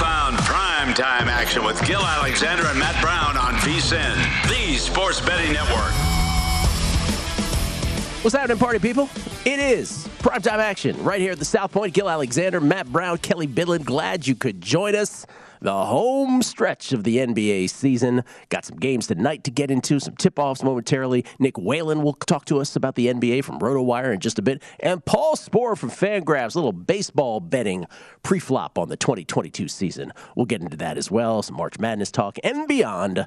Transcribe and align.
Prime 0.00 0.94
time 0.94 1.28
action 1.28 1.62
with 1.62 1.84
Gill 1.86 2.00
Alexander 2.00 2.64
and 2.66 2.78
Matt 2.78 2.98
Brown 3.02 3.36
on 3.36 3.54
VSIN, 3.60 4.14
the 4.48 4.78
Sports 4.78 5.20
Betting 5.20 5.52
Network. 5.52 5.92
What's 8.22 8.34
happening, 8.34 8.58
party 8.58 8.78
people? 8.78 9.10
It 9.44 9.58
is 9.58 10.08
primetime 10.18 10.58
action 10.58 11.02
right 11.04 11.20
here 11.20 11.32
at 11.32 11.38
the 11.38 11.44
South 11.44 11.70
Point. 11.70 11.92
Gill 11.92 12.08
Alexander, 12.08 12.60
Matt 12.60 12.86
Brown, 12.86 13.18
Kelly 13.18 13.46
Bidlin. 13.46 13.84
Glad 13.84 14.26
you 14.26 14.34
could 14.34 14.62
join 14.62 14.94
us. 14.94 15.26
The 15.62 15.84
home 15.84 16.40
stretch 16.40 16.92
of 16.92 17.04
the 17.04 17.18
NBA 17.18 17.68
season. 17.68 18.24
Got 18.48 18.64
some 18.64 18.78
games 18.78 19.06
tonight 19.08 19.44
to 19.44 19.50
get 19.50 19.70
into, 19.70 20.00
some 20.00 20.16
tip 20.16 20.38
offs 20.38 20.62
momentarily. 20.62 21.26
Nick 21.38 21.58
Whalen 21.58 22.02
will 22.02 22.14
talk 22.14 22.46
to 22.46 22.60
us 22.60 22.76
about 22.76 22.94
the 22.94 23.08
NBA 23.08 23.44
from 23.44 23.58
RotoWire 23.58 24.14
in 24.14 24.20
just 24.20 24.38
a 24.38 24.42
bit. 24.42 24.62
And 24.80 25.04
Paul 25.04 25.36
Sporer 25.36 25.76
from 25.76 25.90
Fangraphs, 25.90 26.54
little 26.54 26.72
baseball 26.72 27.40
betting 27.40 27.84
pre 28.22 28.38
flop 28.38 28.78
on 28.78 28.88
the 28.88 28.96
2022 28.96 29.68
season. 29.68 30.12
We'll 30.34 30.46
get 30.46 30.62
into 30.62 30.78
that 30.78 30.96
as 30.96 31.10
well. 31.10 31.42
Some 31.42 31.56
March 31.56 31.78
Madness 31.78 32.10
talk 32.10 32.38
and 32.42 32.66
beyond. 32.66 33.26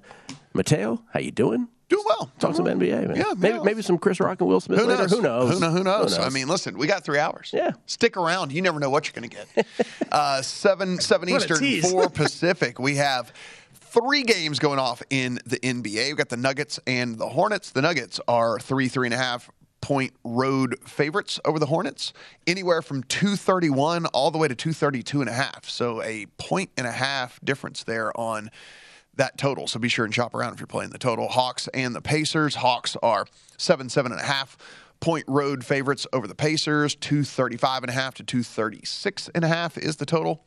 Mateo, 0.54 1.04
how 1.14 1.20
you 1.20 1.32
doing? 1.32 1.68
Doing 1.90 2.04
well. 2.08 2.32
Talk 2.40 2.56
some 2.56 2.66
NBA, 2.66 3.08
man. 3.08 3.16
Yeah, 3.16 3.34
maybe, 3.38 3.60
maybe 3.60 3.82
some 3.82 3.98
Chris 3.98 4.20
Rock 4.20 4.40
and 4.42 4.50
Will 4.50 4.60
Smith 4.60 4.80
Who 4.80 4.88
knows? 4.88 5.12
Who 5.12 5.22
knows? 5.22 5.54
Who, 5.54 5.60
know, 5.60 5.70
who 5.70 5.84
knows? 5.84 6.18
I 6.18 6.30
mean, 6.30 6.48
listen, 6.48 6.78
we 6.78 6.88
got 6.88 7.04
three 7.04 7.20
hours. 7.20 7.52
Yeah. 7.54 7.72
Stick 7.86 8.18
around. 8.18 8.52
You 8.52 8.62
never 8.62 8.80
know 8.80 8.90
what 8.90 9.08
you're 9.08 9.20
going 9.20 9.30
to 9.30 9.46
get. 9.56 9.68
uh, 10.12 10.42
seven, 10.42 11.00
seven 11.02 11.30
Eastern, 11.30 11.82
four 11.82 12.10
Pacific. 12.12 12.80
We 12.80 12.96
have 12.96 13.34
three 13.74 14.24
games 14.24 14.60
going 14.60 14.80
off 14.80 15.04
in 15.10 15.40
the 15.46 15.60
NBA. 15.60 16.08
We've 16.08 16.18
got 16.18 16.30
the 16.30 16.38
Nuggets 16.38 16.80
and 16.88 17.18
the 17.18 17.30
Hornets. 17.30 17.72
The 17.72 17.82
Nuggets 17.82 18.20
are 18.28 18.60
three, 18.60 18.88
three 18.88 19.08
and 19.08 19.14
a 19.14 19.18
half 19.18 19.52
point 19.82 20.14
road 20.24 20.80
favorites 20.88 21.42
over 21.44 21.60
the 21.60 21.66
Hornets, 21.66 22.14
anywhere 22.48 22.82
from 22.82 23.04
231 23.04 24.06
all 24.08 24.32
the 24.32 24.38
way 24.38 24.48
to 24.48 24.56
232 24.56 25.20
and 25.20 25.30
a 25.30 25.34
half. 25.34 25.70
So 25.70 26.02
a 26.02 26.26
point 26.38 26.70
and 26.78 26.88
a 26.88 26.92
half 26.92 27.40
difference 27.44 27.84
there 27.84 28.18
on 28.18 28.50
that 29.16 29.38
total. 29.38 29.68
So 29.68 29.80
be 29.80 29.90
sure 29.90 30.06
and 30.06 30.14
shop 30.14 30.34
around 30.34 30.54
if 30.54 30.60
you're 30.60 30.68
playing 30.68 30.92
the 30.92 30.98
total. 30.98 31.28
Hawks 31.28 31.68
and 31.74 31.96
the 31.96 32.02
Pacers. 32.02 32.56
Hawks 32.56 32.98
are 33.04 33.26
seven, 33.58 33.90
seven 33.90 34.12
and 34.12 34.22
a 34.22 34.26
half 34.26 34.58
point 35.00 35.26
road 35.28 35.66
favorites 35.66 36.08
over 36.14 36.28
the 36.28 36.36
Pacers. 36.36 36.96
235 36.96 37.84
and 37.84 37.90
a 37.90 37.94
half 37.94 38.16
to 38.16 38.24
236 38.24 39.30
and 39.36 39.44
a 39.44 39.48
half 39.48 39.78
is 39.78 39.98
the 39.98 40.06
total. 40.06 40.46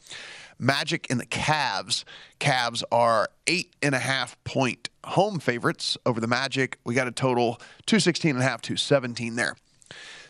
Magic 0.59 1.07
and 1.11 1.21
the 1.21 1.27
Cavs. 1.27 2.05
Cavs 2.41 2.83
are 2.91 3.29
eight 3.47 3.77
and 3.83 3.95
a 3.95 3.99
half 3.99 4.43
point 4.45 4.89
home 5.05 5.39
favorites 5.39 5.97
over 6.07 6.21
the 6.21 6.27
Magic. 6.27 6.79
We 6.85 6.95
got 6.95 7.07
a 7.07 7.13
total 7.13 7.61
216 7.87 8.31
and 8.31 8.41
a 8.41 8.43
half, 8.43 8.63
217 8.63 9.37
there. 9.37 9.57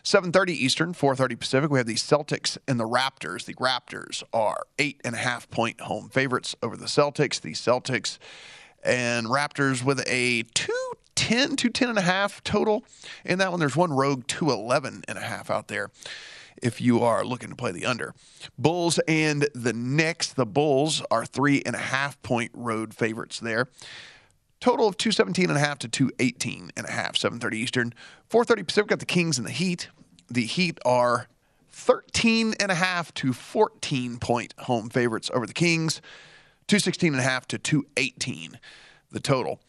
7:30 0.06 0.50
Eastern, 0.50 0.92
4:30 0.94 1.34
Pacific. 1.34 1.68
We 1.68 1.80
have 1.80 1.86
the 1.88 1.96
Celtics 1.96 2.56
and 2.68 2.78
the 2.78 2.86
Raptors. 2.86 3.44
The 3.44 3.54
Raptors 3.54 4.22
are 4.32 4.62
eight 4.78 5.00
and 5.04 5.16
a 5.16 5.18
half 5.18 5.50
point 5.50 5.80
home 5.80 6.08
favorites 6.10 6.54
over 6.62 6.76
the 6.76 6.86
Celtics. 6.86 7.40
The 7.40 7.54
Celtics 7.54 8.18
and 8.84 9.26
Raptors 9.26 9.82
with 9.82 10.04
a 10.06 10.44
210, 10.54 11.56
210 11.56 11.88
and 11.88 11.98
a 11.98 12.02
half 12.02 12.44
total. 12.44 12.84
In 13.24 13.38
that 13.38 13.50
one, 13.50 13.58
there's 13.58 13.74
one 13.74 13.92
rogue 13.92 14.28
211 14.28 15.02
and 15.08 15.18
a 15.18 15.22
half 15.22 15.50
out 15.50 15.66
there. 15.66 15.90
If 16.62 16.80
you 16.80 17.02
are 17.02 17.24
looking 17.24 17.50
to 17.50 17.56
play 17.56 17.72
the 17.72 17.84
under, 17.84 18.14
Bulls 18.56 19.00
and 19.08 19.48
the 19.56 19.72
Knicks. 19.72 20.32
The 20.32 20.46
Bulls 20.46 21.02
are 21.10 21.26
three 21.26 21.64
and 21.66 21.74
a 21.74 21.80
half 21.80 22.22
point 22.22 22.52
road 22.54 22.94
favorites 22.94 23.40
there. 23.40 23.66
Total 24.66 24.88
of 24.88 24.96
217 24.96 25.48
and 25.48 25.56
a 25.56 25.60
half 25.60 25.78
to 25.78 25.86
218 25.86 26.72
and 26.76 26.86
a 26.88 26.90
half, 26.90 27.14
7:30 27.14 27.56
Eastern. 27.56 27.94
4:30 28.28 28.64
Pacific 28.64 28.88
got 28.88 28.98
the 28.98 29.06
Kings 29.06 29.38
and 29.38 29.46
the 29.46 29.52
Heat. 29.52 29.90
The 30.28 30.44
Heat 30.44 30.80
are 30.84 31.28
13 31.70 32.52
and 32.58 32.72
a 32.72 32.74
half 32.74 33.14
to 33.14 33.32
14 33.32 34.18
point 34.18 34.54
home 34.58 34.90
favorites 34.90 35.30
over 35.32 35.46
the 35.46 35.52
Kings. 35.52 36.00
216 36.66 37.12
and 37.12 37.20
a 37.20 37.22
half 37.22 37.46
to 37.46 37.58
218 37.58 38.58
the 39.12 39.20
total. 39.20 39.60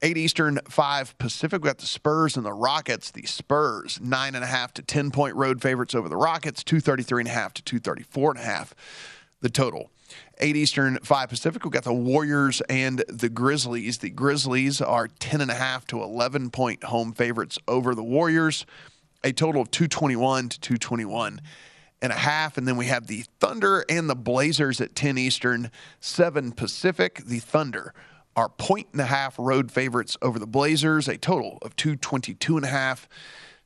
8 0.00 0.16
Eastern, 0.16 0.60
5 0.68 1.18
Pacific. 1.18 1.64
We 1.64 1.66
got 1.66 1.78
the 1.78 1.86
Spurs 1.86 2.36
and 2.36 2.46
the 2.46 2.52
Rockets. 2.52 3.10
The 3.10 3.26
Spurs, 3.26 3.98
9.5 3.98 4.70
to 4.74 4.82
10 4.82 5.10
point 5.10 5.34
road 5.34 5.60
favorites 5.60 5.92
over 5.92 6.08
the 6.08 6.16
Rockets, 6.16 6.62
233.5 6.62 7.52
to 7.54 7.80
234.5 7.80 8.74
the 9.40 9.50
total. 9.50 9.90
8 10.38 10.56
Eastern, 10.56 10.98
5 11.02 11.28
Pacific. 11.28 11.64
We've 11.64 11.72
got 11.72 11.84
the 11.84 11.92
Warriors 11.92 12.60
and 12.68 13.04
the 13.08 13.28
Grizzlies. 13.28 13.98
The 13.98 14.10
Grizzlies 14.10 14.80
are 14.80 15.08
10.5 15.08 15.86
to 15.86 16.02
11 16.02 16.50
point 16.50 16.84
home 16.84 17.12
favorites 17.12 17.58
over 17.66 17.94
the 17.94 18.02
Warriors, 18.02 18.66
a 19.24 19.32
total 19.32 19.62
of 19.62 19.70
221 19.70 20.50
to 20.50 20.60
221 20.60 21.40
and 22.02 22.12
a 22.12 22.16
half. 22.16 22.58
And 22.58 22.66
then 22.68 22.76
we 22.76 22.86
have 22.86 23.06
the 23.06 23.24
Thunder 23.40 23.84
and 23.88 24.08
the 24.08 24.14
Blazers 24.14 24.80
at 24.80 24.94
10 24.94 25.18
Eastern, 25.18 25.70
7 26.00 26.52
Pacific. 26.52 27.22
The 27.24 27.38
Thunder 27.38 27.94
are 28.36 28.48
point 28.50 28.88
and 28.92 29.00
a 29.00 29.06
half 29.06 29.38
road 29.38 29.72
favorites 29.72 30.16
over 30.20 30.38
the 30.38 30.46
Blazers, 30.46 31.08
a 31.08 31.16
total 31.16 31.58
of 31.62 31.74
222 31.76 32.56
and 32.56 32.66
a 32.66 32.68
half 32.68 33.08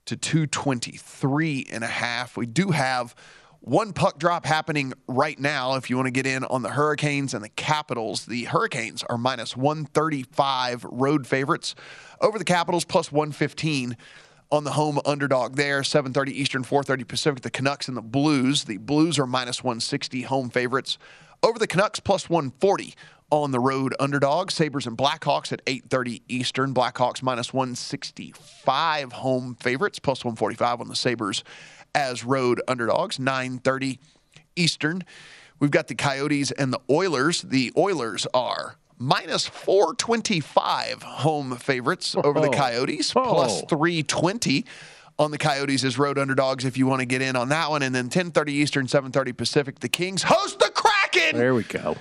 to 0.06 0.16
223 0.16 1.66
and 1.70 1.84
a 1.84 1.88
half. 1.88 2.36
We 2.36 2.46
do 2.46 2.70
have 2.70 3.14
one 3.60 3.92
puck 3.92 4.18
drop 4.18 4.46
happening 4.46 4.92
right 5.06 5.38
now. 5.38 5.74
If 5.74 5.90
you 5.90 5.96
want 5.96 6.06
to 6.06 6.12
get 6.12 6.26
in 6.26 6.44
on 6.44 6.62
the 6.62 6.70
Hurricanes 6.70 7.34
and 7.34 7.44
the 7.44 7.50
Capitals, 7.50 8.26
the 8.26 8.44
Hurricanes 8.44 9.02
are 9.04 9.18
minus 9.18 9.56
135 9.56 10.84
road 10.84 11.26
favorites 11.26 11.74
over 12.20 12.38
the 12.38 12.44
Capitals, 12.44 12.84
plus 12.84 13.12
115 13.12 13.96
on 14.50 14.64
the 14.64 14.72
home 14.72 14.98
underdog 15.04 15.56
there. 15.56 15.82
7:30 15.82 16.32
Eastern, 16.32 16.64
4:30 16.64 17.04
Pacific. 17.04 17.42
The 17.42 17.50
Canucks 17.50 17.86
and 17.86 17.96
the 17.96 18.02
Blues. 18.02 18.64
The 18.64 18.78
Blues 18.78 19.18
are 19.18 19.26
minus 19.26 19.62
160 19.62 20.22
home 20.22 20.50
favorites 20.50 20.98
over 21.42 21.58
the 21.58 21.66
Canucks 21.66 22.00
plus 22.00 22.28
140 22.28 22.94
on 23.30 23.52
the 23.52 23.60
road 23.60 23.94
underdog. 24.00 24.50
Sabres 24.50 24.86
and 24.86 24.98
Blackhawks 24.98 25.52
at 25.52 25.62
8:30 25.66 26.22
Eastern. 26.28 26.74
Blackhawks 26.74 27.22
minus 27.22 27.52
165 27.52 29.12
home 29.12 29.54
favorites, 29.60 29.98
plus 29.98 30.24
145 30.24 30.80
on 30.80 30.88
the 30.88 30.96
Sabres 30.96 31.44
as 31.94 32.24
road 32.24 32.60
underdogs. 32.68 33.18
9:30 33.18 33.98
Eastern. 34.56 35.02
We've 35.58 35.70
got 35.70 35.88
the 35.88 35.94
Coyotes 35.94 36.50
and 36.52 36.72
the 36.72 36.80
Oilers. 36.90 37.42
The 37.42 37.72
Oilers 37.76 38.26
are 38.32 38.76
minus 38.98 39.46
425 39.46 41.02
home 41.02 41.56
favorites 41.56 42.14
over 42.16 42.40
the 42.40 42.48
Oh. 42.48 42.52
Coyotes, 42.52 43.12
Oh. 43.16 43.22
plus 43.34 43.62
320 43.68 44.64
on 45.18 45.30
the 45.30 45.38
Coyotes 45.38 45.84
as 45.84 45.98
road 45.98 46.18
underdogs 46.18 46.64
if 46.64 46.76
you 46.78 46.86
want 46.86 47.00
to 47.00 47.06
get 47.06 47.20
in 47.22 47.36
on 47.36 47.48
that 47.50 47.70
one. 47.70 47.82
And 47.82 47.94
then 47.94 48.08
10:30 48.08 48.52
Eastern, 48.54 48.88
7:30 48.88 49.32
Pacific. 49.32 49.80
The 49.80 49.88
Kings 49.88 50.22
host 50.24 50.58
the 50.58 50.70
Kraken. 50.70 51.38
There 51.38 51.54
we 51.54 51.62
go. 51.64 51.96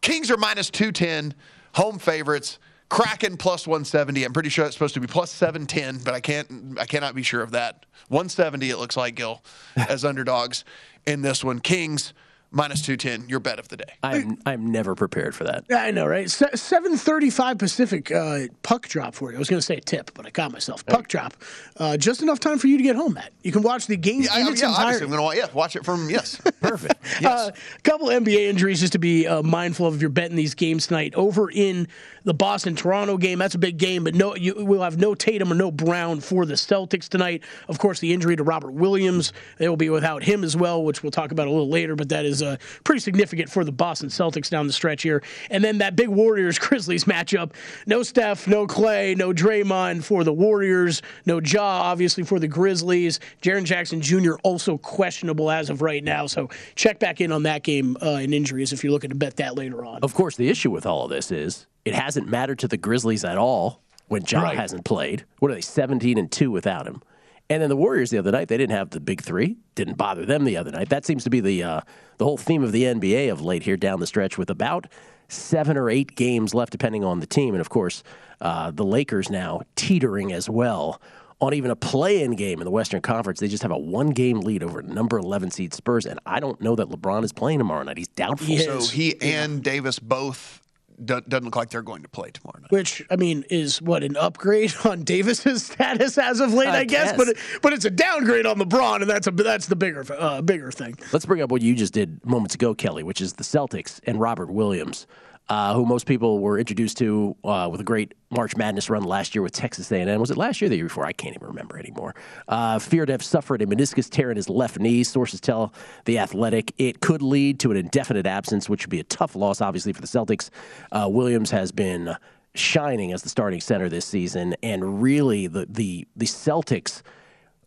Kings 0.00 0.30
are 0.30 0.36
minus 0.36 0.70
210, 0.70 1.34
home 1.74 1.98
favorites. 1.98 2.58
Kraken 2.88 3.36
plus 3.36 3.66
170. 3.66 4.24
I'm 4.24 4.32
pretty 4.32 4.48
sure 4.48 4.64
it's 4.64 4.74
supposed 4.74 4.94
to 4.94 5.00
be 5.00 5.06
plus 5.06 5.30
710, 5.30 5.98
but 6.04 6.14
I 6.14 6.20
can't 6.20 6.78
I 6.80 6.86
cannot 6.86 7.14
be 7.14 7.22
sure 7.22 7.42
of 7.42 7.50
that. 7.52 7.84
170 8.08 8.70
it 8.70 8.78
looks 8.78 8.96
like 8.96 9.14
Gill 9.14 9.42
as 9.76 10.04
underdogs 10.04 10.64
in 11.06 11.22
this 11.22 11.44
one. 11.44 11.60
Kings 11.60 12.14
minus 12.50 12.80
210, 12.80 13.28
your 13.28 13.40
bet 13.40 13.58
of 13.58 13.68
the 13.68 13.76
day. 13.76 13.92
I'm 14.02 14.38
I'm 14.46 14.72
never 14.72 14.94
prepared 14.94 15.34
for 15.34 15.44
that. 15.44 15.64
I 15.70 15.90
know, 15.90 16.06
right? 16.06 16.30
Se- 16.30 16.54
Seven 16.54 16.96
thirty-five 16.96 17.58
Pacific 17.58 18.10
uh, 18.10 18.46
puck 18.62 18.88
drop 18.88 19.14
for 19.14 19.30
you. 19.30 19.36
I 19.36 19.38
was 19.38 19.50
going 19.50 19.58
to 19.60 19.66
say 19.66 19.76
a 19.76 19.80
tip, 19.82 20.12
but 20.14 20.24
I 20.24 20.30
caught 20.30 20.50
myself. 20.52 20.86
Puck 20.86 21.08
drop, 21.08 21.34
uh, 21.76 21.98
just 21.98 22.22
enough 22.22 22.40
time 22.40 22.56
for 22.58 22.68
you 22.68 22.78
to 22.78 22.82
get 22.82 22.96
home, 22.96 23.12
Matt. 23.12 23.34
You 23.42 23.52
can 23.52 23.60
watch 23.60 23.86
the 23.86 23.98
game 23.98 24.22
Yeah, 24.22 24.30
I- 24.32 24.40
in 24.40 24.46
I- 24.46 24.50
its 24.52 24.62
yeah, 24.62 24.68
entirety. 24.70 24.86
obviously 24.94 25.04
I'm 25.14 25.20
going 25.22 25.30
to 25.32 25.36
yeah, 25.46 25.52
watch 25.52 25.76
it 25.76 25.84
from 25.84 26.08
yes. 26.08 26.40
Perfect. 26.62 26.94
yes. 27.20 27.50
A 27.50 27.80
couple 27.82 28.08
NBA 28.08 28.48
injuries 28.48 28.80
just 28.80 28.94
to 28.94 28.98
be 28.98 29.26
uh, 29.26 29.42
mindful 29.42 29.86
of 29.86 29.96
if 29.96 30.00
you're 30.00 30.08
betting 30.08 30.36
these 30.36 30.54
games 30.54 30.86
tonight. 30.86 31.14
Over 31.16 31.50
in 31.50 31.86
the 32.28 32.34
Boston 32.34 32.76
Toronto 32.76 33.16
game, 33.16 33.38
that's 33.38 33.54
a 33.54 33.58
big 33.58 33.78
game, 33.78 34.04
but 34.04 34.14
no, 34.14 34.36
you 34.36 34.54
will 34.54 34.82
have 34.82 34.98
no 34.98 35.14
Tatum 35.14 35.50
or 35.50 35.54
no 35.54 35.70
Brown 35.70 36.20
for 36.20 36.44
the 36.44 36.54
Celtics 36.54 37.08
tonight. 37.08 37.42
Of 37.68 37.78
course, 37.78 38.00
the 38.00 38.12
injury 38.12 38.36
to 38.36 38.42
Robert 38.42 38.72
Williams, 38.72 39.32
they 39.56 39.66
will 39.66 39.78
be 39.78 39.88
without 39.88 40.22
him 40.22 40.44
as 40.44 40.54
well, 40.54 40.84
which 40.84 41.02
we'll 41.02 41.10
talk 41.10 41.32
about 41.32 41.46
a 41.46 41.50
little 41.50 41.70
later. 41.70 41.96
But 41.96 42.10
that 42.10 42.26
is 42.26 42.42
uh, 42.42 42.58
pretty 42.84 43.00
significant 43.00 43.48
for 43.48 43.64
the 43.64 43.72
Boston 43.72 44.10
Celtics 44.10 44.50
down 44.50 44.66
the 44.66 44.74
stretch 44.74 45.02
here. 45.02 45.22
And 45.48 45.64
then 45.64 45.78
that 45.78 45.96
big 45.96 46.10
Warriors 46.10 46.58
Grizzlies 46.58 47.04
matchup: 47.06 47.54
no 47.86 48.02
Steph, 48.02 48.46
no 48.46 48.66
Clay, 48.66 49.14
no 49.14 49.32
Draymond 49.32 50.04
for 50.04 50.22
the 50.22 50.32
Warriors, 50.32 51.00
no 51.24 51.40
Ja 51.40 51.80
obviously 51.80 52.24
for 52.24 52.38
the 52.38 52.48
Grizzlies. 52.48 53.20
Jaren 53.40 53.64
Jackson 53.64 54.02
Jr. 54.02 54.34
also 54.42 54.76
questionable 54.76 55.50
as 55.50 55.70
of 55.70 55.80
right 55.80 56.04
now, 56.04 56.26
so 56.26 56.50
check 56.74 56.98
back 56.98 57.22
in 57.22 57.32
on 57.32 57.44
that 57.44 57.62
game 57.62 57.96
uh, 58.02 58.20
in 58.20 58.34
injuries 58.34 58.74
if 58.74 58.84
you're 58.84 58.92
looking 58.92 59.08
to 59.08 59.16
bet 59.16 59.36
that 59.36 59.56
later 59.56 59.82
on. 59.82 60.00
Of 60.02 60.12
course, 60.12 60.36
the 60.36 60.50
issue 60.50 60.70
with 60.70 60.84
all 60.84 61.04
of 61.04 61.10
this 61.10 61.32
is 61.32 61.66
it 61.88 61.94
hasn't 61.94 62.28
mattered 62.28 62.58
to 62.60 62.68
the 62.68 62.76
Grizzlies 62.76 63.24
at 63.24 63.38
all 63.38 63.82
when 64.08 64.22
Ja 64.26 64.42
Right. 64.42 64.56
hasn't 64.56 64.84
played. 64.84 65.24
What 65.40 65.50
are 65.50 65.54
they, 65.54 65.60
17 65.60 66.16
and 66.18 66.30
2 66.30 66.50
without 66.50 66.86
him? 66.86 67.02
And 67.50 67.62
then 67.62 67.70
the 67.70 67.76
Warriors 67.76 68.10
the 68.10 68.18
other 68.18 68.30
night, 68.30 68.48
they 68.48 68.58
didn't 68.58 68.76
have 68.76 68.90
the 68.90 69.00
big 69.00 69.22
three. 69.22 69.56
Didn't 69.74 69.96
bother 69.96 70.26
them 70.26 70.44
the 70.44 70.56
other 70.58 70.70
night. 70.70 70.90
That 70.90 71.06
seems 71.06 71.24
to 71.24 71.30
be 71.30 71.40
the 71.40 71.62
uh, 71.62 71.80
the 72.18 72.24
whole 72.26 72.36
theme 72.36 72.62
of 72.62 72.72
the 72.72 72.82
NBA 72.84 73.32
of 73.32 73.40
late 73.40 73.62
here 73.62 73.76
down 73.78 74.00
the 74.00 74.06
stretch 74.06 74.36
with 74.36 74.50
about 74.50 74.86
seven 75.28 75.76
or 75.78 75.88
eight 75.88 76.14
games 76.14 76.54
left, 76.54 76.72
depending 76.72 77.04
on 77.04 77.20
the 77.20 77.26
team. 77.26 77.54
And 77.54 77.60
of 77.62 77.70
course, 77.70 78.02
uh, 78.42 78.70
the 78.70 78.84
Lakers 78.84 79.30
now 79.30 79.62
teetering 79.76 80.30
as 80.32 80.50
well 80.50 81.00
on 81.40 81.54
even 81.54 81.70
a 81.70 81.76
play-in 81.76 82.32
game 82.34 82.60
in 82.60 82.64
the 82.66 82.70
Western 82.70 83.00
Conference. 83.00 83.40
They 83.40 83.48
just 83.48 83.62
have 83.62 83.70
a 83.72 83.78
one-game 83.78 84.40
lead 84.40 84.62
over 84.62 84.82
number 84.82 85.18
11 85.18 85.50
seed 85.52 85.72
Spurs, 85.72 86.04
and 86.04 86.18
I 86.26 86.40
don't 86.40 86.60
know 86.60 86.74
that 86.76 86.88
LeBron 86.88 87.24
is 87.24 87.32
playing 87.32 87.58
tomorrow 87.60 87.82
night. 87.84 87.96
He's 87.96 88.08
doubtful. 88.08 88.58
So 88.58 88.80
he 88.82 89.18
and 89.22 89.62
Davis 89.62 89.98
both 90.00 90.60
do- 91.04 91.20
doesn't 91.22 91.44
look 91.44 91.56
like 91.56 91.70
they're 91.70 91.82
going 91.82 92.02
to 92.02 92.08
play 92.08 92.30
tomorrow 92.30 92.60
night. 92.60 92.70
Which 92.70 93.04
I 93.10 93.16
mean 93.16 93.44
is 93.50 93.80
what 93.82 94.02
an 94.02 94.16
upgrade 94.16 94.74
on 94.84 95.04
Davis's 95.04 95.64
status 95.66 96.18
as 96.18 96.40
of 96.40 96.52
late, 96.52 96.68
I, 96.68 96.80
I 96.80 96.84
guess. 96.84 97.10
guess. 97.10 97.16
But 97.16 97.28
it, 97.28 97.36
but 97.62 97.72
it's 97.72 97.84
a 97.84 97.90
downgrade 97.90 98.46
on 98.46 98.58
LeBron, 98.58 99.00
and 99.02 99.10
that's 99.10 99.26
a 99.26 99.30
that's 99.30 99.66
the 99.66 99.76
bigger 99.76 100.04
uh, 100.18 100.42
bigger 100.42 100.70
thing. 100.70 100.96
Let's 101.12 101.26
bring 101.26 101.40
up 101.42 101.50
what 101.50 101.62
you 101.62 101.74
just 101.74 101.92
did 101.92 102.24
moments 102.24 102.54
ago, 102.54 102.74
Kelly, 102.74 103.02
which 103.02 103.20
is 103.20 103.34
the 103.34 103.44
Celtics 103.44 104.00
and 104.04 104.20
Robert 104.20 104.50
Williams, 104.50 105.06
uh, 105.48 105.74
who 105.74 105.86
most 105.86 106.06
people 106.06 106.40
were 106.40 106.58
introduced 106.58 106.98
to 106.98 107.36
uh, 107.44 107.68
with 107.70 107.80
a 107.80 107.84
great 107.84 108.14
March 108.30 108.56
Madness 108.56 108.90
run 108.90 109.02
last 109.02 109.34
year 109.34 109.42
with 109.42 109.52
Texas 109.52 109.90
A&M. 109.90 110.20
Was 110.20 110.30
it 110.30 110.36
last 110.36 110.60
year, 110.60 110.66
or 110.66 110.70
the 110.70 110.76
year 110.76 110.86
before? 110.86 111.06
I 111.06 111.12
can't 111.12 111.34
even 111.34 111.48
remember 111.48 111.78
anymore. 111.78 112.14
Uh, 112.46 112.78
feared 112.78 113.06
to 113.06 113.14
have 113.14 113.22
suffered 113.22 113.62
a 113.62 113.66
meniscus 113.66 114.10
tear 114.10 114.30
in 114.30 114.36
his 114.36 114.48
left 114.48 114.78
knee. 114.78 115.02
Sources 115.02 115.40
tell 115.40 115.72
the 116.04 116.18
Athletic 116.18 116.74
it 116.78 117.00
could 117.00 117.22
lead 117.22 117.60
to 117.60 117.70
an 117.70 117.76
indefinite 117.76 118.26
absence, 118.26 118.68
which 118.68 118.84
would 118.84 118.90
be 118.90 119.00
a 119.00 119.04
tough 119.04 119.34
loss, 119.34 119.60
obviously, 119.60 119.92
for 119.92 120.00
the 120.02 120.06
Celtics. 120.06 120.50
Uh, 120.92 121.08
Williams 121.10 121.50
has 121.50 121.72
been 121.72 122.14
shining 122.54 123.12
as 123.12 123.22
the 123.22 123.28
starting 123.28 123.60
center 123.60 123.88
this 123.88 124.04
season, 124.04 124.54
and 124.62 125.02
really 125.02 125.46
the 125.46 125.66
the 125.70 126.06
the 126.16 126.26
Celtics 126.26 127.02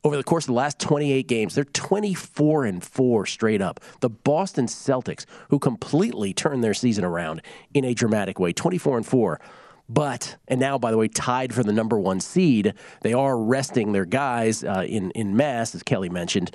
over 0.03 0.17
the 0.17 0.23
course 0.23 0.45
of 0.45 0.47
the 0.47 0.53
last 0.53 0.79
28 0.79 1.27
games, 1.27 1.55
they're 1.55 1.63
24 1.63 2.65
and 2.65 2.83
4 2.83 3.25
straight 3.25 3.61
up. 3.61 3.79
The 3.99 4.09
Boston 4.09 4.65
Celtics, 4.65 5.25
who 5.49 5.59
completely 5.59 6.33
turned 6.33 6.63
their 6.63 6.73
season 6.73 7.03
around 7.03 7.41
in 7.73 7.85
a 7.85 7.93
dramatic 7.93 8.39
way, 8.39 8.51
24 8.51 8.97
and 8.97 9.05
4. 9.05 9.39
But, 9.87 10.37
and 10.47 10.59
now, 10.59 10.77
by 10.77 10.89
the 10.91 10.97
way, 10.97 11.07
tied 11.07 11.53
for 11.53 11.63
the 11.63 11.73
number 11.73 11.99
one 11.99 12.19
seed, 12.19 12.73
they 13.01 13.13
are 13.13 13.37
resting 13.37 13.91
their 13.91 14.05
guys 14.05 14.63
uh, 14.63 14.85
in, 14.87 15.11
in 15.11 15.35
mass, 15.35 15.75
as 15.75 15.83
Kelly 15.83 16.09
mentioned. 16.09 16.51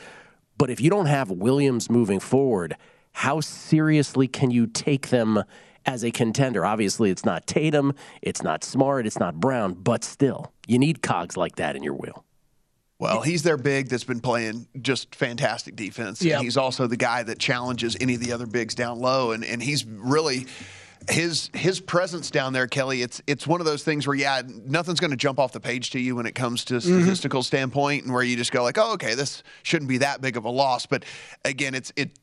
But 0.59 0.71
if 0.71 0.81
you 0.81 0.91
don't 0.91 1.07
have 1.07 1.31
Williams 1.31 1.91
moving 1.91 2.19
forward, 2.19 2.77
how 3.13 3.41
seriously 3.41 4.27
can 4.27 4.51
you 4.51 4.67
take 4.67 5.09
them 5.09 5.45
as 5.85 6.03
a 6.03 6.11
contender? 6.11 6.65
Obviously, 6.65 7.11
it's 7.11 7.25
not 7.25 7.47
Tatum, 7.47 7.93
it's 8.23 8.43
not 8.43 8.65
Smart, 8.65 9.07
it's 9.07 9.19
not 9.19 9.39
Brown, 9.39 9.75
but 9.75 10.03
still, 10.03 10.53
you 10.67 10.79
need 10.79 11.03
cogs 11.03 11.37
like 11.37 11.57
that 11.57 11.77
in 11.77 11.83
your 11.83 11.95
wheel. 11.95 12.26
Well, 12.99 13.21
he's 13.21 13.43
their 13.43 13.59
big 13.59 13.89
that's 13.89 14.05
been 14.05 14.21
playing 14.21 14.69
just 14.81 15.15
fantastic 15.15 15.77
defense. 15.77 16.23
Yep. 16.23 16.37
And 16.37 16.45
he's 16.45 16.57
also 16.57 16.87
the 16.87 16.97
guy 16.97 17.23
that 17.25 17.39
challenges 17.39 17.97
any 18.01 18.15
of 18.15 18.21
the 18.21 18.33
other 18.33 18.47
bigs 18.47 18.75
down 18.75 19.01
low. 19.01 19.33
And, 19.33 19.45
and 19.45 19.63
he's 19.63 19.85
really 19.85 20.47
his 21.09 21.51
his 21.55 21.79
presence 21.79 22.31
down 22.31 22.53
there, 22.53 22.67
Kelly, 22.67 23.03
it's 23.03 23.23
it's 23.27 23.47
one 23.47 23.61
of 23.61 23.67
those 23.67 23.85
things 23.85 24.07
where 24.07 24.17
yeah, 24.17 24.43
nothing's 24.65 24.99
gonna 24.99 25.17
jump 25.17 25.39
off 25.39 25.53
the 25.53 25.61
page 25.61 25.91
to 25.91 26.01
you 26.01 26.17
when 26.17 26.27
it 26.27 26.35
comes 26.35 26.65
to 26.67 26.81
statistical 26.81 27.43
standpoint 27.43 28.05
and 28.05 28.13
where 28.13 28.23
you 28.23 28.37
just 28.37 28.51
go 28.51 28.63
like, 28.63 28.79
Oh, 28.79 28.95
okay, 28.95 29.15
this 29.15 29.43
shouldn't 29.63 29.89
be 29.89 29.99
that 29.99 30.21
big 30.21 30.37
of 30.37 30.45
a 30.45 30.51
loss. 30.51 30.87
But 30.87 31.05
again, 31.45 31.75
it's 31.75 31.93
it 31.97 32.19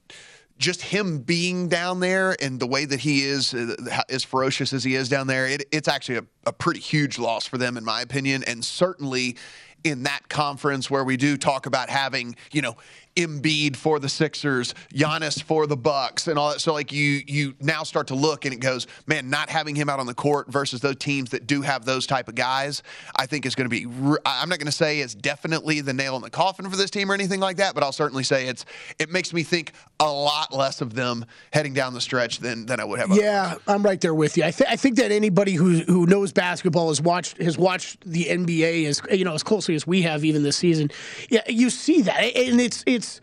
just 0.57 0.81
him 0.81 1.19
being 1.19 1.67
down 1.67 1.99
there 1.99 2.35
and 2.41 2.59
the 2.59 2.67
way 2.67 2.85
that 2.85 2.99
he 2.99 3.23
is, 3.23 3.53
uh, 3.53 3.75
as 4.09 4.23
ferocious 4.23 4.71
as 4.71 4.83
he 4.83 4.95
is 4.95 5.09
down 5.09 5.27
there, 5.27 5.47
it, 5.47 5.65
it's 5.71 5.87
actually 5.87 6.17
a, 6.17 6.25
a 6.45 6.53
pretty 6.53 6.79
huge 6.79 7.17
loss 7.17 7.45
for 7.45 7.57
them, 7.57 7.75
in 7.75 7.83
my 7.83 8.01
opinion. 8.01 8.43
And 8.45 8.63
certainly 8.63 9.35
in 9.83 10.03
that 10.03 10.29
conference 10.29 10.89
where 10.89 11.03
we 11.03 11.17
do 11.17 11.37
talk 11.37 11.65
about 11.65 11.89
having, 11.89 12.35
you 12.51 12.61
know, 12.61 12.77
Embiid 13.15 13.75
for 13.75 13.99
the 13.99 14.09
Sixers, 14.09 14.73
Giannis 14.93 15.41
for 15.41 15.67
the 15.67 15.77
Bucks, 15.77 16.27
and 16.27 16.39
all 16.39 16.51
that. 16.51 16.61
So 16.61 16.73
like 16.73 16.91
you 16.91 17.21
you 17.27 17.53
now 17.59 17.83
start 17.83 18.07
to 18.07 18.15
look 18.15 18.45
and 18.45 18.53
it 18.53 18.59
goes, 18.59 18.87
man, 19.05 19.29
not 19.29 19.49
having 19.49 19.75
him 19.75 19.89
out 19.89 19.99
on 19.99 20.05
the 20.05 20.13
court 20.13 20.51
versus 20.51 20.81
those 20.81 20.95
teams 20.95 21.29
that 21.31 21.45
do 21.45 21.61
have 21.61 21.85
those 21.85 22.07
type 22.07 22.27
of 22.27 22.35
guys, 22.35 22.81
I 23.15 23.25
think 23.25 23.45
is 23.45 23.55
going 23.55 23.69
to 23.69 23.69
be. 23.69 23.85
I'm 24.25 24.49
not 24.49 24.57
going 24.57 24.65
to 24.65 24.71
say 24.71 24.99
it's 24.99 25.13
definitely 25.13 25.81
the 25.81 25.93
nail 25.93 26.15
in 26.15 26.21
the 26.21 26.29
coffin 26.29 26.69
for 26.69 26.75
this 26.75 26.89
team 26.89 27.11
or 27.11 27.13
anything 27.13 27.39
like 27.39 27.57
that, 27.57 27.75
but 27.75 27.83
I'll 27.83 27.91
certainly 27.91 28.23
say 28.23 28.47
it's. 28.47 28.65
It 28.97 29.11
makes 29.11 29.31
me 29.31 29.43
think 29.43 29.73
a 29.99 30.11
lot 30.11 30.53
less 30.53 30.81
of 30.81 30.95
them 30.95 31.25
heading 31.51 31.73
down 31.73 31.93
the 31.93 32.01
stretch 32.01 32.39
than 32.39 32.65
than 32.65 32.79
I 32.79 32.83
would 32.83 32.99
have. 32.99 33.09
Yeah, 33.11 33.55
I'm 33.67 33.83
right 33.83 34.01
there 34.01 34.15
with 34.15 34.37
you. 34.37 34.43
I, 34.43 34.51
th- 34.51 34.69
I 34.69 34.75
think 34.75 34.95
that 34.97 35.11
anybody 35.11 35.53
who 35.53 35.81
who 35.81 36.05
knows 36.07 36.31
basketball 36.33 36.87
has 36.87 36.99
watched 36.99 37.37
has 37.37 37.57
watched 37.57 38.01
the 38.09 38.25
NBA 38.25 38.85
as 38.85 39.01
you 39.11 39.23
know 39.23 39.33
as 39.33 39.43
closely 39.43 39.75
as 39.75 39.85
we 39.85 40.01
have 40.01 40.25
even 40.25 40.41
this 40.41 40.57
season. 40.57 40.89
Yeah, 41.29 41.41
you 41.47 41.69
see 41.69 42.01
that, 42.01 42.19
and 42.19 42.59
it's 42.59 42.83
it's. 42.87 43.02
It's 43.03 43.19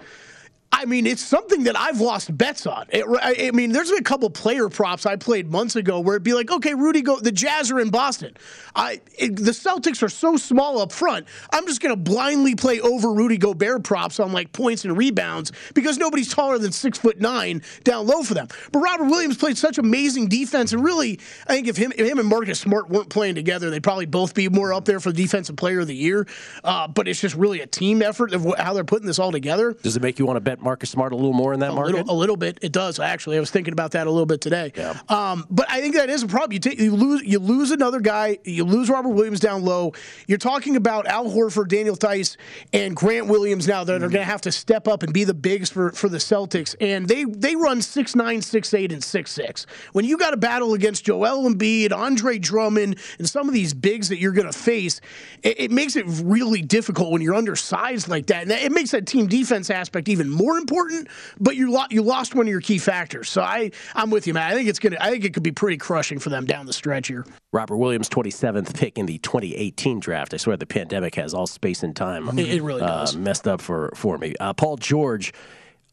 I 0.73 0.85
mean, 0.85 1.07
it's 1.07 1.23
something 1.23 1.65
that 1.65 1.79
I've 1.79 2.01
lost 2.01 2.37
bets 2.37 2.65
on. 2.65 2.87
It, 2.91 3.05
I 3.21 3.51
mean, 3.51 3.73
there's 3.73 3.91
been 3.91 3.99
a 3.99 4.03
couple 4.03 4.31
player 4.31 4.69
props 4.69 5.05
I 5.05 5.17
played 5.17 5.51
months 5.51 5.75
ago 5.77 5.99
where 6.01 6.15
it'd 6.15 6.23
be 6.23 6.33
like, 6.33 6.51
okay, 6.51 6.75
Rudy, 6.75 7.03
go. 7.03 7.19
The 7.19 7.33
Jazz 7.33 7.71
are 7.71 7.81
in 7.81 7.91
Boston. 7.91 8.37
I 8.75 9.01
it, 9.19 9.37
the 9.37 9.51
Celtics 9.51 10.03
are 10.03 10.09
so 10.09 10.37
small 10.37 10.81
up 10.81 10.93
front. 10.93 11.27
I'm 11.53 11.67
just 11.67 11.81
to 11.81 11.97
blindly 11.97 12.55
play 12.55 12.81
over 12.81 13.13
Rudy 13.13 13.37
Gobert 13.37 13.83
props 13.83 14.21
on 14.21 14.33
like 14.33 14.53
points 14.53 14.85
and 14.85 14.97
rebounds 14.97 15.53
because 15.75 15.99
nobody's 15.99 16.33
taller 16.33 16.59
than 16.59 16.73
six 16.73 16.99
foot 16.99 17.21
nine 17.21 17.63
down 17.83 18.07
low 18.07 18.23
for 18.23 18.35
them. 18.35 18.47
But 18.71 18.79
Robert 18.81 19.07
Williams 19.07 19.37
played 19.37 19.59
such 19.59 19.79
amazing 19.79 20.29
defense, 20.29 20.73
and 20.73 20.85
really, 20.85 21.19
I 21.49 21.55
think 21.55 21.67
if 21.67 21.77
him, 21.77 21.93
if 21.97 22.07
him 22.07 22.19
and 22.19 22.29
Marcus 22.29 22.61
Smart 22.61 22.89
weren't 22.89 23.09
playing 23.09 23.35
together, 23.35 23.71
they'd 23.71 23.83
probably 23.83 24.07
both 24.07 24.35
be 24.35 24.49
more 24.49 24.73
up 24.73 24.85
there 24.85 25.01
for 25.01 25.11
the 25.11 25.21
defensive 25.21 25.57
player 25.57 25.81
of 25.81 25.89
the 25.89 25.97
year. 25.97 26.27
Uh, 26.63 26.87
but 26.87 27.09
it's 27.09 27.21
just 27.21 27.35
really 27.35 27.61
a 27.61 27.67
team 27.67 28.03
effort 28.03 28.33
of 28.33 28.47
how 28.59 28.73
they're 28.73 28.85
putting 28.85 29.07
this 29.07 29.19
all 29.19 29.33
together. 29.33 29.73
Does 29.73 29.97
it 29.97 30.03
make 30.03 30.19
you 30.19 30.27
want 30.27 30.37
to 30.37 30.41
bet 30.41 30.60
Marcus 30.63 30.91
Smart 30.91 31.13
a 31.13 31.17
little 31.17 31.33
more 31.33 31.53
in 31.53 31.61
that 31.61 31.71
a 31.71 31.75
market? 31.75 31.97
little, 31.97 32.15
a 32.15 32.19
little 32.19 32.37
bit. 32.37 32.59
It 32.63 32.73
does 32.73 32.99
actually. 32.99 33.37
I 33.37 33.41
was 33.41 33.51
thinking 33.51 33.73
about 33.73 33.93
that 33.93 34.07
a 34.07 34.11
little 34.11 34.27
bit 34.27 34.41
today. 34.41 34.73
Um, 35.09 35.47
but 35.51 35.71
I 35.71 35.81
think 35.81 35.95
that 35.95 36.11
is 36.11 36.23
a 36.23 36.27
problem. 36.27 36.53
You, 36.53 36.59
take, 36.59 36.79
you 36.79 36.95
lose 36.95 37.23
you 37.23 37.39
lose 37.39 37.71
another 37.71 38.01
guy. 38.01 38.39
You 38.45 38.65
lose 38.65 38.89
Robert 38.89 39.11
Williams 39.11 39.41
down 39.41 39.63
low. 39.63 39.93
You're 40.27 40.39
talking 40.39 40.77
about 40.77 41.07
Al 41.07 41.27
Horford, 41.27 41.69
Daniel 41.69 41.97
Theis, 41.97 42.37
and 42.73 42.95
Grant 42.95 43.27
Williams 43.27 43.67
now 43.67 43.85
that 43.85 43.95
are 43.95 44.01
going 44.01 44.13
to 44.13 44.25
have 44.25 44.41
to 44.43 44.53
step 44.53 44.89
up 44.89 45.03
and 45.03 45.13
be 45.13 45.25
the 45.25 45.35
bigs 45.35 45.71
for, 45.71 45.93
for 45.93 46.09
the 46.09 46.19
Celtics. 46.19 46.75
And 46.81 47.07
they 47.07 47.25
they 47.25 47.57
run 47.57 47.83
six 47.83 48.15
nine, 48.15 48.43
six 48.43 48.75
eight, 48.75 48.93
and 48.93 49.03
six 49.03 49.33
six. 49.33 49.67
When 49.93 50.05
you 50.05 50.17
got 50.17 50.31
to 50.31 50.37
battle 50.37 50.75
against 50.75 51.05
Joel 51.05 51.49
Embiid, 51.49 51.93
Andre 51.93 52.39
Drummond, 52.39 52.99
and 53.19 53.29
some 53.29 53.49
of 53.49 53.55
these 53.55 53.75
bigs 53.75 54.09
that 54.09 54.19
you're 54.19 54.33
going 54.33 54.51
to 54.51 54.59
face, 54.59 55.01
it, 55.43 55.61
it 55.61 55.71
makes 55.71 55.97
it 55.97 56.05
really 56.07 56.63
difficult 56.63 57.13
when 57.13 57.23
you're 57.23 57.35
undersized 57.35 58.09
like 58.09 58.27
that. 58.27 58.43
And 58.43 58.51
that, 58.51 58.63
it 58.63 58.73
makes 58.73 58.91
that 58.91 59.07
team 59.07 59.27
defense 59.27 59.71
aspect 59.71 60.09
even 60.09 60.29
more 60.29 60.50
important. 60.59 61.09
But 61.39 61.57
you 61.57 61.71
lo- 61.71 61.87
you 61.91 62.03
lost 62.03 62.35
one 62.35 62.47
of 62.47 62.51
your 62.51 62.61
key 62.61 62.79
factors. 62.79 63.29
So 63.29 63.43
I 63.43 63.71
I'm 63.95 64.11
with 64.11 64.27
you, 64.27 64.35
man. 64.35 64.51
I 64.51 64.55
think 64.55 64.69
it's 64.69 64.79
gonna. 64.79 64.97
I 65.01 65.11
think 65.11 65.25
it 65.25 65.35
could 65.35 65.43
be 65.43 65.53
pretty 65.53 65.77
crushing 65.77 66.19
for 66.19 66.29
them 66.31 66.47
down 66.47 66.67
the 66.67 66.73
stretch 66.73 67.09
here. 67.09 67.25
Robert 67.53 67.77
Williams, 67.77 68.09
27th 68.09 68.75
pick 68.77 68.97
in 68.99 69.07
the 69.07 69.19
2018 69.19 69.99
draft. 70.01 70.33
I 70.35 70.37
swear 70.37 70.57
the 70.57 70.67
pandemic 70.67 71.15
has 71.17 71.35
all 71.35 71.47
space 71.47 71.83
and 71.83 71.95
time. 71.97 72.39
It- 72.39 72.49
it 72.51 72.63
really 72.63 72.83
uh, 72.83 72.87
does. 72.87 73.17
messed 73.17 73.49
up 73.49 73.61
for, 73.61 73.91
for 73.95 74.19
me. 74.19 74.35
Uh, 74.39 74.53
Paul 74.53 74.77
George 74.77 75.33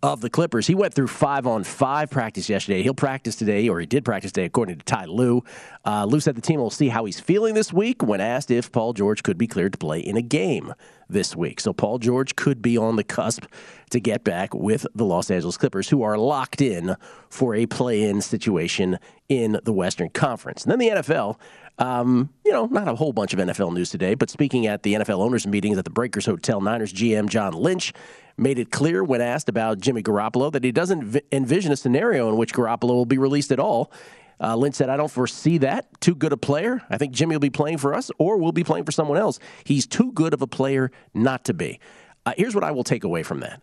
of 0.04 0.22
the 0.22 0.30
Clippers, 0.30 0.68
he 0.68 0.76
went 0.76 0.94
through 0.94 1.08
five 1.08 1.48
on 1.48 1.64
five 1.64 2.12
practice 2.12 2.50
yesterday. 2.50 2.84
He'll 2.84 2.94
practice 2.94 3.36
today, 3.36 3.68
or 3.68 3.80
he 3.80 3.88
did 3.88 4.06
practice 4.06 4.32
today, 4.32 4.46
according 4.46 4.78
to 4.78 4.86
Ty 4.86 5.06
Lue. 5.06 5.44
Uh, 5.86 6.20
said 6.20 6.36
the 6.36 6.42
team 6.42 6.60
will 6.60 6.70
see 6.70 6.90
how 6.90 7.06
he's 7.06 7.20
feeling 7.20 7.56
this 7.56 7.74
week 7.74 8.04
when 8.04 8.22
asked 8.22 8.52
if 8.52 8.72
Paul 8.72 8.94
George 8.94 9.24
could 9.24 9.38
be 9.38 9.48
cleared 9.48 9.72
to 9.72 9.78
play 9.78 10.00
in 10.00 10.16
a 10.16 10.22
game 10.22 10.74
this 11.10 11.36
week. 11.36 11.60
So 11.60 11.74
Paul 11.74 11.98
George 12.00 12.36
could 12.36 12.62
be 12.62 12.78
on 12.78 12.96
the 12.96 13.04
cusp 13.04 13.46
to 13.90 14.00
get 14.00 14.24
back 14.24 14.54
with 14.54 14.86
the 14.94 15.06
Los 15.06 15.32
Angeles 15.32 15.58
Clippers, 15.58 15.90
who 15.90 16.04
are 16.04 16.18
locked 16.18 16.62
in 16.62 16.96
for 17.30 17.56
a 17.56 17.66
play 17.66 18.04
in 18.04 18.22
situation 18.22 19.00
in 19.30 19.60
the 19.64 19.74
Western 19.74 20.10
Conference. 20.10 20.64
And 20.64 20.72
then 20.72 20.80
the 20.80 21.02
NFL. 21.02 21.40
Um, 21.80 22.34
you 22.44 22.52
know, 22.52 22.66
not 22.66 22.88
a 22.88 22.96
whole 22.96 23.14
bunch 23.14 23.34
of 23.34 23.40
NFL 23.40 23.72
news 23.72 23.92
today, 23.92 24.16
but 24.16 24.32
speaking 24.32 24.66
at 24.66 24.82
the 24.82 24.96
NFL 24.96 25.20
owners' 25.20 25.46
meetings 25.46 25.78
at 25.78 25.86
the 25.86 25.92
Breakers 25.92 26.26
Hotel, 26.26 26.60
Niners 26.60 26.92
GM 26.92 27.30
John 27.30 27.54
Lynch 27.54 27.94
made 28.38 28.60
it 28.60 28.72
clear 28.72 29.04
when 29.04 29.22
asked 29.22 29.50
about 29.50 29.80
Jimmy 29.80 30.04
Garoppolo 30.04 30.52
that 30.52 30.64
he 30.64 30.72
doesn't 30.72 31.04
vi- 31.04 31.22
envision 31.32 31.72
a 31.72 31.76
scenario 31.76 32.30
in 32.30 32.38
which 32.38 32.54
Garoppolo 32.54 32.90
will 32.90 33.06
be 33.06 33.18
released 33.18 33.52
at 33.52 33.60
all. 33.60 33.92
Uh, 34.40 34.56
Lynch 34.56 34.76
said, 34.76 34.90
I 34.90 34.98
don't 34.98 35.12
foresee 35.12 35.58
that. 35.60 36.00
Too 36.00 36.14
good 36.14 36.32
a 36.32 36.38
player. 36.38 36.82
I 36.90 36.98
think 36.98 37.14
Jimmy 37.14 37.36
will 37.36 37.40
be 37.40 37.50
playing 37.50 37.80
for 37.80 37.96
us 37.96 38.12
or 38.20 38.38
we'll 38.38 38.52
be 38.52 38.64
playing 38.64 38.86
for 38.86 38.92
someone 38.92 39.18
else. 39.18 39.40
He's 39.64 39.88
too 39.88 40.12
good 40.12 40.34
of 40.34 40.42
a 40.42 40.48
player 40.48 40.92
not 41.14 41.46
to 41.46 41.54
be. 41.54 41.80
Uh, 42.26 42.34
here's 42.38 42.54
what 42.54 42.64
I 42.64 42.72
will 42.72 42.84
take 42.84 43.04
away 43.04 43.24
from 43.24 43.40
that. 43.40 43.62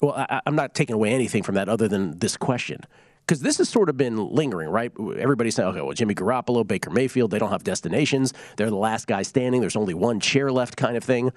Well, 0.00 0.12
I, 0.12 0.42
I'm 0.44 0.56
not 0.56 0.74
taking 0.74 0.94
away 0.94 1.12
anything 1.14 1.42
from 1.42 1.54
that 1.54 1.70
other 1.70 1.88
than 1.88 2.18
this 2.18 2.36
question. 2.36 2.80
Because 3.26 3.40
this 3.40 3.56
has 3.56 3.70
sort 3.70 3.88
of 3.88 3.96
been 3.96 4.28
lingering, 4.28 4.68
right? 4.68 4.92
Everybody's 5.16 5.54
saying, 5.54 5.70
okay, 5.70 5.80
well, 5.80 5.94
Jimmy 5.94 6.14
Garoppolo, 6.14 6.66
Baker 6.66 6.90
Mayfield, 6.90 7.30
they 7.30 7.38
don't 7.38 7.50
have 7.50 7.64
destinations. 7.64 8.34
They're 8.58 8.68
the 8.68 8.76
last 8.76 9.06
guy 9.06 9.22
standing. 9.22 9.62
There's 9.62 9.76
only 9.76 9.94
one 9.94 10.20
chair 10.20 10.52
left, 10.52 10.76
kind 10.76 10.94
of 10.94 11.04
thing. 11.04 11.32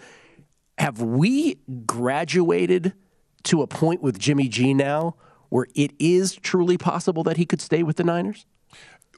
Have 0.78 1.02
we 1.02 1.60
graduated 1.86 2.94
to 3.44 3.62
a 3.62 3.68
point 3.68 4.02
with 4.02 4.20
Jimmy 4.20 4.48
G 4.48 4.74
now 4.74 5.16
where 5.50 5.68
it 5.76 5.94
is 6.00 6.36
truly 6.36 6.78
possible 6.78 7.24
that 7.24 7.38
he 7.38 7.46
could 7.46 7.62
stay 7.62 7.84
with 7.84 7.98
the 7.98 8.04
Niners? 8.04 8.46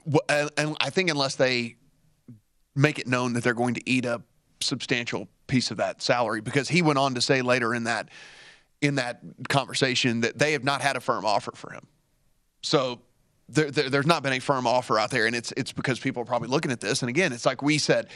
Well, 0.06 0.50
and, 0.58 0.78
I 0.80 0.90
think 0.90 1.10
unless 1.10 1.36
they 1.36 1.76
make 2.76 3.00
it 3.00 3.08
known 3.08 3.34
that 3.34 3.44
they're 3.44 3.54
going 3.54 3.74
to 3.74 3.90
eat 3.90 4.06
a 4.06 4.22
substantial 4.62 5.28
piece 5.48 5.72
of 5.72 5.78
that 5.78 6.02
salary, 6.02 6.42
because 6.42 6.70
he 6.70 6.82
went 6.82 7.00
on 7.00 7.16
to 7.16 7.22
say 7.22 7.42
later 7.42 7.74
in 7.74 7.86
that 7.86 8.10
in 8.82 8.96
that 8.96 9.20
conversation 9.50 10.22
that 10.22 10.38
they 10.38 10.54
have 10.54 10.64
not 10.64 10.82
had 10.82 10.96
a 10.96 11.02
firm 11.02 11.26
offer 11.26 11.52
for 11.54 11.72
him. 11.74 11.86
So 12.62 13.02
there, 13.50 13.72
there, 13.72 13.90
there's 13.90 14.06
not 14.06 14.24
been 14.24 14.34
a 14.34 14.40
firm 14.40 14.68
offer 14.68 14.98
out 15.00 15.12
there, 15.12 15.26
and 15.26 15.36
it's 15.36 15.52
it's 15.58 15.72
because 15.72 16.00
people 16.00 16.22
are 16.22 16.26
probably 16.26 16.48
looking 16.48 16.72
at 16.72 16.80
this. 16.80 17.02
And 17.02 17.10
again, 17.10 17.34
it's 17.34 17.46
like 17.46 17.62
we 17.62 17.78
said, 17.78 18.08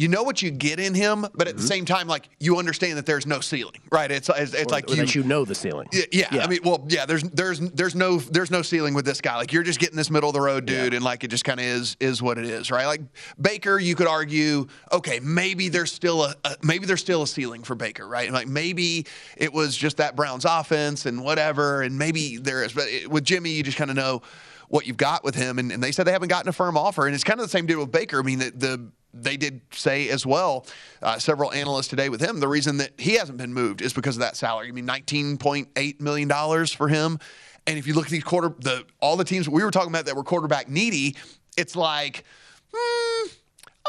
you 0.00 0.08
know 0.08 0.22
what 0.22 0.40
you 0.40 0.50
get 0.50 0.80
in 0.80 0.94
him, 0.94 1.26
but 1.34 1.46
at 1.46 1.56
the 1.56 1.60
mm-hmm. 1.60 1.66
same 1.66 1.84
time, 1.84 2.08
like 2.08 2.30
you 2.38 2.56
understand 2.56 2.96
that 2.96 3.04
there's 3.04 3.26
no 3.26 3.40
ceiling, 3.40 3.82
right? 3.92 4.10
It's 4.10 4.30
it's, 4.30 4.54
it's 4.54 4.72
Or 4.72 4.74
like 4.74 4.86
that 4.86 5.14
you 5.14 5.22
know 5.22 5.44
the 5.44 5.54
ceiling. 5.54 5.88
yeah, 5.92 6.26
yeah, 6.32 6.42
I 6.42 6.46
mean, 6.46 6.60
well, 6.64 6.86
yeah. 6.88 7.04
There's 7.04 7.22
there's 7.22 7.60
there's 7.60 7.94
no 7.94 8.16
there's 8.16 8.50
no 8.50 8.62
ceiling 8.62 8.94
with 8.94 9.04
this 9.04 9.20
guy. 9.20 9.36
Like 9.36 9.52
you're 9.52 9.62
just 9.62 9.78
getting 9.78 9.96
this 9.96 10.10
middle 10.10 10.30
of 10.30 10.32
the 10.32 10.40
road 10.40 10.64
dude, 10.64 10.94
and 10.94 11.04
like 11.04 11.22
it 11.22 11.28
just 11.28 11.44
kind 11.44 11.60
of 11.60 11.66
is 11.66 11.98
is 12.00 12.22
what 12.22 12.38
it 12.38 12.46
is, 12.46 12.70
right? 12.70 12.86
Like 12.86 13.02
Baker, 13.38 13.78
you 13.78 13.94
could 13.94 14.06
argue, 14.06 14.68
okay, 14.90 15.20
maybe 15.20 15.68
there's 15.68 15.92
still 15.92 16.24
a, 16.24 16.34
a 16.44 16.56
maybe 16.62 16.86
there's 16.86 17.02
still 17.02 17.22
a 17.22 17.26
ceiling 17.26 17.62
for 17.62 17.74
Baker, 17.74 18.08
right? 18.08 18.32
Like 18.32 18.48
maybe 18.48 19.04
it 19.36 19.52
was 19.52 19.76
just 19.76 19.98
that 19.98 20.16
Browns 20.16 20.46
offense 20.46 21.04
and 21.04 21.22
whatever, 21.22 21.82
and 21.82 21.98
maybe 21.98 22.38
there 22.38 22.64
is. 22.64 22.72
But 22.72 22.88
it, 22.88 23.10
with 23.10 23.24
Jimmy, 23.24 23.50
you 23.50 23.62
just 23.62 23.76
kind 23.76 23.90
of 23.90 23.96
know 23.96 24.22
what 24.68 24.86
you've 24.86 24.96
got 24.96 25.24
with 25.24 25.34
him, 25.34 25.58
and, 25.58 25.70
and 25.72 25.82
they 25.82 25.92
said 25.92 26.06
they 26.06 26.12
haven't 26.12 26.28
gotten 26.28 26.48
a 26.48 26.52
firm 26.52 26.78
offer, 26.78 27.04
and 27.04 27.14
it's 27.14 27.24
kind 27.24 27.38
of 27.38 27.44
the 27.44 27.50
same 27.50 27.66
deal 27.66 27.80
with 27.80 27.90
Baker. 27.90 28.20
I 28.20 28.22
mean, 28.22 28.38
the, 28.38 28.50
the 28.52 28.90
they 29.12 29.36
did 29.36 29.60
say 29.72 30.08
as 30.08 30.24
well, 30.24 30.66
uh, 31.02 31.18
several 31.18 31.52
analysts 31.52 31.88
today 31.88 32.08
with 32.08 32.20
him, 32.20 32.40
the 32.40 32.48
reason 32.48 32.76
that 32.78 32.92
he 32.98 33.14
hasn't 33.14 33.38
been 33.38 33.52
moved 33.52 33.82
is 33.82 33.92
because 33.92 34.16
of 34.16 34.20
that 34.20 34.36
salary. 34.36 34.68
I 34.68 34.72
mean, 34.72 34.86
nineteen 34.86 35.36
point 35.36 35.68
eight 35.76 36.00
million 36.00 36.28
dollars 36.28 36.72
for 36.72 36.88
him, 36.88 37.18
and 37.66 37.78
if 37.78 37.86
you 37.86 37.94
look 37.94 38.06
at 38.06 38.10
these 38.10 38.24
quarter, 38.24 38.54
the 38.60 38.84
all 39.00 39.16
the 39.16 39.24
teams 39.24 39.48
we 39.48 39.64
were 39.64 39.70
talking 39.70 39.90
about 39.90 40.06
that 40.06 40.16
were 40.16 40.24
quarterback 40.24 40.68
needy, 40.68 41.16
it's 41.56 41.76
like. 41.76 42.24
Hmm, 42.72 43.28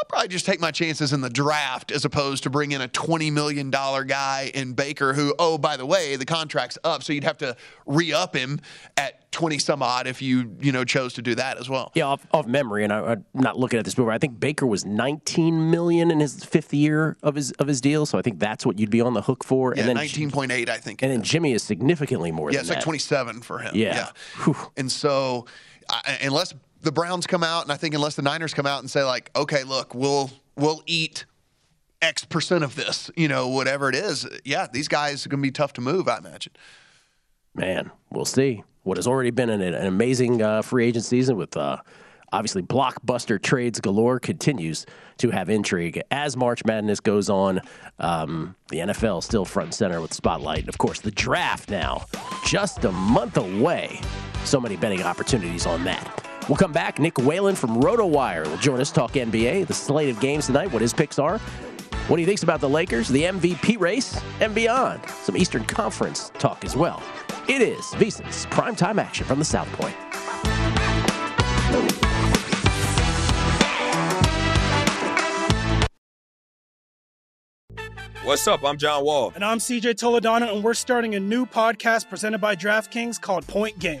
I'll 0.02 0.06
probably 0.06 0.26
just 0.28 0.44
take 0.46 0.58
my 0.58 0.72
chances 0.72 1.12
in 1.12 1.20
the 1.20 1.30
draft 1.30 1.92
as 1.92 2.04
opposed 2.04 2.42
to 2.42 2.50
bring 2.50 2.72
in 2.72 2.80
a 2.80 2.88
$20 2.88 3.30
million 3.32 3.70
guy 3.70 4.50
in 4.52 4.72
Baker, 4.72 5.12
who, 5.12 5.32
oh, 5.38 5.58
by 5.58 5.76
the 5.76 5.86
way, 5.86 6.16
the 6.16 6.24
contract's 6.24 6.76
up. 6.82 7.04
So 7.04 7.12
you'd 7.12 7.22
have 7.22 7.38
to 7.38 7.54
re 7.86 8.12
up 8.12 8.34
him 8.34 8.58
at 8.96 9.30
20 9.30 9.60
some 9.60 9.80
odd 9.80 10.08
if 10.08 10.20
you, 10.20 10.56
you 10.60 10.72
know, 10.72 10.82
chose 10.82 11.12
to 11.14 11.22
do 11.22 11.36
that 11.36 11.56
as 11.56 11.68
well. 11.70 11.92
Yeah, 11.94 12.06
off, 12.06 12.26
off 12.32 12.48
memory, 12.48 12.82
and 12.82 12.92
I, 12.92 13.12
I'm 13.12 13.24
not 13.32 13.56
looking 13.56 13.78
at 13.78 13.84
this 13.84 13.94
before. 13.94 14.10
I 14.10 14.18
think 14.18 14.40
Baker 14.40 14.66
was 14.66 14.84
19 14.84 15.70
million 15.70 16.10
in 16.10 16.18
his 16.18 16.44
fifth 16.44 16.74
year 16.74 17.16
of 17.22 17.36
his 17.36 17.52
of 17.52 17.68
his 17.68 17.80
deal, 17.80 18.04
so 18.04 18.18
I 18.18 18.22
think 18.22 18.40
that's 18.40 18.66
what 18.66 18.80
you'd 18.80 18.90
be 18.90 19.00
on 19.00 19.14
the 19.14 19.22
hook 19.22 19.44
for. 19.44 19.72
Yeah, 19.76 19.82
and 19.86 19.88
then 19.90 20.04
19.8, 20.04 20.68
I 20.68 20.78
think. 20.78 21.00
and 21.02 21.12
then 21.12 21.22
Jimmy 21.22 21.52
is 21.52 21.62
significantly 21.62 22.32
more 22.32 22.50
Yeah, 22.50 22.56
than 22.56 22.60
it's 22.62 22.70
like 22.70 22.78
that. 22.80 22.84
27 22.84 23.42
for 23.42 23.60
him. 23.60 23.70
Yeah. 23.76 24.08
And 24.76 24.90
so, 24.90 25.46
I, 25.88 26.18
unless 26.22 26.54
the 26.82 26.92
Browns 26.92 27.26
come 27.26 27.42
out, 27.42 27.62
and 27.62 27.72
I 27.72 27.76
think 27.76 27.94
unless 27.94 28.16
the 28.16 28.22
Niners 28.22 28.52
come 28.52 28.66
out 28.66 28.80
and 28.80 28.90
say 28.90 29.02
like, 29.02 29.30
okay, 29.34 29.64
look, 29.64 29.94
we'll 29.94 30.30
we'll 30.56 30.82
eat 30.86 31.24
X 32.02 32.24
percent 32.24 32.64
of 32.64 32.74
this, 32.74 33.10
you 33.16 33.28
know, 33.28 33.48
whatever 33.48 33.88
it 33.88 33.94
is. 33.94 34.28
Yeah, 34.44 34.66
these 34.70 34.88
guys 34.88 35.24
are 35.24 35.28
going 35.28 35.40
to 35.40 35.46
be 35.46 35.52
tough 35.52 35.72
to 35.74 35.80
move, 35.80 36.08
I 36.08 36.18
imagine. 36.18 36.52
Man, 37.54 37.90
we'll 38.10 38.24
see. 38.24 38.64
What 38.82 38.96
has 38.98 39.06
already 39.06 39.30
been 39.30 39.48
an, 39.48 39.60
an 39.62 39.86
amazing 39.86 40.42
uh, 40.42 40.62
free 40.62 40.86
agent 40.86 41.04
season 41.04 41.36
with 41.36 41.56
uh, 41.56 41.76
obviously 42.32 42.62
blockbuster 42.62 43.40
trades 43.40 43.78
galore 43.78 44.18
continues 44.18 44.86
to 45.18 45.30
have 45.30 45.48
intrigue 45.48 46.02
as 46.10 46.36
March 46.36 46.64
Madness 46.64 46.98
goes 46.98 47.30
on. 47.30 47.60
Um, 48.00 48.56
the 48.70 48.78
NFL 48.78 49.22
still 49.22 49.44
front 49.44 49.68
and 49.68 49.74
center 49.74 50.00
with 50.00 50.12
spotlight, 50.12 50.60
and 50.60 50.68
of 50.68 50.78
course 50.78 51.00
the 51.00 51.12
draft 51.12 51.70
now 51.70 52.06
just 52.44 52.84
a 52.84 52.90
month 52.90 53.36
away. 53.36 54.00
So 54.44 54.60
many 54.60 54.76
betting 54.76 55.02
opportunities 55.02 55.66
on 55.66 55.84
that. 55.84 56.31
We'll 56.48 56.56
come 56.56 56.72
back. 56.72 56.98
Nick 56.98 57.18
Whalen 57.18 57.54
from 57.54 57.80
RotoWire 57.80 58.46
will 58.46 58.56
join 58.56 58.80
us 58.80 58.90
talk 58.90 59.12
NBA, 59.12 59.66
the 59.66 59.74
slate 59.74 60.08
of 60.08 60.20
games 60.20 60.46
tonight, 60.46 60.72
what 60.72 60.82
his 60.82 60.92
picks 60.92 61.18
are. 61.18 61.38
What 62.08 62.18
he 62.18 62.26
thinks 62.26 62.42
about 62.42 62.60
the 62.60 62.68
Lakers, 62.68 63.08
the 63.08 63.22
MVP 63.22 63.78
race, 63.78 64.20
and 64.40 64.52
beyond. 64.52 65.00
Some 65.22 65.36
Eastern 65.36 65.64
Conference 65.64 66.32
talk 66.38 66.64
as 66.64 66.76
well. 66.76 67.00
It 67.48 67.62
is 67.62 67.80
VSiN's 67.92 68.46
primetime 68.46 69.00
action 69.00 69.24
from 69.24 69.38
the 69.38 69.44
South 69.44 69.70
Point. 69.72 69.94
What's 78.24 78.46
up? 78.46 78.64
I'm 78.64 78.78
John 78.78 79.04
Wall. 79.04 79.32
And 79.34 79.44
I'm 79.44 79.58
CJ 79.58 79.94
Toledano, 79.94 80.54
and 80.54 80.62
we're 80.62 80.74
starting 80.74 81.14
a 81.14 81.20
new 81.20 81.46
podcast 81.46 82.08
presented 82.08 82.38
by 82.38 82.56
DraftKings 82.56 83.20
called 83.20 83.46
Point 83.46 83.78
Game. 83.78 84.00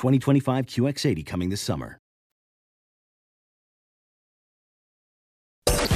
2025 0.00 0.64
QX80 0.64 1.26
coming 1.26 1.50
this 1.50 1.60
summer. 1.60 1.98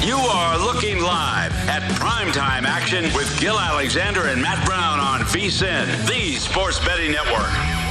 You 0.03 0.17
are 0.17 0.59
looking 0.59 1.01
live 1.01 1.53
at 1.71 1.81
primetime 1.93 2.65
action 2.65 3.05
with 3.15 3.41
Gill 3.41 3.59
Alexander 3.59 4.27
and 4.27 4.43
Matt 4.43 4.63
Brown 4.67 5.01
on 5.01 5.21
VSIN, 5.21 6.07
the 6.07 6.35
sports 6.35 6.85
betting 6.85 7.13
network. 7.13 7.84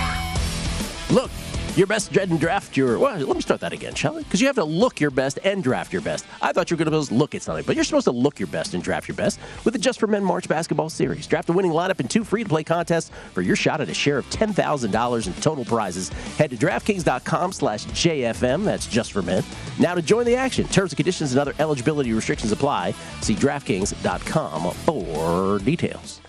Your 1.76 1.88
best 1.88 2.12
dread 2.12 2.30
and 2.30 2.40
draft 2.40 2.78
your. 2.78 3.00
Well, 3.00 3.18
let 3.18 3.36
me 3.36 3.42
start 3.42 3.62
that 3.62 3.74
again, 3.74 3.96
shall 3.96 4.14
we? 4.14 4.22
Because 4.22 4.40
you 4.40 4.46
have 4.46 4.58
to 4.58 4.64
look 4.64 5.02
your 5.02 5.10
best 5.10 5.40
and 5.44 5.64
draft 5.64 5.92
your 5.92 6.04
best. 6.04 6.24
I 6.40 6.54
thought 6.54 6.70
you 6.70 6.78
were 6.78 6.86
going 6.86 7.04
to 7.06 7.14
look 7.14 7.34
at 7.34 7.42
something, 7.42 7.66
but 7.66 7.76
you're 7.76 7.84
supposed 7.84 8.06
to 8.06 8.12
look 8.12 8.40
your 8.40 8.46
best 8.46 8.76
and 8.76 8.84
draft 8.84 9.08
your 9.08 9.16
best 9.18 9.40
with 9.66 9.74
the 9.74 9.80
Just 9.80 10.00
for 10.00 10.06
Men 10.06 10.24
March 10.24 10.48
Basketball 10.48 10.92
Series. 10.92 11.26
Draft 11.26 11.50
a 11.50 11.52
winning 11.52 11.72
lineup 11.72 12.00
in 12.00 12.08
two 12.08 12.24
free 12.24 12.44
to 12.44 12.50
play 12.50 12.64
contests 12.64 13.10
for 13.34 13.42
your 13.42 13.56
shot 13.56 13.82
at 13.82 13.90
a 13.90 13.94
share 13.94 14.20
of 14.20 14.30
$10,000 14.30 15.28
in 15.28 15.34
total 15.42 15.66
prizes. 15.66 16.10
Head 16.38 16.52
to 16.52 16.58
DraftKings.com 16.58 17.52
slash 17.52 17.86
JFM. 17.86 18.66
That's 18.66 18.86
just 18.86 19.12
for 19.12 19.24
men. 19.24 19.44
Now 19.80 19.96
to 19.96 20.04
join 20.04 20.26
the 20.26 20.36
action. 20.36 20.68
Terms 20.68 20.92
and 20.92 20.98
conditions 20.98 21.32
and 21.32 21.40
other 21.40 21.56
eligibility 21.58 22.14
restrictions 22.14 22.52
apply. 22.52 22.94
See 23.22 23.34
DraftKings.com 23.34 24.72
for 24.72 25.58
details. 25.58 26.22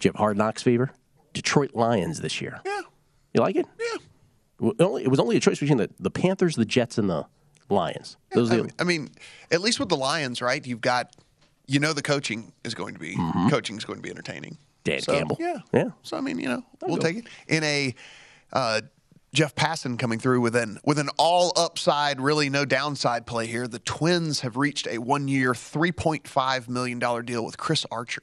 Do 0.00 0.08
you 0.08 0.12
have 0.12 0.18
hard 0.18 0.36
knocks 0.36 0.64
fever? 0.64 0.90
Detroit 1.34 1.76
Lions 1.76 2.20
this 2.20 2.40
year. 2.40 2.60
Yeah. 2.66 2.80
You 3.32 3.42
like 3.42 3.54
it? 3.54 3.66
Yeah. 3.78 3.98
It 4.60 5.08
was 5.08 5.20
only 5.20 5.36
a 5.36 5.40
choice 5.40 5.60
between 5.60 5.78
the, 5.78 5.90
the 6.00 6.10
Panthers, 6.10 6.56
the 6.56 6.64
Jets, 6.64 6.98
and 6.98 7.08
the 7.08 7.26
Lions. 7.68 8.16
Those 8.32 8.50
I, 8.50 8.54
are 8.54 8.56
the, 8.58 8.62
mean, 8.64 8.72
I 8.78 8.84
mean, 8.84 9.10
at 9.50 9.60
least 9.60 9.78
with 9.78 9.88
the 9.88 9.96
Lions, 9.96 10.42
right? 10.42 10.66
You've 10.66 10.80
got, 10.80 11.14
you 11.66 11.80
know, 11.80 11.92
the 11.92 12.02
coaching 12.02 12.52
is 12.64 12.74
going 12.74 12.94
to 12.94 13.00
be 13.00 13.16
coaching 13.50 13.76
is 13.76 13.84
going 13.84 13.98
to 13.98 14.02
be 14.02 14.10
entertaining. 14.10 14.58
Dan 14.84 15.00
So, 15.00 15.12
Campbell. 15.12 15.36
Yeah, 15.38 15.58
Yeah. 15.72 15.90
So 16.02 16.16
I 16.16 16.20
mean, 16.20 16.38
you 16.38 16.48
know, 16.48 16.64
we'll 16.82 16.96
go. 16.96 17.02
take 17.02 17.18
it 17.18 17.26
in 17.46 17.62
a. 17.64 17.94
Uh, 18.52 18.80
Jeff 19.34 19.54
Passan 19.54 19.98
coming 19.98 20.18
through 20.18 20.40
with 20.40 20.56
an 20.56 20.78
with 20.84 20.98
an 20.98 21.10
all 21.18 21.52
upside, 21.54 22.18
really 22.18 22.48
no 22.48 22.64
downside 22.64 23.26
play 23.26 23.46
here. 23.46 23.68
The 23.68 23.78
Twins 23.78 24.40
have 24.40 24.56
reached 24.56 24.86
a 24.86 24.96
one 24.96 25.28
year, 25.28 25.54
three 25.54 25.92
point 25.92 26.26
five 26.26 26.66
million 26.66 26.98
dollar 26.98 27.22
deal 27.22 27.44
with 27.44 27.58
Chris 27.58 27.84
Archer. 27.90 28.22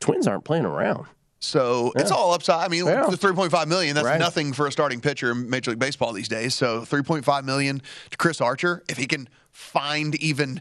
Twins 0.00 0.26
aren't 0.26 0.44
playing 0.44 0.64
around. 0.64 1.06
So 1.44 1.92
it's 1.96 2.10
all 2.10 2.32
upside. 2.32 2.64
I 2.64 2.68
mean, 2.68 2.86
Yeah. 2.86 3.06
the 3.08 3.16
3.5 3.16 3.68
million, 3.68 3.94
that's 3.94 4.04
Right. 4.06 4.18
nothing 4.18 4.52
for 4.52 4.66
a 4.66 4.72
starting 4.72 5.00
pitcher 5.00 5.30
in 5.32 5.48
Major 5.50 5.70
League 5.72 5.78
Baseball 5.80 6.12
these 6.12 6.28
days. 6.28 6.54
So 6.54 6.84
3.5 6.84 7.44
million 7.44 7.82
to 8.10 8.16
Chris 8.16 8.40
Archer. 8.40 8.82
If 8.88 8.96
he 8.96 9.06
can 9.06 9.28
find 9.52 10.14
even 10.16 10.60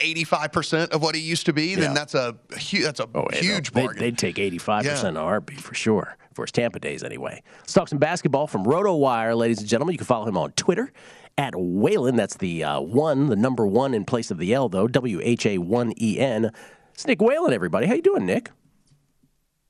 85% 0.00 0.90
of 0.92 1.02
what 1.02 1.14
he 1.14 1.20
used 1.20 1.46
to 1.46 1.52
be, 1.52 1.74
then 1.74 1.84
Yeah. 1.90 1.94
that's 1.94 2.14
a 2.14 2.36
that's 2.82 3.00
a 3.00 3.08
Oh, 3.14 3.26
huge 3.32 3.70
they'd, 3.72 3.84
bargain. 3.84 4.00
They'd 4.02 4.18
take 4.18 4.38
85% 4.38 5.16
of 5.16 5.22
heartbeat 5.22 5.60
for 5.60 5.74
sure, 5.74 6.16
for 6.34 6.44
his 6.44 6.52
Tampa 6.52 6.78
days 6.80 7.02
anyway. 7.02 7.42
Let's 7.60 7.72
talk 7.72 7.88
some 7.88 7.98
basketball 7.98 8.46
from 8.46 8.64
RotoWire, 8.64 9.36
ladies 9.36 9.60
and 9.60 9.68
gentlemen. 9.68 9.94
You 9.94 9.98
can 9.98 10.06
follow 10.06 10.26
him 10.26 10.36
on 10.36 10.52
Twitter 10.52 10.92
at 11.38 11.54
Whalen. 11.56 12.16
That's 12.16 12.36
the 12.36 12.62
uh, 12.64 12.80
one, 12.80 13.28
the 13.28 13.36
number 13.36 13.66
one 13.66 13.94
in 13.94 14.04
place 14.04 14.30
of 14.30 14.38
the 14.38 14.52
L, 14.52 14.68
though. 14.68 14.86
W 14.88 15.20
H 15.22 15.46
A 15.46 15.58
1 15.58 15.94
E 16.00 16.18
N. 16.18 16.50
It's 16.92 17.06
Nick 17.06 17.20
Whalen, 17.22 17.52
everybody. 17.54 17.86
How 17.86 17.94
you 17.94 18.02
doing, 18.02 18.26
Nick? 18.26 18.50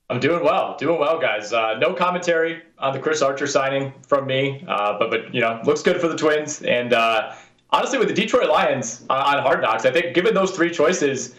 I'm 0.08 0.20
doing 0.20 0.44
well, 0.44 0.76
doing 0.78 1.00
well, 1.00 1.18
guys. 1.18 1.52
Uh, 1.52 1.78
no 1.78 1.92
commentary 1.92 2.62
on 2.78 2.92
the 2.92 3.00
Chris 3.00 3.22
Archer 3.22 3.46
signing 3.46 3.92
from 4.06 4.26
me, 4.26 4.64
uh, 4.68 4.96
but 4.98 5.10
but 5.10 5.34
you 5.34 5.40
know, 5.40 5.60
looks 5.64 5.82
good 5.82 6.00
for 6.00 6.06
the 6.06 6.16
Twins. 6.16 6.62
And 6.62 6.92
uh, 6.92 7.34
honestly, 7.70 7.98
with 7.98 8.08
the 8.08 8.14
Detroit 8.14 8.48
Lions 8.48 9.04
on, 9.10 9.36
on 9.36 9.42
Hard 9.42 9.62
Knocks, 9.62 9.84
I 9.84 9.90
think 9.90 10.14
given 10.14 10.32
those 10.32 10.52
three 10.52 10.70
choices, 10.70 11.34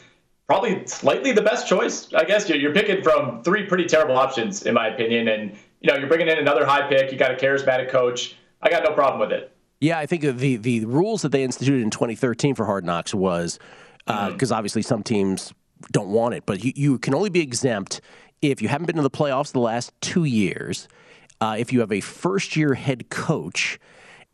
probably 0.47 0.85
slightly 0.85 1.31
the 1.31 1.41
best 1.41 1.67
choice. 1.67 2.13
I 2.13 2.25
guess 2.25 2.49
you're, 2.49 2.57
you're 2.57 2.73
picking 2.73 3.03
from 3.03 3.41
three 3.41 3.65
pretty 3.65 3.85
terrible 3.85 4.17
options, 4.17 4.63
in 4.63 4.73
my 4.73 4.87
opinion. 4.87 5.29
And 5.29 5.51
you 5.79 5.91
know, 5.91 5.97
you're 5.97 6.09
bringing 6.09 6.27
in 6.27 6.37
another 6.37 6.65
high 6.65 6.89
pick. 6.89 7.11
You 7.11 7.17
got 7.17 7.31
a 7.31 7.35
charismatic 7.35 7.89
coach. 7.89 8.35
I 8.61 8.69
got 8.69 8.83
no 8.83 8.91
problem 8.91 9.21
with 9.21 9.31
it. 9.31 9.53
Yeah, 9.79 9.97
I 9.97 10.07
think 10.07 10.23
the 10.23 10.57
the 10.57 10.83
rules 10.83 11.21
that 11.21 11.29
they 11.29 11.43
instituted 11.43 11.81
in 11.83 11.89
2013 11.89 12.53
for 12.53 12.65
Hard 12.65 12.83
Knocks 12.83 13.15
was 13.15 13.59
because 14.05 14.51
obviously 14.51 14.81
some 14.81 15.03
teams 15.03 15.53
don't 15.91 16.09
want 16.09 16.33
it, 16.33 16.45
but 16.45 16.63
you, 16.63 16.73
you 16.75 16.97
can 16.97 17.13
only 17.13 17.29
be 17.29 17.41
exempt 17.41 18.01
if 18.41 18.61
you 18.61 18.67
haven't 18.67 18.85
been 18.87 18.95
to 18.97 19.01
the 19.01 19.09
playoffs 19.09 19.51
the 19.51 19.59
last 19.59 19.91
two 20.01 20.23
years, 20.23 20.87
uh, 21.41 21.55
if 21.57 21.71
you 21.73 21.79
have 21.81 21.91
a 21.91 22.01
first 22.01 22.55
year 22.55 22.73
head 22.73 23.09
coach, 23.09 23.79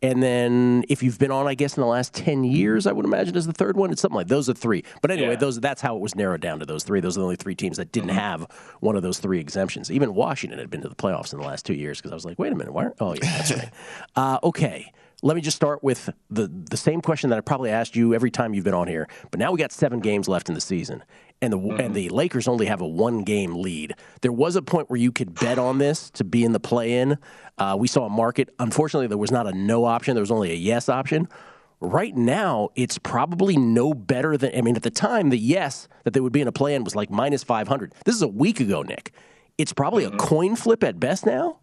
and 0.02 0.22
then 0.22 0.84
if 0.90 1.02
you've 1.02 1.18
been 1.18 1.30
on, 1.30 1.46
I 1.46 1.54
guess, 1.54 1.76
in 1.76 1.80
the 1.80 1.86
last 1.86 2.12
10 2.12 2.44
years, 2.44 2.86
I 2.86 2.92
would 2.92 3.06
imagine 3.06 3.34
is 3.36 3.46
the 3.46 3.54
third 3.54 3.76
one. 3.76 3.90
It's 3.90 4.02
something 4.02 4.16
like 4.16 4.28
those 4.28 4.50
are 4.50 4.54
three. 4.54 4.84
But 5.00 5.10
anyway, 5.10 5.30
Yeah. 5.30 5.36
those 5.36 5.58
that's 5.60 5.80
how 5.80 5.96
it 5.96 6.00
was 6.00 6.14
narrowed 6.14 6.42
down 6.42 6.58
to 6.60 6.66
those 6.66 6.84
three. 6.84 7.00
Those 7.00 7.16
are 7.16 7.20
the 7.20 7.24
only 7.24 7.36
three 7.36 7.54
teams 7.54 7.78
that 7.78 7.90
didn't 7.92 8.10
Mm-hmm. 8.10 8.18
have 8.18 8.46
one 8.80 8.96
of 8.96 9.02
those 9.02 9.18
three 9.18 9.40
exemptions. 9.40 9.90
Even 9.90 10.14
Washington 10.14 10.58
had 10.58 10.68
been 10.68 10.82
to 10.82 10.88
the 10.90 10.94
playoffs 10.94 11.32
in 11.32 11.38
the 11.40 11.46
last 11.46 11.64
two 11.64 11.72
years 11.74 11.98
because 11.98 12.12
I 12.12 12.14
was 12.14 12.26
like, 12.26 12.38
wait 12.38 12.52
a 12.52 12.54
minute, 12.54 12.72
why? 12.74 12.82
Aren't, 12.84 12.96
oh, 13.00 13.14
yeah, 13.14 13.20
that's 13.38 13.52
right. 13.52 13.70
Uh, 14.16 14.38
okay. 14.44 14.92
Let 15.22 15.36
me 15.36 15.40
just 15.40 15.56
start 15.56 15.82
with 15.82 16.10
the, 16.28 16.48
the 16.48 16.76
same 16.76 17.00
question 17.00 17.30
that 17.30 17.38
I 17.38 17.40
probably 17.40 17.70
asked 17.70 17.96
you 17.96 18.12
every 18.12 18.30
time 18.30 18.52
you've 18.52 18.64
been 18.64 18.74
on 18.74 18.88
here. 18.88 19.08
But 19.30 19.40
now 19.40 19.52
we 19.52 19.58
got 19.58 19.72
seven 19.72 20.00
games 20.00 20.28
left 20.28 20.50
in 20.50 20.54
the 20.54 20.60
season, 20.60 21.02
and 21.44 21.52
the 21.52 21.58
and 21.82 21.94
the 21.94 22.08
Lakers 22.08 22.48
only 22.48 22.66
have 22.66 22.80
a 22.80 22.86
one 22.86 23.22
game 23.22 23.54
lead. 23.56 23.94
There 24.22 24.32
was 24.32 24.56
a 24.56 24.62
point 24.62 24.90
where 24.90 24.98
you 24.98 25.12
could 25.12 25.34
bet 25.34 25.58
on 25.58 25.78
this 25.78 26.10
to 26.12 26.24
be 26.24 26.42
in 26.44 26.52
the 26.52 26.60
play 26.60 26.98
in. 26.98 27.18
Uh, 27.58 27.76
we 27.78 27.86
saw 27.86 28.06
a 28.06 28.10
market. 28.10 28.48
Unfortunately, 28.58 29.06
there 29.06 29.18
was 29.18 29.30
not 29.30 29.46
a 29.46 29.52
no 29.52 29.84
option. 29.84 30.14
There 30.14 30.22
was 30.22 30.30
only 30.30 30.50
a 30.50 30.56
yes 30.56 30.88
option. 30.88 31.28
Right 31.80 32.16
now, 32.16 32.70
it's 32.76 32.98
probably 32.98 33.56
no 33.56 33.92
better 33.92 34.36
than. 34.36 34.56
I 34.56 34.62
mean, 34.62 34.76
at 34.76 34.82
the 34.82 34.90
time, 34.90 35.28
the 35.28 35.38
yes 35.38 35.86
that 36.04 36.14
they 36.14 36.20
would 36.20 36.32
be 36.32 36.40
in 36.40 36.48
a 36.48 36.52
play 36.52 36.74
in 36.74 36.82
was 36.82 36.96
like 36.96 37.10
minus 37.10 37.44
five 37.44 37.68
hundred. 37.68 37.94
This 38.04 38.14
is 38.14 38.22
a 38.22 38.28
week 38.28 38.60
ago, 38.60 38.82
Nick. 38.82 39.12
It's 39.58 39.72
probably 39.72 40.04
a 40.04 40.10
coin 40.10 40.56
flip 40.56 40.82
at 40.82 40.98
best 40.98 41.26
now. 41.26 41.60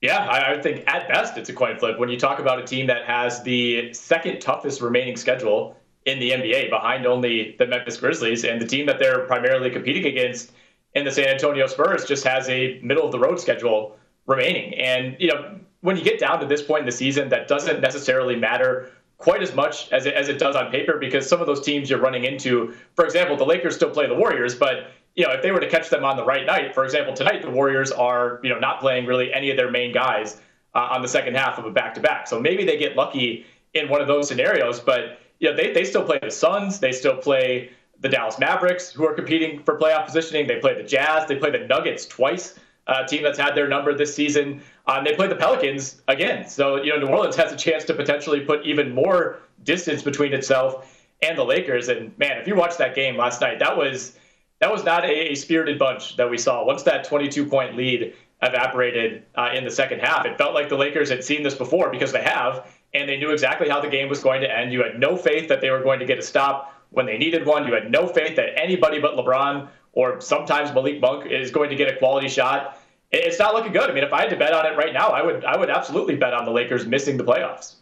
Yeah, 0.00 0.18
I, 0.18 0.52
I 0.52 0.60
think 0.60 0.84
at 0.86 1.08
best 1.08 1.38
it's 1.38 1.48
a 1.48 1.54
coin 1.54 1.78
flip. 1.78 1.98
When 1.98 2.10
you 2.10 2.18
talk 2.18 2.38
about 2.38 2.58
a 2.58 2.64
team 2.64 2.86
that 2.88 3.06
has 3.06 3.42
the 3.42 3.94
second 3.94 4.40
toughest 4.40 4.82
remaining 4.82 5.16
schedule 5.16 5.76
in 6.04 6.18
the 6.18 6.30
NBA, 6.30 6.70
behind 6.70 7.06
only 7.06 7.56
the 7.58 7.66
Memphis 7.66 7.96
Grizzlies, 7.96 8.44
and 8.44 8.60
the 8.60 8.66
team 8.66 8.86
that 8.86 8.98
they're 8.98 9.20
primarily 9.20 9.70
competing 9.70 10.06
against 10.06 10.52
in 10.94 11.04
the 11.04 11.10
San 11.10 11.28
Antonio 11.28 11.66
Spurs 11.66 12.04
just 12.04 12.24
has 12.24 12.48
a 12.48 12.78
middle 12.82 13.04
of 13.04 13.12
the 13.12 13.18
road 13.18 13.40
schedule 13.40 13.96
remaining. 14.26 14.74
And, 14.74 15.16
you 15.18 15.28
know, 15.28 15.58
when 15.80 15.96
you 15.96 16.04
get 16.04 16.18
down 16.18 16.40
to 16.40 16.46
this 16.46 16.62
point 16.62 16.80
in 16.80 16.86
the 16.86 16.92
season, 16.92 17.28
that 17.30 17.48
doesn't 17.48 17.80
necessarily 17.80 18.36
matter 18.36 18.90
quite 19.18 19.42
as 19.42 19.54
much 19.54 19.90
as 19.92 20.06
it, 20.06 20.14
as 20.14 20.28
it 20.28 20.38
does 20.38 20.56
on 20.56 20.70
paper 20.70 20.98
because 20.98 21.28
some 21.28 21.40
of 21.40 21.46
those 21.46 21.60
teams 21.64 21.88
you're 21.88 22.00
running 22.00 22.24
into, 22.24 22.74
for 22.94 23.04
example, 23.04 23.36
the 23.36 23.44
Lakers 23.44 23.76
still 23.76 23.90
play 23.90 24.06
the 24.06 24.14
Warriors, 24.14 24.54
but 24.54 24.90
you 25.14 25.24
know, 25.24 25.32
if 25.32 25.42
they 25.42 25.52
were 25.52 25.60
to 25.60 25.68
catch 25.68 25.90
them 25.90 26.04
on 26.04 26.16
the 26.16 26.24
right 26.24 26.44
night, 26.44 26.74
for 26.74 26.84
example, 26.84 27.14
tonight 27.14 27.42
the 27.42 27.50
Warriors 27.50 27.92
are, 27.92 28.40
you 28.42 28.50
know, 28.50 28.58
not 28.58 28.80
playing 28.80 29.06
really 29.06 29.32
any 29.32 29.50
of 29.50 29.56
their 29.56 29.70
main 29.70 29.92
guys 29.92 30.40
uh, 30.74 30.88
on 30.90 31.02
the 31.02 31.08
second 31.08 31.36
half 31.36 31.58
of 31.58 31.64
a 31.64 31.70
back-to-back. 31.70 32.26
So 32.26 32.40
maybe 32.40 32.64
they 32.64 32.76
get 32.76 32.96
lucky 32.96 33.46
in 33.74 33.88
one 33.88 34.00
of 34.00 34.06
those 34.06 34.28
scenarios, 34.28 34.80
but 34.80 35.18
you 35.40 35.50
know, 35.50 35.56
they, 35.56 35.72
they 35.72 35.84
still 35.84 36.04
play 36.04 36.18
the 36.22 36.30
Suns, 36.30 36.78
they 36.78 36.92
still 36.92 37.16
play 37.16 37.70
the 38.00 38.08
Dallas 38.08 38.38
Mavericks, 38.38 38.90
who 38.90 39.06
are 39.06 39.14
competing 39.14 39.62
for 39.62 39.78
playoff 39.78 40.06
positioning. 40.06 40.46
They 40.46 40.58
play 40.58 40.74
the 40.74 40.82
Jazz, 40.82 41.26
they 41.28 41.36
play 41.36 41.50
the 41.50 41.66
Nuggets 41.66 42.06
twice, 42.06 42.58
a 42.86 43.04
team 43.06 43.22
that's 43.22 43.38
had 43.38 43.54
their 43.54 43.68
number 43.68 43.94
this 43.94 44.14
season. 44.14 44.62
Uh, 44.86 44.96
and 44.98 45.06
they 45.06 45.14
play 45.14 45.26
the 45.26 45.36
Pelicans 45.36 46.02
again. 46.08 46.46
So, 46.46 46.82
you 46.82 46.90
know, 46.90 46.98
New 46.98 47.12
Orleans 47.12 47.36
has 47.36 47.52
a 47.52 47.56
chance 47.56 47.84
to 47.84 47.94
potentially 47.94 48.40
put 48.40 48.64
even 48.64 48.94
more 48.94 49.40
distance 49.64 50.02
between 50.02 50.32
itself 50.34 51.06
and 51.22 51.38
the 51.38 51.44
Lakers. 51.44 51.88
And 51.88 52.16
man, 52.18 52.38
if 52.38 52.46
you 52.46 52.54
watched 52.54 52.78
that 52.78 52.94
game 52.94 53.16
last 53.16 53.40
night, 53.40 53.58
that 53.58 53.76
was 53.76 54.18
that 54.60 54.70
was 54.70 54.84
not 54.84 55.04
a, 55.04 55.32
a 55.32 55.34
spirited 55.34 55.78
bunch 55.78 56.16
that 56.16 56.30
we 56.30 56.38
saw. 56.38 56.64
Once 56.64 56.82
that 56.84 57.04
22 57.04 57.46
point 57.46 57.76
lead 57.76 58.14
evaporated 58.42 59.24
uh, 59.34 59.50
in 59.54 59.64
the 59.64 59.70
second 59.70 60.00
half, 60.00 60.26
it 60.26 60.36
felt 60.36 60.54
like 60.54 60.68
the 60.68 60.76
Lakers 60.76 61.08
had 61.08 61.24
seen 61.24 61.42
this 61.42 61.54
before 61.54 61.90
because 61.90 62.12
they 62.12 62.22
have, 62.22 62.70
and 62.94 63.08
they 63.08 63.16
knew 63.16 63.30
exactly 63.30 63.68
how 63.68 63.80
the 63.80 63.88
game 63.88 64.08
was 64.08 64.22
going 64.22 64.40
to 64.40 64.50
end. 64.58 64.72
You 64.72 64.82
had 64.82 64.98
no 64.98 65.16
faith 65.16 65.48
that 65.48 65.60
they 65.60 65.70
were 65.70 65.82
going 65.82 65.98
to 66.00 66.06
get 66.06 66.18
a 66.18 66.22
stop 66.22 66.72
when 66.90 67.06
they 67.06 67.18
needed 67.18 67.44
one. 67.46 67.66
You 67.66 67.74
had 67.74 67.90
no 67.90 68.06
faith 68.06 68.36
that 68.36 68.50
anybody 68.58 69.00
but 69.00 69.14
LeBron 69.16 69.68
or 69.92 70.20
sometimes 70.20 70.72
Malik 70.72 71.00
Monk 71.00 71.26
is 71.30 71.50
going 71.50 71.70
to 71.70 71.76
get 71.76 71.92
a 71.92 71.96
quality 71.98 72.28
shot. 72.28 72.78
It's 73.12 73.38
not 73.38 73.54
looking 73.54 73.72
good. 73.72 73.88
I 73.90 73.94
mean, 73.94 74.02
if 74.04 74.12
I 74.12 74.22
had 74.22 74.30
to 74.30 74.36
bet 74.36 74.52
on 74.52 74.66
it 74.66 74.76
right 74.76 74.92
now, 74.92 75.08
I 75.08 75.22
would 75.22 75.44
I 75.44 75.56
would 75.56 75.70
absolutely 75.70 76.16
bet 76.16 76.34
on 76.34 76.44
the 76.44 76.50
Lakers 76.50 76.86
missing 76.86 77.16
the 77.16 77.24
playoffs. 77.24 77.74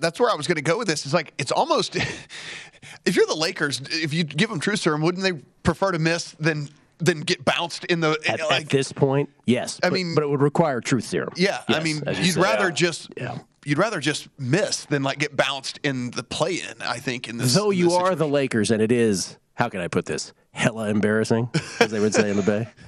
That's 0.00 0.18
where 0.18 0.30
I 0.30 0.34
was 0.34 0.46
going 0.46 0.56
to 0.56 0.62
go 0.62 0.78
with 0.78 0.86
this. 0.88 1.04
It's 1.04 1.12
like 1.14 1.32
it's 1.38 1.52
almost 1.52 1.96
if 3.04 3.16
you're 3.16 3.26
the 3.26 3.34
Lakers, 3.34 3.80
if 3.90 4.14
you 4.14 4.24
give 4.24 4.48
them 4.50 4.58
truth 4.60 4.80
serum, 4.80 5.02
wouldn't 5.02 5.22
they 5.22 5.32
prefer 5.62 5.92
to 5.92 5.98
miss 5.98 6.32
than 6.40 6.68
than 6.98 7.20
get 7.20 7.44
bounced 7.44 7.84
in 7.86 8.00
the 8.00 8.18
At, 8.28 8.40
like? 8.40 8.62
at 8.62 8.68
this 8.70 8.92
point, 8.92 9.30
yes. 9.46 9.80
I 9.82 9.88
but- 9.88 9.94
mean- 9.94 10.14
but 10.14 10.22
it 10.24 10.28
would 10.30 10.42
require 10.42 10.80
truth 10.80 11.04
serum. 11.04 11.32
yeah, 11.36 11.62
I 11.68 11.80
mean, 11.82 11.96
you 12.06 12.12
you'd 12.22 12.34
said. 12.34 12.42
rather 12.42 12.70
just 12.70 13.08
you'd 13.64 13.78
rather 13.78 14.00
just 14.00 14.28
miss 14.38 14.84
than 14.86 15.02
like 15.02 15.18
get 15.18 15.36
bounced 15.36 15.78
in 15.82 16.10
the 16.12 16.22
play-in. 16.22 16.80
I 16.82 16.98
think 16.98 17.28
in 17.28 17.36
this. 17.38 17.54
Though 17.54 17.70
in 17.70 17.78
you 17.78 17.84
this 17.86 17.94
are 17.94 18.14
the 18.14 18.28
Lakers, 18.28 18.70
and 18.70 18.80
it 18.82 18.92
is 18.92 19.36
how 19.54 19.68
can 19.68 19.80
I 19.80 19.88
put 19.88 20.06
this? 20.06 20.32
Hella 20.52 20.88
embarrassing, 20.88 21.48
as 21.78 21.90
they 21.90 22.00
would 22.00 22.14
say 22.14 22.30
in 22.30 22.36
the 22.36 22.42
Bay. 22.42 22.68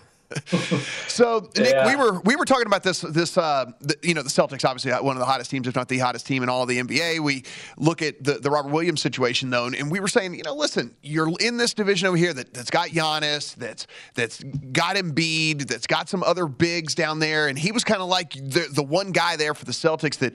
So 1.08 1.50
Nick, 1.58 1.72
Yeah. 1.74 1.86
we 1.88 1.96
were 1.96 2.20
we 2.20 2.36
were 2.36 2.46
talking 2.46 2.66
about 2.66 2.82
this 2.82 3.02
this 3.02 3.36
uh, 3.36 3.66
the, 3.82 3.96
you 4.02 4.14
know 4.14 4.22
the 4.22 4.30
Celtics 4.30 4.64
obviously 4.66 4.90
one 4.92 5.14
of 5.16 5.20
the 5.20 5.26
hottest 5.26 5.50
teams 5.50 5.66
if 5.68 5.74
not 5.76 5.88
the 5.88 5.98
hottest 5.98 6.26
team 6.26 6.42
in 6.42 6.48
all 6.48 6.62
of 6.62 6.68
the 6.68 6.78
NBA. 6.80 7.20
We 7.20 7.44
look 7.76 8.00
at 8.00 8.24
the, 8.24 8.34
the 8.34 8.50
Robert 8.50 8.70
Williams 8.72 9.02
situation 9.02 9.50
though, 9.50 9.66
and 9.66 9.90
we 9.90 10.00
were 10.00 10.08
saying 10.08 10.34
you 10.34 10.42
know 10.42 10.54
listen, 10.54 10.94
you're 11.02 11.30
in 11.40 11.58
this 11.58 11.74
division 11.74 12.08
over 12.08 12.16
here 12.16 12.32
that 12.32 12.54
that's 12.54 12.70
got 12.70 12.88
Giannis, 12.88 13.54
that's 13.56 13.86
that's 14.14 14.42
got 14.72 14.96
Embiid, 14.96 15.66
that's 15.66 15.86
got 15.86 16.08
some 16.08 16.22
other 16.22 16.46
bigs 16.46 16.94
down 16.94 17.18
there, 17.18 17.48
and 17.48 17.58
he 17.58 17.70
was 17.72 17.84
kind 17.84 18.00
of 18.00 18.08
like 18.08 18.32
the 18.32 18.68
the 18.72 18.82
one 18.82 19.12
guy 19.12 19.36
there 19.36 19.52
for 19.54 19.66
the 19.66 19.72
Celtics 19.72 20.16
that 20.18 20.32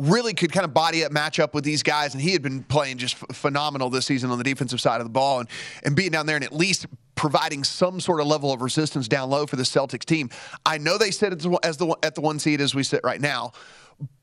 really 0.00 0.34
could 0.34 0.52
kind 0.52 0.64
of 0.64 0.74
body 0.74 1.04
up 1.04 1.12
match 1.12 1.38
up 1.38 1.54
with 1.54 1.64
these 1.64 1.82
guys 1.82 2.14
and 2.14 2.22
he 2.22 2.32
had 2.32 2.42
been 2.42 2.62
playing 2.64 2.98
just 2.98 3.16
ph- 3.16 3.36
phenomenal 3.36 3.90
this 3.90 4.06
season 4.06 4.30
on 4.30 4.38
the 4.38 4.44
defensive 4.44 4.80
side 4.80 5.00
of 5.00 5.06
the 5.06 5.10
ball 5.10 5.40
and, 5.40 5.48
and 5.84 5.94
being 5.94 6.10
down 6.10 6.26
there 6.26 6.36
and 6.36 6.44
at 6.44 6.52
least 6.52 6.86
providing 7.14 7.62
some 7.62 8.00
sort 8.00 8.20
of 8.20 8.26
level 8.26 8.52
of 8.52 8.62
resistance 8.62 9.06
down 9.06 9.28
low 9.28 9.46
for 9.46 9.56
the 9.56 9.62
Celtics 9.62 10.04
team. 10.04 10.30
I 10.64 10.78
know 10.78 10.96
they 10.96 11.10
sit 11.10 11.32
as 11.32 11.46
as 11.62 11.76
the 11.76 11.94
at 12.02 12.14
the 12.14 12.22
one 12.22 12.38
seed 12.38 12.60
as 12.60 12.74
we 12.74 12.82
sit 12.82 13.00
right 13.04 13.20
now. 13.20 13.52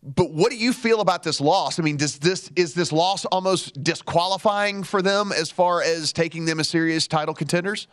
But 0.02 0.32
what 0.32 0.52
do 0.52 0.58
you 0.58 0.74
feel 0.74 1.02
about 1.02 1.22
this 1.22 1.40
loss? 1.40 1.80
I 1.80 1.84
mean, 1.84 1.98
does 1.98 2.18
this 2.18 2.50
is 2.56 2.74
this 2.74 2.92
loss 2.92 3.26
almost 3.26 3.84
disqualifying 3.84 4.84
for 4.84 5.02
them 5.02 5.32
as 5.32 5.52
far 5.52 5.84
as 5.84 6.12
taking 6.12 6.46
them 6.46 6.60
as 6.60 6.70
serious 6.70 7.08
title 7.08 7.36
contenders? 7.36 7.88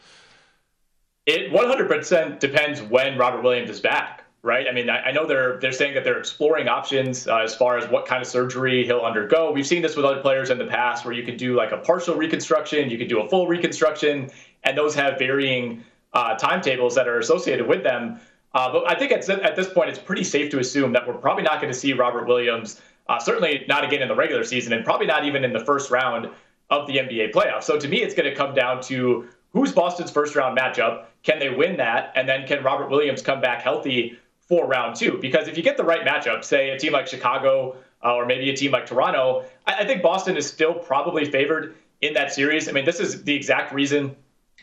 It 1.27 1.53
100% 1.53 2.39
depends 2.39 2.83
when 2.83 3.17
Robert 3.17 3.43
Williams 3.43 3.71
is 3.71 3.81
back, 3.81 4.24
right? 4.45 4.67
I 4.69 4.73
mean, 4.73 4.91
I, 4.91 5.07
I 5.07 5.13
know 5.13 5.27
they're 5.27 5.59
they're 5.59 5.73
saying 5.73 5.95
that 5.95 6.05
they're 6.05 6.19
exploring 6.19 6.69
options 6.69 7.27
uh, 7.27 7.39
as 7.39 7.55
far 7.55 7.77
as 7.79 7.89
what 7.89 8.07
kind 8.07 8.23
of 8.23 8.29
surgery 8.29 8.85
he'll 8.85 9.01
undergo. 9.01 9.51
We've 9.51 9.67
seen 9.67 9.83
this 9.83 9.97
with 9.97 10.05
other 10.05 10.21
players 10.21 10.51
in 10.51 10.59
the 10.59 10.67
past, 10.67 11.05
where 11.05 11.15
you 11.15 11.25
can 11.25 11.37
do 11.37 11.57
like 11.57 11.73
a 11.73 11.79
partial 11.79 12.15
reconstruction, 12.15 12.91
you 12.91 12.99
can 12.99 13.09
do 13.09 13.21
a 13.21 13.29
full 13.29 13.49
reconstruction, 13.49 14.31
and 14.63 14.79
those 14.79 14.95
have 14.95 15.19
varying 15.19 15.83
uh, 16.13 16.37
timetables 16.37 16.95
that 16.95 17.09
are 17.09 17.19
associated 17.19 17.67
with 17.67 17.83
them. 17.83 18.21
Uh, 18.55 18.71
but 18.71 18.89
I 18.89 18.95
think 18.97 19.11
at, 19.11 19.29
at 19.29 19.57
this 19.57 19.69
point, 19.69 19.91
it's 19.91 19.99
pretty 19.99 20.23
safe 20.23 20.51
to 20.53 20.61
assume 20.61 20.93
that 20.93 21.09
we're 21.09 21.15
probably 21.15 21.43
not 21.43 21.61
going 21.61 21.73
to 21.73 21.79
see 21.79 21.93
Robert 21.93 22.29
Williams, 22.29 22.81
uh, 23.09 23.19
certainly 23.19 23.65
not 23.67 23.83
again 23.83 24.01
in 24.01 24.09
the 24.09 24.15
regular 24.15 24.45
season, 24.45 24.73
and 24.75 24.85
probably 24.85 25.07
not 25.07 25.25
even 25.25 25.43
in 25.43 25.53
the 25.53 25.65
first 25.65 25.91
round 25.91 26.29
of 26.71 26.87
the 26.87 26.99
NBA 26.99 27.33
playoffs. 27.33 27.65
So 27.65 27.79
to 27.79 27.89
me, 27.89 28.03
it's 28.03 28.15
going 28.15 28.29
to 28.29 28.37
come 28.37 28.55
down 28.55 28.81
to 28.83 29.29
who's 29.53 29.73
Boston's 29.73 30.11
first 30.11 30.37
round 30.37 30.57
matchup. 30.57 31.07
Can 31.23 31.39
they 31.39 31.49
win 31.49 31.77
that? 31.79 32.13
And 32.15 32.29
then 32.29 32.47
can 32.47 32.63
Robert 32.63 32.91
Williams 32.91 33.23
come 33.23 33.41
back 33.41 33.63
healthy 33.63 34.19
for 34.49 34.67
round 34.67 34.97
two? 34.97 35.19
Because 35.21 35.49
if 35.49 35.57
you 35.57 35.63
get 35.63 35.77
the 35.77 35.85
right 35.85 36.07
matchup, 36.07 36.45
say 36.45 36.71
a 36.71 36.79
team 36.79 36.93
like 36.93 37.07
Chicago 37.07 37.77
uh, 38.05 38.15
or 38.15 38.27
maybe 38.27 38.51
a 38.51 38.57
team 38.57 38.71
like 38.71 38.87
Toronto, 38.87 39.45
I, 39.67 39.83
I 39.83 39.87
think 39.87 40.03
Boston 40.03 40.37
is 40.37 40.47
still 40.47 40.75
probably 40.75 41.25
favored 41.25 41.75
in 42.01 42.15
that 42.15 42.33
series. 42.33 42.69
I 42.69 42.73
mean, 42.73 42.85
this 42.85 43.01
is 43.01 43.25
the 43.25 43.35
exact 43.35 43.73
reason 43.73 44.15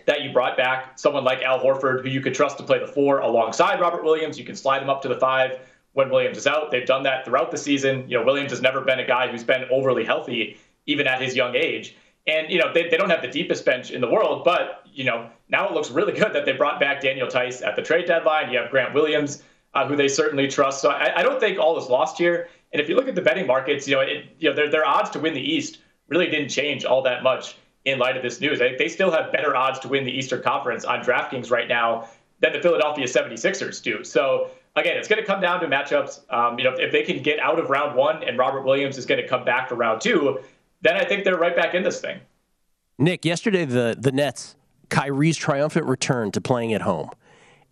that 0.06 0.22
you 0.22 0.32
brought 0.32 0.58
back 0.58 0.98
someone 0.98 1.24
like 1.24 1.41
Al 1.41 1.60
Horford, 1.60 2.02
who 2.04 2.10
you 2.10 2.22
could 2.22 2.34
trust 2.34 2.58
to 2.58 2.63
play 2.63 2.80
the 2.80 2.88
four 2.88 3.20
alongside 3.20 3.80
Robert 3.80 4.04
Williams. 4.04 4.38
You 4.39 4.46
can 4.46 4.56
slide 4.56 4.82
him 4.82 4.89
up 4.89 5.02
to 5.02 5.08
the 5.08 5.17
five 5.17 5.60
when 5.94 6.10
Williams 6.10 6.38
is 6.38 6.48
out. 6.48 6.72
They've 6.72 6.86
done 6.86 7.04
that 7.04 7.26
throughout 7.26 7.52
the 7.52 7.58
season. 7.58 8.10
You 8.10 8.20
know, 8.20 8.26
Williams 8.26 8.52
has 8.52 8.62
never 8.62 8.82
been 8.82 9.00
a 9.00 9.06
guy 9.06 9.28
who's 9.30 9.44
been 9.44 9.65
overly 9.72 10.06
healthy, 10.06 10.58
even 10.86 11.08
at 11.08 11.22
his 11.22 11.36
young 11.36 11.56
age. 11.56 11.96
And, 12.28 12.52
you 12.52 12.60
know, 12.60 12.72
they, 12.74 12.88
they 12.88 12.98
don't 12.98 13.10
have 13.10 13.22
the 13.22 13.28
deepest 13.28 13.65
bench 13.65 13.91
in 13.91 14.00
the 14.00 14.10
world, 14.10 14.44
but, 14.44 14.84
you 14.86 15.04
know, 15.04 15.30
now 15.50 15.67
it 15.67 15.74
looks 15.74 15.89
really 15.89 16.13
good 16.20 16.34
that 16.34 16.46
they 16.46 16.54
brought 16.54 16.80
back 16.80 17.02
Daniel 17.02 17.28
Theis 17.28 17.62
at 17.62 17.76
the 17.76 17.82
trade 17.82 18.06
deadline. 18.06 18.52
You 18.52 18.60
have 18.60 18.70
Grant 18.70 18.94
Williams, 18.94 19.44
uh, 19.74 19.88
who 19.88 19.96
they 19.96 20.08
certainly 20.08 20.48
trust. 20.48 20.82
So 20.82 20.90
I, 20.90 21.20
I 21.20 21.24
don't 21.24 21.40
think 21.40 21.60
all 21.60 21.78
is 21.78 21.90
lost 21.90 22.18
here. 22.18 22.50
And 22.74 22.82
if 22.82 22.90
you 22.90 22.96
look 22.96 23.08
at 23.08 23.16
the 23.16 23.22
betting 23.22 23.48
markets, 23.48 23.88
you 23.88 23.96
know, 23.96 24.02
it, 24.02 24.26
you 24.40 24.50
know, 24.50 24.56
their, 24.56 24.70
their 24.70 24.88
odds 24.88 25.10
to 25.12 25.20
win 25.20 25.34
the 25.34 25.42
East 25.42 25.80
really 26.08 26.28
didn't 26.28 26.50
change 26.50 26.86
all 26.86 27.02
that 27.04 27.24
much 27.24 27.58
in 27.86 28.00
light 28.00 28.16
of 28.16 28.24
this 28.24 28.40
news. 28.40 28.62
I 28.62 28.68
think 28.68 28.78
they 28.78 28.88
still 28.88 29.12
have 29.12 29.32
better 29.32 29.56
odds 29.56 29.80
to 29.80 29.88
win 29.88 30.06
the 30.06 30.12
Eastern 30.12 30.42
Conference 30.42 30.86
on 30.86 31.02
DraftKings 31.02 31.50
right 31.50 31.68
now 31.68 32.08
than 32.40 32.54
the 32.54 32.62
Philadelphia 32.62 33.06
76ers 33.06 33.82
do. 33.82 34.04
So 34.04 34.52
again, 34.76 34.98
it's 34.98 35.08
going 35.08 35.22
to 35.22 35.26
come 35.26 35.42
down 35.42 35.60
to 35.62 35.68
matchups. 35.68 36.32
Um, 36.34 36.58
you 36.58 36.64
know, 36.64 36.74
if 36.78 36.92
they 36.92 37.04
can 37.04 37.22
get 37.24 37.40
out 37.40 37.60
of 37.60 37.70
round 37.70 37.96
one 37.96 38.24
and 38.24 38.38
Robert 38.38 38.64
Williams 38.64 38.98
is 38.98 39.06
going 39.06 39.22
to 39.22 39.28
come 39.28 39.44
back 39.44 39.70
for 39.70 39.76
round 39.76 40.02
two, 40.02 40.40
then 40.82 40.96
I 40.96 41.06
think 41.06 41.24
they're 41.24 41.38
right 41.38 41.56
back 41.56 41.74
in 41.74 41.84
this 41.84 42.00
thing. 42.00 42.20
Nick, 42.98 43.26
yesterday 43.26 43.66
the 43.66 43.96
the 43.98 44.12
Nets, 44.12 44.56
Kyrie's 44.90 45.38
triumphant 45.38 45.86
return 45.86 46.32
to 46.32 46.42
playing 46.42 46.74
at 46.74 46.82
home, 46.82 47.10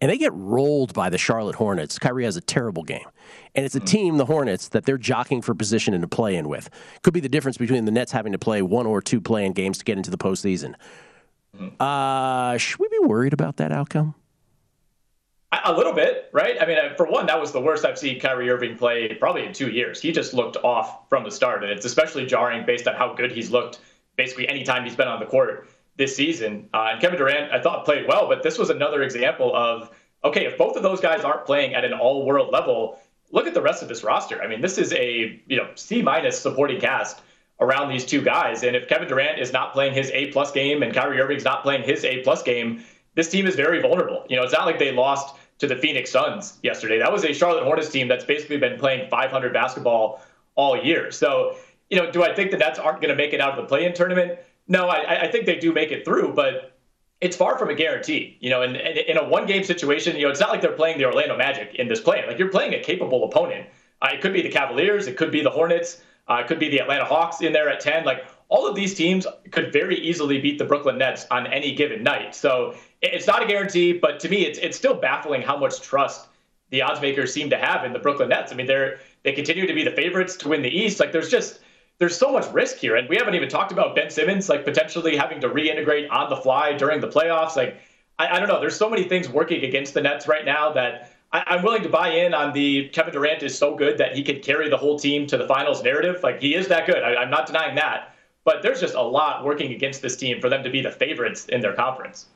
and 0.01 0.09
they 0.09 0.17
get 0.17 0.33
rolled 0.33 0.93
by 0.93 1.09
the 1.09 1.17
Charlotte 1.17 1.55
Hornets. 1.55 1.99
Kyrie 1.99 2.23
has 2.23 2.37
a 2.37 2.41
terrible 2.41 2.83
game, 2.83 3.05
and 3.55 3.65
it's 3.65 3.75
a 3.75 3.79
team, 3.79 4.17
the 4.17 4.25
Hornets, 4.25 4.69
that 4.69 4.85
they're 4.85 4.97
jockeying 4.97 5.41
for 5.41 5.53
position 5.53 5.93
and 5.93 6.01
to 6.01 6.07
play 6.07 6.35
in 6.35 6.47
with. 6.47 6.69
Could 7.03 7.13
be 7.13 7.19
the 7.19 7.29
difference 7.29 7.57
between 7.57 7.85
the 7.85 7.91
Nets 7.91 8.11
having 8.11 8.31
to 8.31 8.39
play 8.39 8.61
one 8.61 8.85
or 8.85 9.01
two 9.01 9.21
play-in 9.21 9.53
games 9.53 9.77
to 9.79 9.85
get 9.85 9.97
into 9.97 10.11
the 10.11 10.17
postseason. 10.17 10.75
Uh, 11.79 12.57
should 12.57 12.79
we 12.79 12.87
be 12.87 12.99
worried 12.99 13.33
about 13.33 13.57
that 13.57 13.71
outcome? 13.71 14.15
A 15.65 15.73
little 15.73 15.93
bit, 15.93 16.29
right? 16.31 16.61
I 16.61 16.65
mean, 16.67 16.77
uh, 16.77 16.93
for 16.95 17.07
one, 17.07 17.25
that 17.25 17.41
was 17.41 17.51
the 17.51 17.59
worst 17.59 17.83
I've 17.83 17.97
seen 17.97 18.19
Kyrie 18.19 18.51
Irving 18.51 18.77
play 18.77 19.11
probably 19.15 19.45
in 19.45 19.51
two 19.51 19.71
years. 19.71 19.99
He 19.99 20.11
just 20.11 20.33
looked 20.33 20.57
off 20.57 21.09
from 21.09 21.23
the 21.23 21.31
start, 21.31 21.63
and 21.63 21.71
it's 21.71 21.85
especially 21.85 22.27
jarring 22.27 22.67
based 22.67 22.87
on 22.87 22.93
how 22.93 23.15
good 23.15 23.31
he's 23.31 23.49
looked 23.49 23.79
basically 24.15 24.47
any 24.47 24.63
time 24.63 24.83
he's 24.83 24.95
been 24.95 25.07
on 25.07 25.19
the 25.19 25.25
court 25.25 25.67
this 25.99 26.15
season. 26.15 26.69
Uh, 26.73 26.87
and 26.93 27.01
Kevin 27.01 27.19
Durant, 27.19 27.51
I 27.51 27.61
thought 27.61 27.85
played 27.85 28.07
well, 28.07 28.27
but 28.27 28.41
this 28.41 28.57
was 28.57 28.71
another 28.71 29.03
example 29.03 29.55
of 29.55 29.91
okay, 30.23 30.45
if 30.45 30.57
both 30.57 30.75
of 30.75 30.81
those 30.81 30.99
guys 30.99 31.23
aren't 31.23 31.45
playing 31.45 31.75
at 31.75 31.85
an 31.85 31.93
all-world 31.93 32.51
level, 32.51 32.99
look 33.31 33.47
at 33.47 33.53
the 33.53 33.61
rest 33.61 33.81
of 33.83 33.87
this 33.87 34.03
roster. 34.03 34.41
I 34.41 34.47
mean, 34.47 34.61
this 34.61 34.77
is 34.79 34.91
a 34.93 35.39
you 35.45 35.57
know 35.57 35.69
C 35.75 36.01
minus 36.01 36.39
supporting 36.39 36.79
cast 36.79 37.21
around 37.59 37.89
these 37.89 38.05
two 38.05 38.21
guys, 38.21 38.63
and 38.63 38.75
if 38.75 38.87
Kevin 38.87 39.09
Durant 39.09 39.39
is 39.39 39.51
not 39.51 39.73
playing 39.73 39.93
his 39.93 40.09
A 40.11 40.31
plus 40.31 40.51
game 40.51 40.81
and 40.81 40.93
Kyrie 40.93 41.19
Irving's 41.19 41.43
not 41.43 41.61
playing 41.61 41.83
his 41.83 42.05
A 42.05 42.23
plus 42.23 42.41
game, 42.41 42.83
this 43.15 43.29
team 43.29 43.45
is 43.45 43.55
very 43.55 43.81
vulnerable. 43.81 44.25
You 44.29 44.37
know, 44.37 44.43
it's 44.43 44.53
not 44.53 44.65
like 44.65 44.79
they 44.79 44.93
lost 44.93 45.35
to 45.57 45.67
the 45.67 45.75
Phoenix 45.75 46.09
Suns 46.09 46.57
yesterday. 46.63 46.97
That 46.97 47.11
was 47.11 47.25
a 47.25 47.33
Charlotte 47.33 47.65
Hornets 47.65 47.89
team 47.89 48.07
that's 48.07 48.23
basically 48.23 48.57
been 48.57 48.79
playing 48.79 49.09
500 49.09 49.51
basketball 49.51 50.21
all 50.55 50.81
year. 50.81 51.11
So, 51.11 51.57
you 51.89 51.97
know, 51.97 52.09
do 52.09 52.23
I 52.23 52.33
think 52.33 52.51
the 52.51 52.57
Nets 52.57 52.79
aren't 52.79 53.01
going 53.01 53.09
to 53.09 53.17
make 53.17 53.33
it 53.33 53.41
out 53.41 53.51
of 53.51 53.57
the 53.57 53.67
play-in 53.67 53.93
tournament? 53.93 54.39
No, 54.69 54.87
I, 54.87 55.23
I 55.23 55.31
think 55.31 55.45
they 55.45 55.57
do 55.57 55.73
make 55.73 55.91
it 55.91 56.05
through, 56.05 56.33
but 56.33 56.77
it's 57.19 57.35
far 57.35 57.57
from 57.57 57.69
a 57.69 57.75
guarantee. 57.75 58.37
You 58.39 58.51
know, 58.51 58.61
in, 58.61 58.75
in 58.75 59.17
a 59.17 59.27
one-game 59.27 59.63
situation, 59.63 60.15
you 60.15 60.23
know, 60.23 60.29
it's 60.29 60.39
not 60.39 60.49
like 60.49 60.61
they're 60.61 60.71
playing 60.71 60.99
the 60.99 61.05
Orlando 61.05 61.35
Magic 61.35 61.75
in 61.75 61.87
this 61.87 61.99
play. 61.99 62.23
Like 62.25 62.37
you're 62.37 62.49
playing 62.49 62.75
a 62.75 62.81
capable 62.81 63.25
opponent. 63.25 63.67
Uh, 64.01 64.09
it 64.13 64.21
could 64.21 64.31
be 64.31 64.41
the 64.41 64.49
Cavaliers, 64.49 65.07
it 65.07 65.17
could 65.17 65.31
be 65.31 65.41
the 65.41 65.49
Hornets, 65.49 66.01
uh, 66.29 66.35
it 66.35 66.47
could 66.47 66.59
be 66.59 66.69
the 66.69 66.79
Atlanta 66.79 67.03
Hawks 67.03 67.41
in 67.41 67.51
there 67.51 67.67
at 67.67 67.79
10. 67.79 68.05
Like 68.05 68.25
all 68.47 68.67
of 68.67 68.75
these 68.75 68.93
teams 68.93 69.25
could 69.51 69.73
very 69.73 69.97
easily 69.99 70.39
beat 70.39 70.59
the 70.59 70.65
Brooklyn 70.65 70.97
Nets 70.97 71.25
on 71.31 71.47
any 71.47 71.73
given 71.73 72.03
night. 72.03 72.35
So 72.35 72.75
it's 73.01 73.27
not 73.27 73.43
a 73.43 73.47
guarantee, 73.47 73.93
but 73.93 74.19
to 74.21 74.29
me, 74.29 74.45
it's 74.45 74.59
it's 74.59 74.77
still 74.77 74.93
baffling 74.93 75.41
how 75.41 75.57
much 75.57 75.81
trust 75.81 76.27
the 76.69 76.81
odds 76.81 77.01
makers 77.01 77.33
seem 77.33 77.49
to 77.49 77.57
have 77.57 77.83
in 77.83 77.93
the 77.93 77.99
Brooklyn 77.99 78.29
Nets. 78.29 78.51
I 78.51 78.55
mean, 78.55 78.67
they're 78.67 78.99
they 79.23 79.33
continue 79.33 79.65
to 79.65 79.73
be 79.73 79.83
the 79.83 79.91
favorites 79.91 80.35
to 80.37 80.49
win 80.49 80.61
the 80.61 80.69
East. 80.69 80.99
Like 80.99 81.11
there's 81.11 81.29
just 81.29 81.59
there's 81.99 82.17
so 82.17 82.31
much 82.31 82.51
risk 82.53 82.77
here, 82.77 82.95
and 82.95 83.07
we 83.09 83.17
haven't 83.17 83.35
even 83.35 83.49
talked 83.49 83.71
about 83.71 83.93
Ben 83.93 84.09
Simmons 84.09 84.49
like 84.49 84.63
potentially 84.63 85.15
having 85.15 85.41
to 85.41 85.49
reintegrate 85.49 86.09
on 86.09 86.29
the 86.29 86.37
fly 86.37 86.73
during 86.73 87.01
the 87.01 87.07
playoffs. 87.07 87.55
Like 87.55 87.77
I, 88.17 88.37
I 88.37 88.39
don't 88.39 88.47
know, 88.47 88.59
there's 88.59 88.75
so 88.75 88.89
many 88.89 89.03
things 89.03 89.29
working 89.29 89.63
against 89.63 89.93
the 89.93 90.01
Nets 90.01 90.27
right 90.27 90.45
now 90.45 90.71
that 90.73 91.13
I, 91.31 91.55
am 91.55 91.63
willing 91.63 91.83
to 91.83 91.89
buy 91.89 92.09
in 92.09 92.33
on 92.33 92.53
the 92.53 92.87
Kevin 92.89 93.13
Durant 93.13 93.43
is 93.43 93.57
so 93.57 93.75
good 93.75 93.97
that 93.97 94.15
he 94.15 94.23
could 94.23 94.41
carry 94.41 94.69
the 94.69 94.77
whole 94.77 94.97
team 94.97 95.27
to 95.27 95.37
the 95.37 95.45
finals 95.45 95.83
narrative. 95.83 96.21
Like 96.23 96.41
he 96.41 96.55
is 96.55 96.69
that 96.69 96.87
good. 96.87 97.03
I, 97.03 97.15
I'm 97.15 97.29
not 97.29 97.45
denying 97.45 97.75
that, 97.75 98.15
but 98.45 98.63
there's 98.63 98.79
just 98.79 98.95
a 98.95 99.01
lot 99.01 99.43
working 99.43 99.73
against 99.73 100.01
this 100.01 100.15
team 100.15 100.39
for 100.39 100.49
them 100.49 100.63
to 100.63 100.69
be 100.69 100.81
the 100.81 100.91
favorites 100.91 101.45
in 101.45 101.59
their 101.59 101.73
conference. 101.73 102.27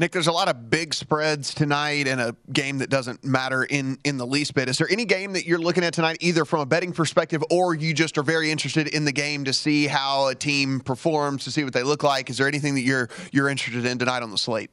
Nick, 0.00 0.12
there's 0.12 0.28
a 0.28 0.32
lot 0.32 0.48
of 0.48 0.70
big 0.70 0.94
spreads 0.94 1.52
tonight 1.52 2.08
and 2.08 2.22
a 2.22 2.34
game 2.50 2.78
that 2.78 2.88
doesn't 2.88 3.22
matter 3.22 3.64
in, 3.64 3.98
in 4.02 4.16
the 4.16 4.26
least 4.26 4.54
bit. 4.54 4.66
Is 4.66 4.78
there 4.78 4.90
any 4.90 5.04
game 5.04 5.34
that 5.34 5.44
you're 5.44 5.58
looking 5.58 5.84
at 5.84 5.92
tonight, 5.92 6.16
either 6.20 6.46
from 6.46 6.60
a 6.60 6.66
betting 6.66 6.92
perspective 6.92 7.44
or 7.50 7.74
you 7.74 7.92
just 7.92 8.16
are 8.16 8.22
very 8.22 8.50
interested 8.50 8.88
in 8.88 9.04
the 9.04 9.12
game 9.12 9.44
to 9.44 9.52
see 9.52 9.86
how 9.86 10.28
a 10.28 10.34
team 10.34 10.80
performs, 10.80 11.44
to 11.44 11.50
see 11.50 11.64
what 11.64 11.74
they 11.74 11.82
look 11.82 12.02
like? 12.02 12.30
Is 12.30 12.38
there 12.38 12.48
anything 12.48 12.76
that 12.76 12.80
you're 12.80 13.10
you're 13.30 13.50
interested 13.50 13.84
in 13.84 13.98
tonight 13.98 14.22
on 14.22 14.30
the 14.30 14.38
slate? 14.38 14.70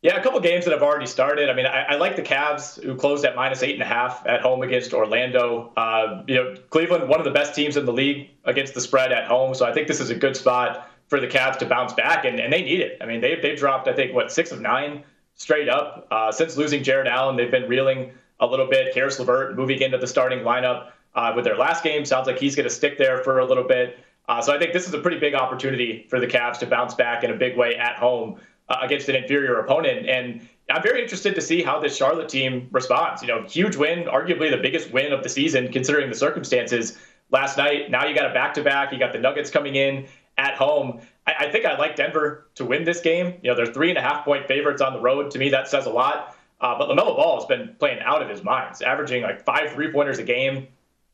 Yeah, 0.00 0.16
a 0.16 0.22
couple 0.22 0.40
games 0.40 0.64
that 0.64 0.70
have 0.70 0.82
already 0.82 1.06
started. 1.06 1.50
I 1.50 1.54
mean, 1.54 1.66
I, 1.66 1.82
I, 1.82 1.94
like 1.96 2.16
the 2.16 2.22
Cavs, 2.22 2.82
who 2.82 2.94
closed 2.94 3.24
at 3.26 3.36
minus 3.36 3.62
eight 3.62 3.74
and 3.74 3.82
a 3.82 3.86
half 3.86 4.26
at 4.26 4.40
home 4.40 4.62
against 4.62 4.94
Orlando. 4.94 5.72
Uh, 5.76 6.22
you 6.26 6.36
know, 6.36 6.54
Cleveland, 6.70 7.08
one 7.08 7.20
of 7.20 7.24
the 7.24 7.30
best 7.30 7.54
teams 7.54 7.76
in 7.76 7.84
the 7.84 7.92
league 7.92 8.30
against 8.44 8.72
the 8.72 8.80
spread 8.80 9.12
at 9.12 9.26
home, 9.26 9.54
so 9.54 9.66
I 9.66 9.72
think 9.72 9.88
this 9.88 10.00
is 10.00 10.08
a 10.08 10.14
good 10.14 10.36
spot 10.36 10.90
for 11.14 11.20
the 11.20 11.28
Cavs 11.28 11.56
to 11.58 11.66
bounce 11.66 11.92
back, 11.92 12.24
and, 12.24 12.40
and 12.40 12.52
they 12.52 12.62
need 12.62 12.80
it. 12.80 12.98
I 13.00 13.06
mean, 13.06 13.20
they've, 13.20 13.40
they've 13.40 13.56
dropped, 13.56 13.86
I 13.86 13.92
think, 13.92 14.12
what, 14.12 14.32
six 14.32 14.50
of 14.50 14.60
nine 14.60 15.04
straight 15.36 15.68
up. 15.68 16.08
Uh, 16.10 16.32
since 16.32 16.56
losing 16.56 16.82
Jarrett 16.82 17.06
Allen, 17.06 17.36
they've 17.36 17.52
been 17.52 17.68
reeling 17.68 18.10
a 18.40 18.46
little 18.46 18.66
bit. 18.68 18.92
Caris 18.92 19.20
LeVert 19.20 19.54
moving 19.54 19.80
into 19.80 19.96
the 19.96 20.08
starting 20.08 20.40
lineup 20.40 20.90
uh, 21.14 21.32
with 21.36 21.44
their 21.44 21.56
last 21.56 21.84
game. 21.84 22.04
Sounds 22.04 22.26
like 22.26 22.36
he's 22.36 22.56
going 22.56 22.68
to 22.68 22.74
stick 22.74 22.98
there 22.98 23.22
for 23.22 23.38
a 23.38 23.46
little 23.46 23.62
bit. 23.62 24.00
Uh, 24.28 24.42
so 24.42 24.52
I 24.52 24.58
think 24.58 24.72
this 24.72 24.88
is 24.88 24.94
a 24.94 24.98
pretty 24.98 25.20
big 25.20 25.34
opportunity 25.34 26.04
for 26.10 26.18
the 26.18 26.26
Cavs 26.26 26.58
to 26.58 26.66
bounce 26.66 26.94
back 26.94 27.22
in 27.22 27.30
a 27.30 27.36
big 27.36 27.56
way 27.56 27.76
at 27.76 27.94
home 27.94 28.40
uh, 28.68 28.78
against 28.82 29.08
an 29.08 29.14
inferior 29.14 29.60
opponent. 29.60 30.08
And 30.08 30.48
I'm 30.68 30.82
very 30.82 31.00
interested 31.00 31.36
to 31.36 31.40
see 31.40 31.62
how 31.62 31.78
this 31.78 31.96
Charlotte 31.96 32.28
team 32.28 32.68
responds. 32.72 33.22
You 33.22 33.28
know, 33.28 33.42
huge 33.42 33.76
win, 33.76 34.06
arguably 34.06 34.50
the 34.50 34.60
biggest 34.60 34.90
win 34.90 35.12
of 35.12 35.22
the 35.22 35.28
season 35.28 35.70
considering 35.70 36.08
the 36.08 36.16
circumstances 36.16 36.98
last 37.30 37.56
night. 37.56 37.88
Now 37.88 38.04
you 38.04 38.16
got 38.16 38.28
a 38.28 38.34
back 38.34 38.54
to 38.54 38.64
back. 38.64 38.92
You 38.92 38.98
got 38.98 39.12
the 39.12 39.20
Nuggets 39.20 39.50
coming 39.50 39.76
in 39.76 40.08
at 40.38 40.54
home. 40.54 41.00
I, 41.26 41.34
I, 41.40 41.50
think 41.50 41.64
I 41.64 41.76
like 41.78 41.96
Denver 41.96 42.48
to 42.56 42.64
win 42.64 42.84
this 42.84 43.00
game. 43.00 43.38
You 43.42 43.50
know, 43.50 43.56
they're 43.56 43.72
three 43.72 43.88
and 43.88 43.98
a 43.98 44.02
half 44.02 44.24
point 44.24 44.46
favorites 44.46 44.82
on 44.82 44.92
the 44.92 45.00
road. 45.00 45.30
To 45.32 45.38
me, 45.38 45.50
that 45.50 45.68
says 45.68 45.86
a 45.86 45.90
lot. 45.90 46.36
Uh, 46.60 46.78
but 46.78 46.88
LaMelo 46.88 47.16
Ball 47.16 47.38
has 47.38 47.46
been 47.46 47.74
playing 47.78 48.00
out 48.00 48.22
of 48.22 48.28
his 48.28 48.42
mind, 48.42 48.76
averaging 48.82 49.22
like 49.22 49.44
five 49.44 49.72
three 49.72 49.92
pointers 49.92 50.18
a 50.18 50.22
game 50.22 50.68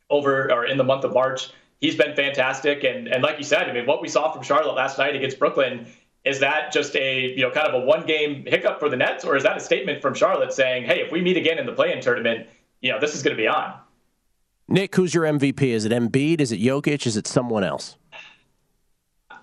over 0.09 0.53
or 0.53 0.67
in 0.67 0.77
the 0.77 0.85
month 0.85 1.05
of 1.05 1.13
March. 1.13 1.51
He's 1.81 1.97
been 1.97 2.15
fantastic. 2.15 2.85
And, 2.85 3.09
and 3.09 3.23
like 3.23 3.39
you 3.39 3.45
said, 3.45 3.69
I 3.69 3.73
mean, 3.73 3.87
what 3.87 4.03
we 4.03 4.09
saw 4.09 4.31
from 4.33 4.43
Charlotte 4.43 4.75
last 4.75 4.99
night 4.99 5.17
against 5.17 5.39
Brooklyn, 5.39 5.87
is 6.25 6.41
that 6.41 6.73
just 6.73 6.95
a, 6.95 7.35
you 7.35 7.43
know, 7.43 7.51
kind 7.51 7.67
of 7.67 7.83
a 7.83 7.85
one 7.85 8.07
game 8.07 8.45
hiccup 8.47 8.79
for 8.79 8.91
the 8.91 8.97
Nets? 8.97 9.25
Or 9.25 9.35
is 9.35 9.43
that 9.45 9.57
a 9.57 9.61
statement 9.61 10.03
from 10.03 10.15
Charlotte 10.15 10.53
saying, 10.53 10.85
hey, 10.85 11.01
if 11.01 11.11
we 11.11 11.23
meet 11.23 11.39
again 11.39 11.59
in 11.59 11.65
the 11.65 11.73
play 11.73 11.93
in 11.93 12.03
tournament, 12.03 12.47
you 12.83 12.93
know, 12.93 13.01
this 13.01 13.15
is 13.15 13.23
going 13.23 13.35
to 13.35 13.43
be 13.43 13.49
on? 13.49 13.75
Nick, 14.69 14.95
who's 14.95 15.15
your 15.15 15.25
MVP? 15.25 15.63
Is 15.63 15.85
it 15.85 15.93
Embiid? 15.93 16.41
Is 16.41 16.53
it 16.53 16.61
Jokic? 16.61 17.07
Is 17.07 17.17
it 17.17 17.27
someone 17.27 17.65
else? 17.65 17.97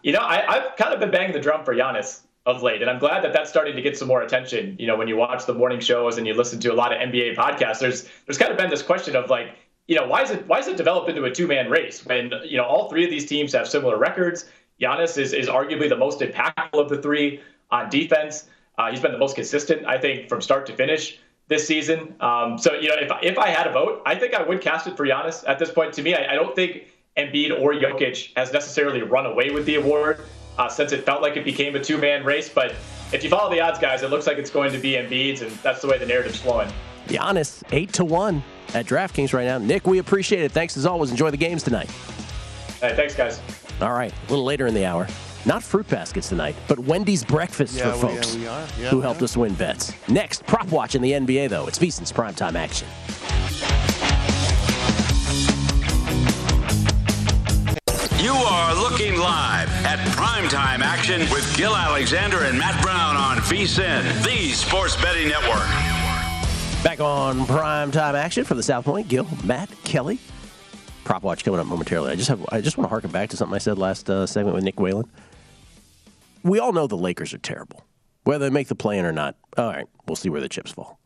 You 0.04 0.14
know, 0.14 0.22
I, 0.22 0.42
have 0.50 0.76
kind 0.78 0.94
of 0.94 1.00
been 1.00 1.12
banging 1.12 1.34
the 1.34 1.40
drum 1.40 1.64
for 1.64 1.74
Giannis 1.74 2.22
of 2.46 2.64
late, 2.64 2.82
and 2.82 2.90
I'm 2.90 3.00
glad 3.00 3.24
that 3.24 3.34
that's 3.34 3.50
starting 3.50 3.76
to 3.76 3.82
get 3.82 3.98
some 3.98 4.08
more 4.08 4.22
attention. 4.22 4.76
You 4.80 4.88
know, 4.88 4.96
when 4.96 5.08
you 5.08 5.18
watch 5.18 5.46
the 5.46 5.54
morning 5.54 5.80
shows 5.80 6.18
and 6.18 6.26
you 6.26 6.34
listen 6.34 6.60
to 6.62 6.72
a 6.72 6.74
lot 6.74 6.94
of 6.94 7.00
NBA 7.00 7.36
podcasts, 7.36 7.80
there's 7.80 8.08
there's 8.26 8.38
kind 8.38 8.52
of 8.52 8.58
been 8.58 8.70
this 8.70 8.82
question 8.82 9.16
of 9.16 9.30
like, 9.30 9.56
you 9.88 9.96
know, 9.96 10.08
why 10.08 10.22
is 10.22 10.32
it 10.32 10.48
why 10.48 10.60
is 10.60 10.68
it 10.68 10.78
developed 10.78 11.10
into 11.10 11.26
a 11.26 11.32
two 11.32 11.48
man 11.48 11.70
race 11.70 12.06
when 12.06 12.32
you 12.46 12.58
know 12.58 12.64
all 12.64 12.90
three 12.90 13.04
of 13.04 13.10
these 13.10 13.26
teams 13.26 13.54
have 13.54 13.68
similar 13.68 13.98
records? 13.98 14.46
Giannis 14.82 15.18
is 15.18 15.34
is 15.34 15.48
arguably 15.48 15.90
the 15.90 15.98
most 15.98 16.20
impactful 16.20 16.80
of 16.80 16.90
the 16.90 17.02
three 17.02 17.42
on 17.72 17.90
defense. 17.90 18.46
Uh, 18.78 18.92
he's 18.92 19.02
been 19.02 19.12
the 19.12 19.18
most 19.18 19.36
consistent, 19.36 19.86
I 19.86 19.98
think, 19.98 20.30
from 20.30 20.40
start 20.40 20.68
to 20.68 20.76
finish 20.76 21.20
this 21.48 21.68
season. 21.68 22.16
Um, 22.20 22.58
so 22.58 22.74
you 22.74 22.90
know, 22.90 22.96
if 22.98 23.12
if 23.24 23.38
I 23.38 23.50
had 23.50 23.68
a 23.68 23.72
vote, 23.72 24.02
I 24.06 24.16
think 24.16 24.34
I 24.34 24.44
would 24.44 24.62
cast 24.62 24.88
it 24.88 24.96
for 24.96 25.06
Giannis 25.06 25.44
at 25.48 25.60
this 25.60 25.72
point. 25.72 25.94
To 25.94 26.02
me, 26.02 26.14
I, 26.14 26.34
I 26.34 26.36
don't 26.36 26.56
think 26.56 26.88
Embiid 27.18 27.60
or 27.60 27.74
Jokic 27.74 28.30
has 28.36 28.54
necessarily 28.54 29.02
run 29.02 29.26
away 29.26 29.50
with 29.50 29.66
the 29.66 29.76
award 29.76 30.22
uh, 30.58 30.68
since 30.68 30.92
it 30.92 31.06
felt 31.06 31.22
like 31.22 31.38
it 31.38 31.46
became 31.46 31.76
a 31.76 31.84
two 31.84 31.98
man 31.98 32.24
race. 32.24 32.50
But 32.50 32.76
if 33.12 33.24
you 33.24 33.30
follow 33.30 33.50
the 33.50 33.60
odds, 33.60 33.80
guys, 33.80 34.04
it 34.04 34.10
looks 34.10 34.28
like 34.28 34.38
it's 34.38 34.50
going 34.50 34.72
to 34.72 34.78
be 34.78 34.94
Embiid's, 34.94 35.42
and 35.42 35.52
that's 35.58 35.82
the 35.82 35.88
way 35.88 35.98
the 35.98 36.06
narrative's 36.06 36.40
flowing. 36.40 36.70
Giannis, 37.08 37.64
8 37.72 37.94
to 37.94 38.06
1 38.06 38.44
at 38.74 38.86
DraftKings 38.86 39.34
right 39.34 39.46
now. 39.46 39.58
Nick, 39.58 39.88
we 39.88 40.00
appreciate 40.00 40.44
it. 40.44 40.52
Thanks 40.52 40.76
as 40.76 40.86
always. 40.86 41.10
Enjoy 41.10 41.32
the 41.32 41.38
games 41.38 41.64
tonight. 41.64 41.90
Hey, 42.82 42.96
thanks, 42.96 43.16
guys. 43.16 43.42
All 43.82 43.94
right, 43.94 44.12
a 44.12 44.30
little 44.30 44.46
later 44.46 44.68
in 44.68 44.74
the 44.74 44.86
hour. 44.86 45.08
Not 45.46 45.64
fruit 45.64 45.88
baskets 45.88 46.30
tonight, 46.30 46.56
but 46.68 46.78
Wendy's 46.78 47.24
breakfast 47.24 47.78
yeah, 47.78 47.94
for 47.94 48.10
folks 48.10 48.36
yeah, 48.36 48.68
we 48.76 48.84
yeah, 48.84 48.90
who 48.90 49.00
helped 49.00 49.22
us 49.22 49.38
win 49.38 49.54
bets. 49.54 49.94
Next, 50.10 50.46
prop 50.46 50.68
watch 50.68 50.96
in 50.96 51.02
the 51.02 51.12
NBA, 51.12 51.50
though. 51.50 51.68
It's 51.68 51.80
VSiN's 51.80 52.12
primetime 52.12 52.56
action. 52.56 52.88
Are 58.58 58.74
looking 58.74 59.20
live 59.20 59.70
at 59.86 60.00
primetime 60.17 60.80
action 60.80 61.22
with 61.30 61.56
Gill 61.56 61.76
Alexander 61.76 62.39
and 62.39 62.58
Matt 62.58 62.82
Brown 62.82 63.15
on 63.15 63.38
VSiN, 63.38 64.02
the 64.24 64.52
sports 64.52 65.00
betting 65.00 65.28
network. 65.28 65.67
Back 66.84 67.00
on 67.00 67.41
primetime 67.41 68.15
action 68.15 68.46
from 68.46 68.58
the 68.58 68.63
South 68.63 68.84
Point, 68.84 69.10
Gill, 69.10 69.28
Matt, 69.43 69.70
Kelly. 69.84 70.20
Prop 71.04 71.22
watch 71.22 71.46
coming 71.46 71.60
up 71.60 71.67
momentarily. 71.67 72.12
I 72.12 72.15
just 72.15 72.30
have 72.30 72.43
I 72.52 72.60
just 72.62 72.80
want 72.80 72.86
to 72.86 72.89
harken 72.89 73.12
back 73.12 73.30
to 73.30 73.38
something 73.38 73.54
I 73.54 73.60
said 73.60 73.78
last 73.78 74.10
uh, 74.10 74.26
segment 74.26 74.56
with 74.56 74.63
Nick 74.63 74.80
Whalen. 74.80 75.08
We 76.41 76.58
all 76.58 76.74
know 76.74 76.88
the 76.88 76.98
Lakers 76.98 77.36
are 77.36 77.39
terrible. 77.39 77.86
Whether 78.24 78.46
they 78.50 78.54
make 78.54 78.70
the 78.70 78.76
play 78.76 79.00
or 79.00 79.12
not, 79.12 79.36
all 79.56 79.67
right, 79.67 79.86
we'll 80.08 80.15
see 80.15 80.30
where 80.30 80.41
the 80.41 80.50
chips 80.50 80.72
fall. 80.72 81.00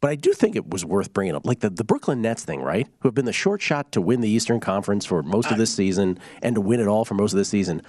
But 0.00 0.10
I 0.10 0.14
do 0.14 0.32
think 0.32 0.56
it 0.56 0.68
was 0.68 0.84
worth 0.84 1.12
bringing 1.12 1.34
up, 1.34 1.46
like 1.46 1.60
the, 1.60 1.70
the 1.70 1.84
Brooklyn 1.84 2.20
Nets 2.20 2.44
thing, 2.44 2.60
right? 2.60 2.86
Who 3.00 3.08
have 3.08 3.14
been 3.14 3.24
the 3.24 3.32
short 3.32 3.62
shot 3.62 3.92
to 3.92 4.00
win 4.00 4.20
the 4.20 4.28
Eastern 4.28 4.60
Conference 4.60 5.06
for 5.06 5.22
most 5.22 5.46
of 5.46 5.54
uh, 5.54 5.56
this 5.56 5.74
season 5.74 6.18
and 6.42 6.54
to 6.54 6.60
win 6.60 6.80
it 6.80 6.86
all 6.86 7.04
for 7.04 7.14
most 7.14 7.32
of 7.32 7.38
this 7.38 7.48
season. 7.48 7.82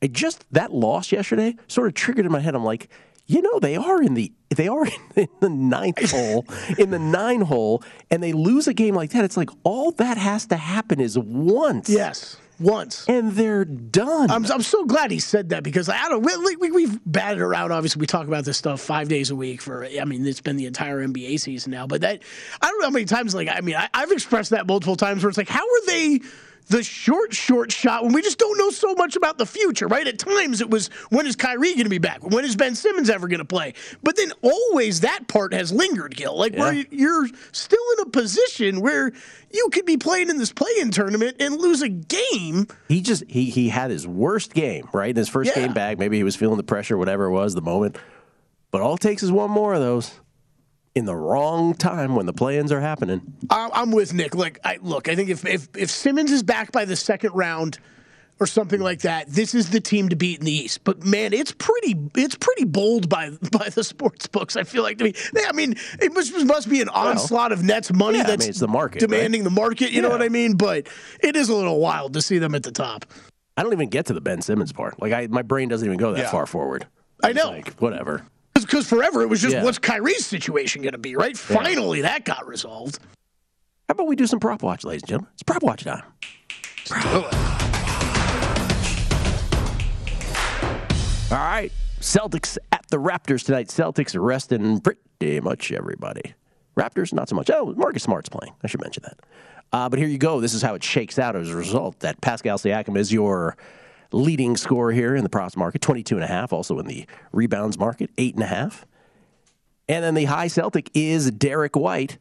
It 0.00 0.12
just 0.12 0.44
that 0.52 0.72
loss 0.72 1.12
yesterday 1.12 1.56
sort 1.66 1.88
of 1.88 1.94
triggered 1.94 2.26
in 2.26 2.32
my 2.32 2.40
head. 2.40 2.54
I'm 2.54 2.64
like, 2.64 2.88
you 3.26 3.42
know, 3.42 3.58
they 3.58 3.76
are 3.76 4.02
in 4.02 4.14
the 4.14 4.32
they 4.54 4.68
are 4.68 4.86
in 5.16 5.28
the 5.40 5.48
ninth 5.48 6.10
hole, 6.12 6.46
in 6.78 6.90
the 6.90 6.98
nine 6.98 7.42
hole, 7.42 7.82
and 8.10 8.22
they 8.22 8.32
lose 8.32 8.66
a 8.66 8.74
game 8.74 8.94
like 8.94 9.10
that. 9.10 9.24
It's 9.24 9.36
like 9.36 9.50
all 9.62 9.92
that 9.92 10.18
has 10.18 10.46
to 10.46 10.56
happen 10.56 11.00
is 11.00 11.18
once. 11.18 11.88
Yes 11.88 12.36
once, 12.60 13.06
and 13.08 13.32
they're 13.32 13.64
done. 13.64 14.30
I'm, 14.30 14.44
I'm 14.46 14.62
so 14.62 14.84
glad 14.84 15.10
he 15.10 15.18
said 15.18 15.50
that 15.50 15.62
because 15.62 15.88
I 15.88 16.08
don't. 16.08 16.22
We, 16.22 16.56
we, 16.56 16.70
we've 16.70 17.00
batted 17.04 17.40
around. 17.40 17.72
Obviously, 17.72 18.00
we 18.00 18.06
talk 18.06 18.26
about 18.26 18.44
this 18.44 18.58
stuff 18.58 18.80
five 18.80 19.08
days 19.08 19.30
a 19.30 19.36
week 19.36 19.62
for. 19.62 19.84
I 19.84 20.04
mean, 20.04 20.26
it's 20.26 20.40
been 20.40 20.56
the 20.56 20.66
entire 20.66 21.06
NBA 21.06 21.40
season 21.40 21.72
now. 21.72 21.86
But 21.86 22.02
that 22.02 22.22
I 22.60 22.66
don't 22.68 22.78
know 22.80 22.86
how 22.86 22.90
many 22.92 23.06
times. 23.06 23.34
Like, 23.34 23.48
I 23.48 23.60
mean, 23.60 23.76
I, 23.76 23.88
I've 23.94 24.12
expressed 24.12 24.50
that 24.50 24.66
multiple 24.66 24.96
times 24.96 25.22
where 25.22 25.28
it's 25.28 25.38
like, 25.38 25.48
how 25.48 25.64
are 25.64 25.86
they? 25.86 26.20
The 26.70 26.84
short, 26.84 27.34
short 27.34 27.72
shot 27.72 28.04
when 28.04 28.12
we 28.12 28.22
just 28.22 28.38
don't 28.38 28.56
know 28.56 28.70
so 28.70 28.94
much 28.94 29.16
about 29.16 29.38
the 29.38 29.44
future, 29.46 29.88
right? 29.88 30.06
At 30.06 30.20
times 30.20 30.60
it 30.60 30.70
was 30.70 30.86
when 31.08 31.26
is 31.26 31.34
Kyrie 31.34 31.72
going 31.74 31.82
to 31.82 31.90
be 31.90 31.98
back? 31.98 32.22
When 32.22 32.44
is 32.44 32.54
Ben 32.54 32.76
Simmons 32.76 33.10
ever 33.10 33.26
going 33.26 33.40
to 33.40 33.44
play? 33.44 33.74
But 34.04 34.16
then 34.16 34.32
always 34.40 35.00
that 35.00 35.26
part 35.26 35.52
has 35.52 35.72
lingered, 35.72 36.14
Gill. 36.16 36.38
Like 36.38 36.54
where 36.54 36.72
you're 36.72 37.26
still 37.50 37.82
in 37.98 38.06
a 38.06 38.10
position 38.10 38.80
where 38.80 39.10
you 39.52 39.68
could 39.72 39.84
be 39.84 39.96
playing 39.96 40.30
in 40.30 40.38
this 40.38 40.52
play-in 40.52 40.92
tournament 40.92 41.38
and 41.40 41.56
lose 41.60 41.82
a 41.82 41.88
game. 41.88 42.68
He 42.86 43.00
just 43.02 43.24
he 43.28 43.50
he 43.50 43.68
had 43.68 43.90
his 43.90 44.06
worst 44.06 44.54
game, 44.54 44.88
right? 44.92 45.10
In 45.10 45.16
his 45.16 45.28
first 45.28 45.50
Yeah. 45.56 45.66
game 45.66 45.74
back, 45.74 45.98
maybe 45.98 46.18
he 46.18 46.22
was 46.22 46.36
feeling 46.36 46.56
the 46.56 46.62
pressure, 46.62 46.96
whatever 46.96 47.24
it 47.24 47.32
was, 47.32 47.56
the 47.56 47.62
moment. 47.62 47.98
But 48.70 48.80
all 48.80 48.94
it 48.94 49.00
takes 49.00 49.24
is 49.24 49.32
one 49.32 49.50
more 49.50 49.74
of 49.74 49.80
those 49.80 50.12
in 50.94 51.04
the 51.04 51.14
wrong 51.14 51.74
time 51.74 52.14
when 52.16 52.26
the 52.26 52.32
play-ins 52.32 52.72
are 52.72 52.80
happening. 52.80 53.20
I- 53.48 53.70
I'm 53.72 53.92
with 53.92 54.12
Nick. 54.12 54.34
Like, 54.34 54.58
I 54.64 54.78
look, 54.82 55.08
I 55.08 55.14
think 55.14 55.30
if, 55.30 55.44
if 55.46 55.68
if 55.76 55.90
Simmons 55.90 56.32
is 56.32 56.42
back 56.42 56.72
by 56.72 56.84
the 56.84 56.96
second 56.96 57.32
round 57.34 57.78
or 58.40 58.46
something 58.46 58.80
like 58.80 59.02
that, 59.02 59.28
this 59.28 59.54
is 59.54 59.70
the 59.70 59.80
team 59.80 60.08
to 60.08 60.16
beat 60.16 60.38
in 60.40 60.46
the 60.46 60.52
East. 60.52 60.82
But 60.82 61.04
man, 61.04 61.32
it's 61.32 61.52
pretty 61.52 61.94
it's 62.16 62.34
pretty 62.34 62.64
bold 62.64 63.08
by 63.08 63.30
by 63.52 63.68
the 63.68 63.84
sports 63.84 64.26
books. 64.26 64.56
I 64.56 64.64
feel 64.64 64.82
like 64.82 64.98
to 64.98 65.04
me. 65.04 65.14
They- 65.32 65.44
I 65.46 65.52
mean, 65.52 65.76
it 66.00 66.12
must 66.12 66.34
must 66.44 66.68
be 66.68 66.80
an 66.80 66.88
onslaught 66.88 67.52
of 67.52 67.62
Nets 67.62 67.92
money 67.92 68.18
yeah, 68.18 68.24
I 68.24 68.26
that's 68.26 68.40
mean, 68.44 68.50
it's 68.50 68.60
the 68.60 68.66
market, 68.68 68.98
demanding 69.00 69.42
right? 69.42 69.44
the 69.44 69.50
market. 69.60 69.92
You 69.92 70.02
know 70.02 70.10
what 70.10 70.22
I 70.22 70.28
mean? 70.28 70.54
But 70.56 70.88
it 71.20 71.36
is 71.36 71.48
a 71.50 71.54
little 71.54 71.78
wild 71.78 72.14
to 72.14 72.22
see 72.22 72.38
them 72.38 72.54
at 72.54 72.62
the 72.64 72.72
top. 72.72 73.04
I 73.56 73.62
don't 73.62 73.72
even 73.74 73.90
get 73.90 74.06
to 74.06 74.14
the 74.14 74.20
Ben 74.22 74.40
Simmons 74.42 74.72
part. 74.72 75.00
Like 75.00 75.12
I, 75.12 75.26
my 75.28 75.42
brain 75.42 75.68
doesn't 75.68 75.86
even 75.86 75.98
go 75.98 76.12
that 76.14 76.18
Yeah. 76.20 76.30
far 76.30 76.46
forward. 76.46 76.86
I 77.22 77.32
know. 77.32 77.50
Like 77.50 77.74
whatever. 77.74 78.24
Because 78.70 78.88
forever 78.88 79.20
it 79.22 79.28
was 79.28 79.42
just 79.42 79.56
Yeah. 79.56 79.64
what's 79.64 79.78
Kyrie's 79.80 80.24
situation 80.24 80.82
going 80.82 80.92
to 80.92 80.98
be, 80.98 81.16
right? 81.16 81.32
Yeah. 81.32 81.56
Finally, 81.56 82.02
that 82.02 82.24
got 82.24 82.46
resolved. 82.46 83.00
How 83.88 83.92
about 83.94 84.06
we 84.06 84.14
do 84.14 84.28
some 84.28 84.38
prop 84.38 84.62
watch, 84.62 84.84
ladies 84.84 85.02
and 85.02 85.08
gentlemen? 85.08 85.30
It's 85.34 85.42
prop 85.42 85.64
watch 85.64 85.82
time. 85.82 86.04
All 91.32 91.38
right. 91.38 91.72
Celtics 92.00 92.58
at 92.70 92.84
the 92.90 92.96
Raptors 92.98 93.44
tonight. 93.44 93.68
Celtics 93.68 94.14
resting 94.20 94.80
pretty 94.80 95.40
much 95.40 95.72
everybody. 95.72 96.34
Raptors, 96.76 97.12
not 97.12 97.28
so 97.28 97.34
much. 97.34 97.50
Oh, 97.50 97.74
Marcus 97.76 98.04
Smart's 98.04 98.28
playing. 98.28 98.54
I 98.62 98.68
should 98.68 98.80
mention 98.80 99.02
that. 99.02 99.18
Uh, 99.72 99.88
but 99.88 99.98
here 99.98 100.06
you 100.08 100.18
go. 100.18 100.40
This 100.40 100.54
is 100.54 100.62
how 100.62 100.74
it 100.74 100.84
shakes 100.84 101.18
out 101.18 101.34
as 101.34 101.50
a 101.50 101.56
result. 101.56 101.98
That 102.00 102.20
Pascal 102.20 102.56
Siakam 102.56 102.96
is 102.96 103.12
your 103.12 103.56
leading 104.12 104.56
scorer 104.56 104.92
here 104.92 105.14
in 105.14 105.22
the 105.22 105.28
props 105.28 105.56
market, 105.56 105.80
22 105.80 106.16
and 106.16 106.24
a 106.24 106.28
half. 106.28 106.52
Also 106.52 106.78
in 106.78 106.86
the 106.86 107.06
rebounds 107.32 107.78
market, 107.78 108.10
eight 108.18 108.34
and 108.34 108.42
a 108.42 108.48
half. 108.48 108.86
And 109.88 110.04
then 110.04 110.14
the 110.14 110.26
high 110.26 110.48
Celtic 110.48 110.90
is 110.94 111.30
Derrick 111.32 111.74
White, 111.74 112.18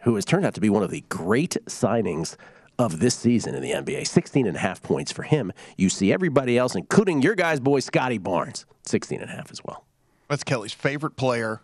who 0.00 0.16
has 0.16 0.24
turned 0.24 0.44
out 0.44 0.54
to 0.54 0.60
be 0.60 0.70
one 0.70 0.82
of 0.82 0.90
the 0.90 1.04
great 1.08 1.56
signings 1.66 2.36
of 2.78 2.98
this 3.00 3.14
season 3.14 3.54
in 3.54 3.62
the 3.62 3.70
NBA. 3.70 4.06
16 4.06 4.46
and 4.46 4.56
a 4.56 4.60
half 4.60 4.82
points 4.82 5.12
for 5.12 5.22
him. 5.22 5.52
You 5.76 5.88
see 5.88 6.12
everybody 6.12 6.58
else, 6.58 6.74
including 6.74 7.22
your 7.22 7.34
guy's 7.34 7.60
boy, 7.60 7.80
Scottie 7.80 8.18
Barnes, 8.18 8.66
16 8.86 9.20
and 9.20 9.30
a 9.30 9.32
half 9.32 9.50
as 9.50 9.62
well. 9.64 9.84
That's 10.28 10.44
Kelly's 10.44 10.72
favorite 10.72 11.16
player. 11.16 11.62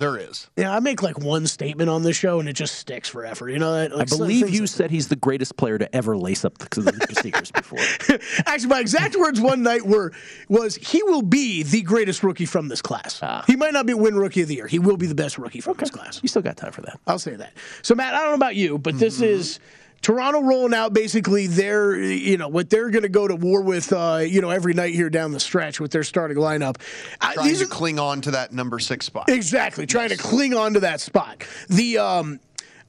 There 0.00 0.16
is. 0.16 0.48
Yeah, 0.56 0.72
I 0.72 0.78
make 0.78 1.02
like 1.02 1.18
one 1.18 1.48
statement 1.48 1.90
on 1.90 2.04
this 2.04 2.16
show 2.16 2.38
and 2.38 2.48
it 2.48 2.52
just 2.52 2.76
sticks 2.76 3.08
forever. 3.08 3.48
You 3.48 3.58
know 3.58 3.72
that? 3.74 3.92
I 3.92 3.96
Like, 3.96 4.08
some 4.08 4.18
believe 4.18 4.46
things- 4.46 4.56
you 4.56 4.68
said 4.68 4.92
he's 4.92 5.08
the 5.08 5.16
greatest 5.16 5.56
player 5.56 5.76
to 5.76 5.92
ever 5.94 6.16
lace 6.16 6.44
up 6.44 6.56
the, 6.58 7.16
sneakers 7.20 7.50
before. 7.50 7.80
Actually, 8.46 8.68
my 8.68 8.78
exact 8.78 9.16
words 9.16 9.40
one 9.40 9.64
night 9.64 9.84
were 9.84 10.12
was 10.48 10.76
he 10.76 11.02
will 11.02 11.22
be 11.22 11.64
the 11.64 11.82
greatest 11.82 12.22
rookie 12.22 12.46
from 12.46 12.68
this 12.68 12.80
class. 12.80 13.18
Ah. 13.24 13.42
He 13.48 13.56
might 13.56 13.72
not 13.72 13.86
be 13.86 13.94
win 13.94 14.14
rookie 14.14 14.42
of 14.42 14.48
the 14.48 14.54
year. 14.54 14.68
He 14.68 14.78
will 14.78 14.96
be 14.96 15.06
the 15.08 15.16
best 15.16 15.36
rookie 15.36 15.60
from 15.60 15.76
this 15.78 15.90
class. 15.90 16.20
You 16.22 16.28
still 16.28 16.42
got 16.42 16.56
time 16.56 16.70
for 16.70 16.82
that. 16.82 17.00
I'll 17.08 17.18
say 17.18 17.34
that. 17.34 17.54
So 17.82 17.96
Matt, 17.96 18.14
I 18.14 18.20
don't 18.20 18.28
know 18.28 18.34
about 18.34 18.54
you, 18.54 18.78
but 18.78 19.00
this 19.00 19.16
mm-hmm. 19.16 19.24
is 19.24 19.58
Toronto 20.02 20.42
rolling 20.42 20.74
out 20.74 20.92
basically 20.92 21.46
their 21.46 21.98
you 21.98 22.36
know 22.36 22.48
what 22.48 22.70
they're 22.70 22.90
going 22.90 23.02
to 23.02 23.08
go 23.08 23.26
to 23.26 23.34
war 23.34 23.62
with 23.62 23.92
uh, 23.92 24.22
you 24.24 24.40
know 24.40 24.50
every 24.50 24.74
night 24.74 24.94
here 24.94 25.10
down 25.10 25.32
the 25.32 25.40
stretch 25.40 25.80
with 25.80 25.90
their 25.90 26.04
starting 26.04 26.36
lineup. 26.36 26.76
Trying 27.20 27.48
these 27.48 27.58
to 27.58 27.64
are 27.64 27.68
cling 27.68 27.98
on 27.98 28.20
to 28.22 28.30
that 28.32 28.52
number 28.52 28.78
six 28.78 29.06
spot. 29.06 29.28
Exactly, 29.28 29.86
trying 29.86 30.10
to 30.10 30.16
cling 30.16 30.54
on 30.54 30.74
to 30.74 30.80
that 30.80 31.00
spot. 31.00 31.44
The 31.68 31.98
um, 31.98 32.40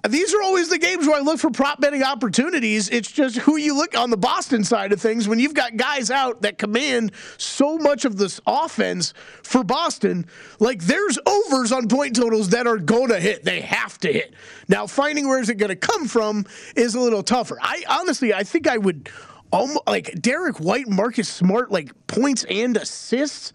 these 0.08 0.34
are 0.34 0.42
always 0.42 0.70
the 0.70 0.78
games 0.78 1.06
where 1.08 1.18
I 1.18 1.20
look 1.20 1.40
for 1.40 1.52
prop 1.52 1.82
betting 1.82 2.04
opportunities. 2.04 2.88
It's 2.90 3.12
just 3.12 3.38
who 3.38 3.58
you 3.58 3.76
look 3.76 3.98
on 3.98 4.10
the 4.10 4.18
Boston 4.18 4.64
side 4.64 4.94
of 4.94 5.02
things 5.02 5.28
when 5.28 5.40
you've 5.40 5.54
got 5.54 5.76
guys 5.76 6.10
out 6.10 6.42
that 6.44 6.58
command 6.58 7.12
so 7.38 7.78
much 7.78 8.06
of 8.06 8.18
this 8.18 8.40
offense 8.48 9.14
for 9.44 9.62
Boston. 9.64 10.26
Like 10.60 10.84
there's 10.84 11.20
overs 11.26 11.74
on 11.74 11.90
point 11.90 12.16
totals 12.16 12.50
that 12.50 12.66
are 12.66 12.78
going 12.78 13.10
to 13.10 13.20
hit. 13.20 13.44
They 13.44 13.60
have 13.60 13.98
to 14.00 14.14
hit. 14.14 14.34
Now 14.70 14.88
finding 14.88 15.28
where 15.28 15.42
is 15.42 15.50
it 15.50 15.56
going 15.56 15.70
to 15.70 15.76
come 15.76 16.08
from 16.08 16.46
is 16.78 16.96
a 16.96 17.00
little 17.00 17.24
tougher. 17.24 17.58
I 17.62 17.84
honestly, 17.90 18.34
I 18.34 18.44
think 18.44 18.68
I 18.68 18.78
would. 18.78 19.10
Almost, 19.52 19.88
like 19.88 20.22
Derrick 20.22 20.60
White, 20.60 20.88
Marcus 20.88 21.28
Smart, 21.28 21.72
like 21.72 21.92
points 22.06 22.44
and 22.52 22.78
assists. 22.78 23.52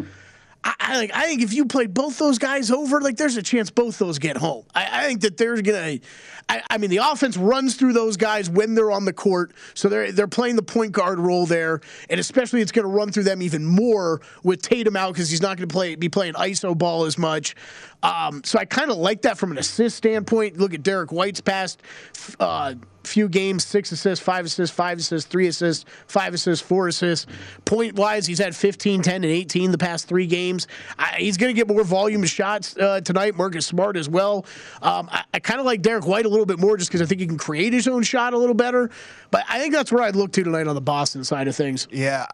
I, 0.65 0.75
I 0.79 0.97
like. 0.97 1.11
I 1.15 1.27
think 1.27 1.43
if 1.43 1.53
you 1.53 1.67
play 1.67 1.87
both 1.87 2.19
those 2.19 2.39
guys 2.39 2.71
over, 2.71 3.01
like 3.01 3.17
there's 3.17 3.37
a 3.37 3.43
chance 3.43 3.71
both 3.71 3.99
those 3.99 4.19
get 4.19 4.37
home. 4.37 4.65
I, 4.75 5.01
I 5.01 5.07
think 5.07 5.21
that 5.21 5.37
there's 5.37 5.61
gonna. 5.63 5.99
I, 6.49 6.63
I 6.71 6.79
mean, 6.79 6.91
the 6.91 6.99
offense 6.99 7.37
runs 7.37 7.77
through 7.77 7.93
those 7.93 8.17
guys 8.17 8.51
when 8.51 8.75
they're 8.75 8.91
on 8.91 9.05
the 9.05 9.13
court, 9.13 9.53
so 9.75 9.89
they're 9.89 10.11
they're 10.11 10.27
playing 10.27 10.57
the 10.57 10.63
point 10.63 10.93
guard 10.93 11.19
role 11.19 11.47
there, 11.47 11.81
and 12.09 12.19
especially 12.19 12.63
it's 12.63 12.73
going 12.73 12.85
to 12.85 12.91
run 12.91 13.13
through 13.13 13.25
them 13.25 13.43
even 13.43 13.65
more 13.65 14.21
with 14.43 14.63
Tatum 14.63 14.97
out 14.97 15.13
because 15.13 15.31
he's 15.31 15.43
not 15.43 15.57
going 15.57 15.69
to 15.69 15.73
play 15.73 15.95
be 15.97 16.09
playing 16.09 16.35
iso 16.35 16.77
ball 16.77 17.05
as 17.05 17.19
much. 17.19 17.55
Um, 18.03 18.43
so 18.45 18.59
I 18.59 18.65
kind 18.65 18.91
of 18.91 18.97
like 18.97 19.23
that 19.23 19.39
from 19.39 19.53
an 19.53 19.59
assist 19.59 19.97
standpoint. 19.97 20.59
Look 20.59 20.75
at 20.75 20.83
Derrick 20.83 21.13
White's 21.13 21.41
past 21.41 21.83
uh, 22.41 22.75
few 23.07 23.29
games: 23.29 23.65
six 23.65 23.93
assists, 23.93 24.25
five 24.25 24.47
assists, 24.47 24.75
five 24.75 24.99
assists, 24.99 25.29
three 25.29 25.47
assists, 25.47 25.85
five 26.07 26.35
assists, 26.35 26.67
four 26.67 26.89
assists. 26.89 27.27
Point 27.65 27.95
wise, 27.95 28.27
he's 28.27 28.39
had 28.39 28.55
15, 28.55 29.03
10, 29.03 29.15
and 29.17 29.25
18 29.25 29.71
the 29.71 29.79
past 29.79 30.09
three 30.09 30.27
games. 30.27 30.67
I, 30.99 31.17
he's 31.19 31.37
going 31.37 31.55
to 31.55 31.57
get 31.57 31.69
more 31.69 31.85
volume 31.85 32.23
of 32.23 32.31
shots 32.31 32.77
uh, 32.77 33.01
tonight. 33.01 33.37
Marcus 33.37 33.67
Smart 33.67 33.97
as 33.97 34.09
well. 34.09 34.47
Um, 34.83 35.09
I, 35.13 35.25
I 35.35 35.39
kind 35.41 35.61
of 35.61 35.67
like 35.67 35.83
Derrick 35.83 36.07
White 36.07 36.27
a 36.27 36.29
little 36.29 36.47
bit 36.47 36.59
more 36.59 36.77
just 36.77 36.91
because 36.91 37.03
I 37.03 37.07
think 37.07 37.21
he 37.21 37.27
can 37.27 37.39
create 37.39 37.73
his 37.73 37.89
own 37.89 38.03
shot 38.03 38.35
a 38.35 38.39
little 38.39 38.55
better. 38.55 38.91
But 39.31 39.45
I 39.49 39.59
think 39.59 39.75
that's 39.75 39.91
where 39.91 40.03
I'd 40.03 40.17
look 40.17 40.33
to 40.33 40.45
tonight 40.45 40.67
on 40.67 40.75
the 40.75 40.81
Boston 40.81 41.25
side 41.25 41.49
of 41.49 41.57
things. 41.57 41.89
Yeah, 41.91 42.27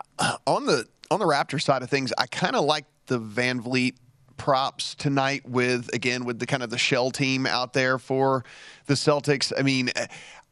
on 0.46 0.66
the 0.66 0.86
on 1.10 1.18
the 1.18 1.26
Raptor 1.26 1.60
side 1.60 1.82
of 1.82 1.90
things, 1.90 2.12
I 2.16 2.26
kind 2.26 2.54
of 2.54 2.64
like 2.64 2.84
the 3.06 3.18
VanVleet 3.20 3.94
props 4.36 4.94
tonight 4.94 5.46
with 5.46 5.92
again 5.92 6.24
with 6.24 6.38
the 6.38 6.46
kind 6.46 6.62
of 6.62 6.70
the 6.70 6.78
shell 6.78 7.10
team 7.10 7.46
out 7.46 7.74
there 7.74 7.98
for 7.98 8.44
the 8.86 8.94
Celtics. 8.94 9.52
I 9.56 9.62
mean, 9.62 9.90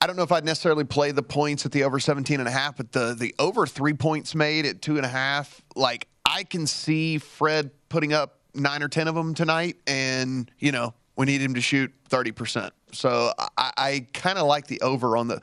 I 0.00 0.06
don't 0.06 0.16
know 0.16 0.22
if 0.22 0.30
I'd 0.30 0.44
necessarily 0.44 0.84
play 0.84 1.10
the 1.10 1.22
points 1.22 1.66
at 1.66 1.72
the 1.72 1.82
over 1.84 1.98
17 1.98 2.38
and 2.38 2.48
a 2.48 2.52
half, 2.52 2.76
but 2.76 2.92
the 2.92 3.14
the 3.18 3.34
over 3.38 3.66
three 3.66 3.94
points 3.94 4.34
made 4.34 4.64
at 4.64 4.80
two 4.80 4.96
and 4.96 5.04
a 5.04 5.08
half, 5.08 5.60
like 5.74 6.06
I 6.24 6.44
can 6.44 6.66
see 6.66 7.18
Fred 7.18 7.70
putting 7.88 8.12
up 8.12 8.38
nine 8.54 8.82
or 8.82 8.88
ten 8.88 9.08
of 9.08 9.14
them 9.14 9.34
tonight, 9.34 9.76
and 9.86 10.50
you 10.58 10.70
know 10.70 10.94
we 11.16 11.26
need 11.26 11.40
him 11.40 11.54
to 11.54 11.60
shoot 11.60 11.92
30 12.08 12.32
percent. 12.32 12.72
So 12.92 13.32
I, 13.56 13.72
I 13.76 14.06
kind 14.12 14.38
of 14.38 14.46
like 14.46 14.68
the 14.68 14.80
over 14.82 15.16
on 15.16 15.26
the 15.26 15.40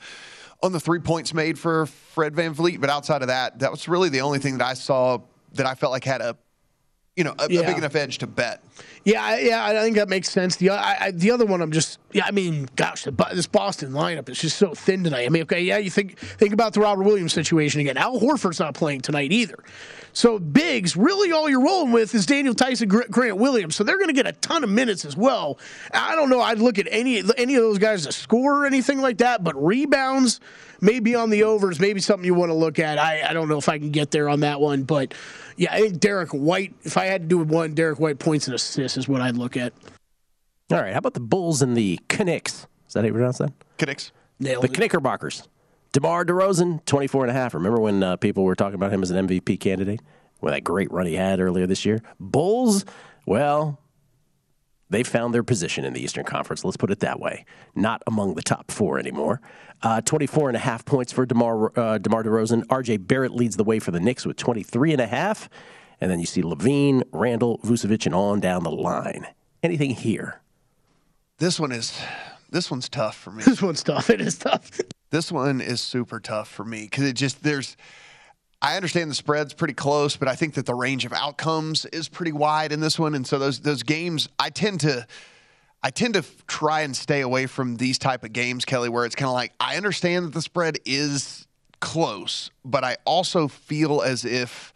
on 0.62 0.72
the 0.72 0.80
three 0.80 1.00
points 1.00 1.34
made 1.34 1.58
for 1.58 1.84
Fred 1.86 2.34
VanVleet, 2.34 2.80
but 2.80 2.88
outside 2.88 3.20
of 3.20 3.28
that, 3.28 3.58
that 3.58 3.70
was 3.70 3.88
really 3.88 4.08
the 4.08 4.22
only 4.22 4.38
thing 4.38 4.56
that 4.58 4.66
I 4.66 4.74
saw 4.74 5.18
that 5.52 5.66
I 5.66 5.74
felt 5.74 5.92
like 5.92 6.04
had 6.04 6.22
a 6.22 6.36
you 7.16 7.24
know 7.24 7.34
a, 7.38 7.44
a 7.44 7.48
big 7.48 7.78
enough 7.78 7.94
edge 7.96 8.18
to 8.18 8.26
bet. 8.26 8.62
Yeah, 9.04 9.24
I- 9.24 9.38
yeah, 9.38 9.64
I 9.64 9.72
think 9.80 9.96
that 9.96 10.08
makes 10.08 10.28
sense. 10.30 10.56
The 10.56 10.70
I, 10.70 11.06
I, 11.06 11.10
the 11.12 11.30
other 11.30 11.46
one, 11.46 11.62
I'm 11.62 11.72
just 11.72 11.98
yeah. 12.12 12.24
I 12.26 12.30
mean, 12.30 12.68
gosh, 12.76 13.04
the, 13.04 13.10
this 13.32 13.46
Boston 13.46 13.92
lineup 13.92 14.28
is 14.28 14.38
just 14.38 14.58
so 14.58 14.74
thin 14.74 15.02
tonight. 15.04 15.24
I 15.24 15.28
mean, 15.30 15.42
okay, 15.42 15.60
yeah, 15.62 15.78
you 15.78 15.90
think 15.90 16.18
think 16.18 16.52
about 16.52 16.74
the 16.74 16.80
Robert 16.80 17.04
Williams 17.04 17.32
situation 17.32 17.80
again. 17.80 17.96
Al 17.96 18.20
Horford's 18.20 18.60
not 18.60 18.74
playing 18.74 19.00
tonight 19.00 19.32
either. 19.32 19.58
So 20.12 20.38
bigs, 20.38 20.96
really, 20.96 21.30
all 21.30 21.46
you're 21.48 21.62
rolling 21.62 21.92
with 21.92 22.14
is 22.14 22.24
Daniel 22.24 22.54
Theis, 22.54 22.82
Grant 23.10 23.36
Williams. 23.36 23.76
So 23.76 23.84
they're 23.84 23.98
going 23.98 24.08
to 24.08 24.14
get 24.14 24.26
a 24.26 24.32
ton 24.32 24.64
of 24.64 24.70
minutes 24.70 25.04
as 25.04 25.14
well. 25.14 25.58
I 25.92 26.14
don't 26.16 26.30
know. 26.30 26.40
I'd 26.40 26.58
look 26.58 26.78
at 26.78 26.88
any 26.90 27.22
any 27.36 27.54
of 27.54 27.62
those 27.62 27.78
guys 27.78 28.06
to 28.06 28.12
score 28.12 28.62
or 28.62 28.66
anything 28.66 29.00
like 29.00 29.18
that, 29.18 29.44
but 29.44 29.54
rebounds 29.62 30.40
maybe 30.80 31.14
on 31.14 31.30
the 31.30 31.42
overs, 31.42 31.80
maybe 31.80 32.00
something 32.00 32.24
you 32.26 32.34
want 32.34 32.50
to 32.50 32.54
look 32.54 32.78
at. 32.78 32.98
I, 32.98 33.28
I 33.28 33.32
don't 33.32 33.48
know 33.48 33.56
if 33.58 33.68
I 33.68 33.78
can 33.78 33.90
get 33.90 34.10
there 34.10 34.28
on 34.28 34.40
that 34.40 34.60
one, 34.60 34.82
but 34.82 35.14
yeah, 35.56 35.72
I 35.72 35.80
think 35.80 36.00
Derrick 36.00 36.30
White. 36.30 36.74
If 36.82 36.96
I 36.96 37.06
had 37.06 37.22
to 37.22 37.26
do 37.28 37.38
one, 37.38 37.74
Derrick 37.74 37.98
White 37.98 38.18
points 38.18 38.46
and 38.46 38.54
assists 38.54 38.96
is 38.96 39.08
what 39.08 39.20
I'd 39.20 39.36
look 39.36 39.56
at. 39.56 39.72
All 40.70 40.80
right. 40.80 40.92
How 40.92 40.98
about 40.98 41.14
the 41.14 41.20
Bulls 41.20 41.62
and 41.62 41.76
the 41.76 42.00
Knicks? 42.18 42.66
Is 42.86 42.94
that 42.94 43.00
how 43.00 43.06
you 43.06 43.12
pronounce 43.12 43.38
that? 43.38 43.52
Knicks. 43.84 44.12
Nailed 44.38 44.64
the 44.64 44.68
Knickerbockers. 44.68 45.48
DeMar 45.92 46.24
DeRozan, 46.24 46.84
24 46.84 47.24
and 47.24 47.30
a 47.30 47.34
half. 47.34 47.54
Remember 47.54 47.80
when 47.80 48.02
uh, 48.02 48.16
people 48.16 48.44
were 48.44 48.54
talking 48.54 48.74
about 48.74 48.92
him 48.92 49.02
as 49.02 49.10
an 49.10 49.26
MVP 49.26 49.58
candidate? 49.60 50.00
With 50.42 50.52
that 50.52 50.64
great 50.64 50.92
run 50.92 51.06
he 51.06 51.14
had 51.14 51.40
earlier 51.40 51.66
this 51.66 51.86
year? 51.86 52.02
Bulls, 52.20 52.84
well, 53.24 53.80
they 54.88 55.02
found 55.02 55.34
their 55.34 55.42
position 55.42 55.84
in 55.84 55.92
the 55.92 56.00
Eastern 56.00 56.24
Conference. 56.24 56.64
Let's 56.64 56.76
put 56.76 56.90
it 56.90 57.00
that 57.00 57.18
way. 57.18 57.44
Not 57.74 58.02
among 58.06 58.34
the 58.34 58.42
top 58.42 58.70
four 58.70 58.98
anymore. 58.98 59.40
Uh, 59.82 60.00
24 60.00 60.50
and 60.50 60.56
a 60.56 60.60
half 60.60 60.84
points 60.84 61.12
for 61.12 61.26
DeMar, 61.26 61.78
uh, 61.78 61.98
DeMar 61.98 62.22
DeRozan. 62.22 62.64
RJ 62.66 63.06
Barrett 63.06 63.32
leads 63.32 63.56
the 63.56 63.64
way 63.64 63.78
for 63.78 63.90
the 63.90 64.00
Knicks 64.00 64.24
with 64.24 64.36
23 64.36 64.92
and 64.92 65.00
a 65.00 65.06
half. 65.06 65.48
And 66.00 66.10
then 66.10 66.20
you 66.20 66.26
see 66.26 66.42
LaVine, 66.42 67.02
Randle, 67.12 67.58
Vucevic, 67.58 68.06
and 68.06 68.14
on 68.14 68.40
down 68.40 68.62
the 68.62 68.70
line. 68.70 69.26
Anything 69.62 69.90
here? 69.90 70.40
This 71.38 71.58
one 71.58 71.72
is 71.72 71.98
this 72.50 72.70
one's 72.70 72.88
tough 72.88 73.16
for 73.16 73.30
me. 73.30 73.42
This 73.44 73.60
one's 73.60 73.82
tough. 73.82 74.08
It 74.10 74.20
is 74.20 74.38
tough. 74.38 74.70
This 75.10 75.32
one 75.32 75.60
is 75.60 75.80
super 75.80 76.20
tough 76.20 76.48
for 76.48 76.64
me 76.64 76.82
because 76.84 77.04
it 77.04 77.14
just 77.14 77.42
there's. 77.42 77.76
I 78.62 78.76
understand 78.76 79.10
the 79.10 79.14
spread's 79.14 79.54
pretty 79.54 79.74
close, 79.74 80.16
but 80.16 80.28
I 80.28 80.34
think 80.34 80.54
that 80.54 80.66
the 80.66 80.74
range 80.74 81.04
of 81.04 81.12
outcomes 81.12 81.84
is 81.86 82.08
pretty 82.08 82.32
wide 82.32 82.72
in 82.72 82.80
this 82.80 82.98
one, 82.98 83.14
and 83.14 83.26
so 83.26 83.38
those 83.38 83.60
those 83.60 83.82
games 83.82 84.28
I 84.38 84.50
tend 84.50 84.80
to. 84.80 85.06
I 85.82 85.90
tend 85.90 86.14
to 86.14 86.24
try 86.48 86.80
and 86.80 86.96
stay 86.96 87.20
away 87.20 87.46
from 87.46 87.76
these 87.76 87.96
type 87.96 88.24
of 88.24 88.32
games, 88.32 88.64
Kelly, 88.64 88.88
where 88.88 89.04
it's 89.04 89.14
kind 89.14 89.28
of 89.28 89.34
like 89.34 89.52
I 89.60 89.76
understand 89.76 90.24
that 90.24 90.32
the 90.32 90.42
spread 90.42 90.78
is 90.84 91.46
close, 91.80 92.50
but 92.64 92.82
I 92.82 92.96
also 93.04 93.46
feel 93.46 94.02
as 94.02 94.24
if 94.24 94.72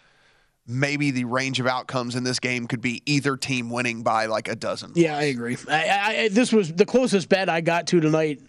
maybe 0.66 1.10
the 1.10 1.24
range 1.24 1.58
of 1.58 1.66
outcomes 1.66 2.14
in 2.14 2.22
this 2.22 2.38
game 2.38 2.66
could 2.66 2.80
be 2.80 3.02
either 3.06 3.36
team 3.36 3.70
winning 3.70 4.02
by 4.02 4.26
like 4.26 4.46
a 4.46 4.54
dozen. 4.54 4.92
Yeah, 4.94 5.16
I 5.16 5.24
agree. 5.24 5.56
I, 5.68 5.88
I, 5.88 6.28
this 6.28 6.52
was 6.52 6.72
the 6.72 6.86
closest 6.86 7.28
bet 7.28 7.48
I 7.48 7.60
got 7.60 7.88
to 7.88 8.00
tonight 8.00 8.40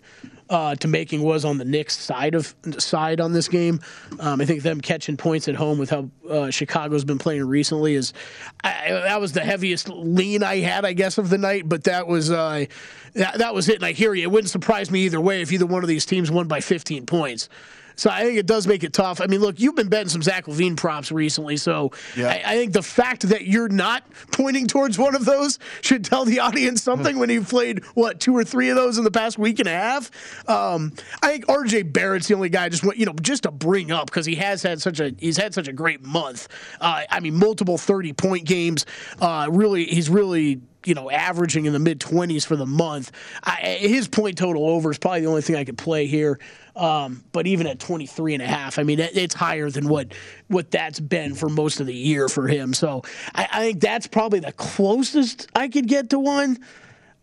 uh, 0.51 0.75
to 0.75 0.87
making 0.89 1.23
was 1.23 1.45
on 1.45 1.57
the 1.57 1.65
Knicks 1.65 1.97
side 1.97 2.35
of 2.35 2.53
side 2.77 3.21
on 3.21 3.31
this 3.31 3.47
game. 3.47 3.79
Um, 4.19 4.41
I 4.41 4.45
think 4.45 4.61
them 4.63 4.81
catching 4.81 5.15
points 5.15 5.47
at 5.47 5.55
home 5.55 5.79
with 5.79 5.89
how 5.89 6.09
uh, 6.29 6.49
Chicago's 6.51 7.05
been 7.05 7.17
playing 7.17 7.45
recently 7.45 7.95
is 7.95 8.13
I, 8.61 8.89
that 8.89 9.21
was 9.21 9.31
the 9.31 9.41
heaviest 9.41 9.87
lean 9.87 10.43
I 10.43 10.57
had, 10.57 10.83
I 10.83 10.91
guess, 10.91 11.17
of 11.17 11.29
the 11.29 11.37
night. 11.37 11.69
But 11.69 11.85
that 11.85 12.05
was 12.05 12.29
uh, 12.29 12.65
that, 13.13 13.37
that 13.37 13.55
was 13.55 13.69
it. 13.69 13.75
And 13.75 13.85
I 13.85 13.93
hear 13.93 14.13
you. 14.13 14.23
It 14.23 14.31
wouldn't 14.31 14.49
surprise 14.49 14.91
me 14.91 15.05
either 15.05 15.21
way 15.21 15.41
if 15.41 15.53
either 15.53 15.65
one 15.65 15.83
of 15.83 15.87
these 15.87 16.05
teams 16.05 16.29
won 16.29 16.49
by 16.49 16.59
15 16.59 17.05
points. 17.05 17.47
So 17.95 18.09
I 18.09 18.23
think 18.23 18.37
it 18.37 18.45
does 18.45 18.67
make 18.67 18.83
it 18.83 18.93
tough. 18.93 19.21
I 19.21 19.27
mean, 19.27 19.41
look, 19.41 19.59
you've 19.59 19.75
been 19.75 19.89
betting 19.89 20.09
some 20.09 20.21
Zach 20.21 20.45
LaVine 20.45 20.77
props 20.77 21.11
recently, 21.11 21.57
so 21.57 21.91
Yeah. 22.15 22.29
I, 22.29 22.53
I 22.53 22.55
think 22.55 22.73
the 22.73 22.83
fact 22.83 23.27
that 23.29 23.45
you're 23.45 23.69
not 23.69 24.03
pointing 24.31 24.67
towards 24.67 24.97
one 24.97 25.15
of 25.15 25.25
those 25.25 25.59
should 25.81 26.03
tell 26.05 26.25
the 26.25 26.39
audience 26.39 26.81
something 26.81 27.17
when 27.19 27.29
you've 27.29 27.49
played 27.49 27.83
what 27.93 28.19
two 28.19 28.35
or 28.35 28.43
three 28.43 28.69
of 28.69 28.75
those 28.75 28.97
in 28.97 29.03
the 29.03 29.11
past 29.11 29.37
week 29.37 29.59
and 29.59 29.67
a 29.67 29.71
half. 29.71 30.11
Um, 30.49 30.93
I 31.21 31.31
think 31.31 31.45
RJ 31.47 31.93
Barrett's 31.93 32.27
the 32.27 32.35
only 32.35 32.49
guy 32.49 32.65
I 32.65 32.69
just 32.69 32.83
want 32.83 32.97
you 32.97 33.05
know 33.05 33.13
just 33.21 33.43
to 33.43 33.51
bring 33.51 33.91
up 33.91 34.07
because 34.07 34.25
he 34.25 34.35
has 34.35 34.63
had 34.63 34.81
such 34.81 34.99
a 34.99 35.13
he's 35.17 35.37
had 35.37 35.53
such 35.53 35.67
a 35.67 35.73
great 35.73 36.03
month. 36.03 36.47
Uh, 36.79 37.03
I 37.09 37.19
mean, 37.19 37.35
multiple 37.35 37.77
thirty 37.77 38.13
point 38.13 38.45
games. 38.45 38.85
Uh, 39.19 39.47
really, 39.51 39.85
he's 39.85 40.09
really 40.09 40.61
you 40.85 40.95
know, 40.95 41.11
averaging 41.11 41.65
in 41.65 41.73
the 41.73 41.79
mid 41.79 41.99
20s 41.99 42.45
for 42.45 42.55
the 42.55 42.65
month. 42.65 43.11
I, 43.43 43.77
his 43.79 44.07
point 44.07 44.37
total 44.37 44.67
over 44.67 44.91
is 44.91 44.97
probably 44.97 45.21
the 45.21 45.27
only 45.27 45.41
thing 45.41 45.55
I 45.55 45.63
could 45.63 45.77
play 45.77 46.07
here. 46.07 46.39
Um, 46.76 47.24
but 47.32 47.47
even 47.47 47.67
at 47.67 47.80
23 47.80 48.36
and 48.36 48.43
a 48.43 48.47
half, 48.47 48.80
I 48.80 48.84
mean, 48.84 48.99
it, 48.99 49.17
it's 49.17 49.36
higher 49.36 49.69
than 49.69 49.88
what 49.88 50.13
what 50.47 50.72
that's 50.72 50.99
been 50.99 51.36
for 51.36 51.49
most 51.49 51.80
of 51.80 51.88
the 51.88 51.93
year 51.93 52.30
for 52.30 52.47
him. 52.47 52.74
So 52.74 53.03
I, 53.36 53.47
I 53.51 53.59
think 53.61 53.82
that's 53.82 54.07
probably 54.07 54.39
the 54.39 54.53
closest 54.53 55.49
I 55.55 55.67
could 55.67 55.88
get 55.88 56.09
to 56.11 56.19
one. 56.19 56.59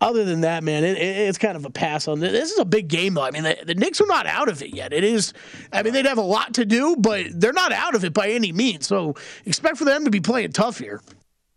Other 0.01 0.25
than 0.25 0.43
that, 0.43 0.63
man, 0.63 0.85
it, 0.85 0.97
it, 0.97 1.29
it's 1.29 1.39
kind 1.39 1.57
of 1.57 1.65
a 1.65 1.71
pass 1.71 2.07
on 2.07 2.21
this. 2.21 2.31
This 2.31 2.53
is 2.53 2.59
a 2.61 2.65
big 2.65 2.87
game, 2.87 3.15
though. 3.15 3.25
I 3.25 3.33
mean, 3.33 3.43
the, 3.43 3.59
the 3.67 3.75
Knicks 3.75 4.01
are 4.01 4.07
not 4.07 4.27
out 4.27 4.49
of 4.49 4.63
it 4.63 4.73
yet. 4.73 4.93
It 4.93 5.03
is, 5.03 5.33
I 5.73 5.83
mean, 5.83 5.93
they'd 5.93 6.07
have 6.07 6.19
a 6.19 6.23
lot 6.23 6.55
to 6.55 6.65
do, 6.65 6.95
but 6.97 7.27
they're 7.35 7.53
not 7.53 7.73
out 7.73 7.97
of 7.97 8.05
it 8.05 8.15
by 8.15 8.29
any 8.29 8.53
means. 8.53 8.87
So 8.87 9.17
expect 9.45 9.77
for 9.77 9.85
them 9.85 10.05
to 10.05 10.11
be 10.13 10.21
playing 10.21 10.53
tough 10.53 10.79
here. 10.79 11.01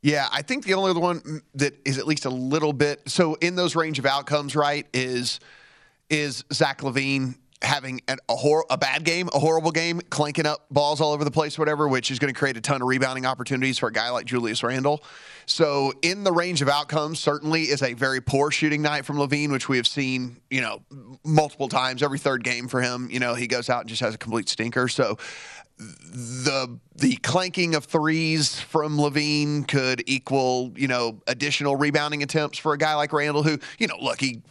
Yeah, 0.02 0.28
I 0.32 0.42
think 0.42 0.66
the 0.66 0.74
only 0.74 0.89
other 0.89 1.00
one 1.00 1.42
that 1.54 1.80
is 1.86 2.00
at 2.00 2.08
least 2.08 2.26
a 2.26 2.32
little 2.32 2.74
bit 2.74 3.08
so 3.08 3.36
in 3.36 3.56
those 3.56 3.76
range 3.76 4.00
of 4.00 4.08
outcomes, 4.08 4.56
right, 4.56 4.88
is 4.92 5.39
is 6.10 6.44
Zach 6.52 6.82
LaVine 6.82 7.36
having 7.62 8.01
an, 8.07 8.18
a 8.30 8.36
hor- 8.36 8.66
a 8.70 8.78
bad 8.78 9.03
game, 9.03 9.30
a 9.34 9.39
horrible 9.39 9.72
game, 9.72 10.01
clanking 10.09 10.45
up 10.45 10.66
balls 10.72 11.01
all 11.01 11.12
over 11.12 11.24
the 11.24 11.32
place, 11.32 11.59
whatever, 11.59 11.88
which 11.88 12.12
is 12.12 12.20
going 12.20 12.34
to 12.34 12.38
create 12.38 12.57
a 12.57 12.62
ton 12.62 12.82
of 12.82 12.88
rebounding 12.88 13.26
opportunities 13.26 13.78
for 13.78 13.88
a 13.88 13.91
guy 13.91 14.09
like 14.09 14.26
Julius 14.26 14.64
Randle. 14.64 15.03
So 15.45 15.93
in 16.01 16.24
the 16.24 16.32
range 16.32 16.62
of 16.62 16.70
outcomes, 16.70 17.20
certainly 17.20 17.64
is 17.64 17.82
a 17.82 17.93
very 17.93 18.22
poor 18.22 18.51
shooting 18.51 18.82
night 18.82 19.05
from 19.05 19.18
LaVine, 19.18 19.51
which 19.51 19.70
we 19.70 19.78
have 19.78 19.88
seen, 19.88 20.38
you 20.49 20.62
know, 20.62 20.82
multiple 21.24 21.68
times 21.68 22.03
every 22.03 22.20
third 22.20 22.43
game 22.43 22.68
for 22.68 22.82
him. 22.82 23.09
You 23.12 23.20
know, 23.20 23.36
he 23.36 23.47
goes 23.47 23.70
out 23.70 23.82
and 23.82 23.89
just 23.89 24.01
has 24.01 24.16
a 24.16 24.18
complete 24.18 24.49
stinker. 24.49 24.88
So 24.88 25.18
the 25.78 26.80
the 26.95 27.16
clanking 27.18 27.74
of 27.74 27.86
threes 27.86 28.59
from 28.59 28.97
LaVine 28.97 29.68
could 29.68 30.03
equal, 30.05 30.72
you 30.76 30.88
know, 30.88 31.20
additional 31.26 31.76
rebounding 31.76 32.22
attempts 32.22 32.59
for 32.59 32.74
a 32.74 32.78
guy 32.78 32.93
like 32.95 33.12
Randle, 33.12 33.41
who, 33.41 33.57
you 33.80 33.88
know, 33.88 33.97
look, 33.99 34.20
he 34.20 34.41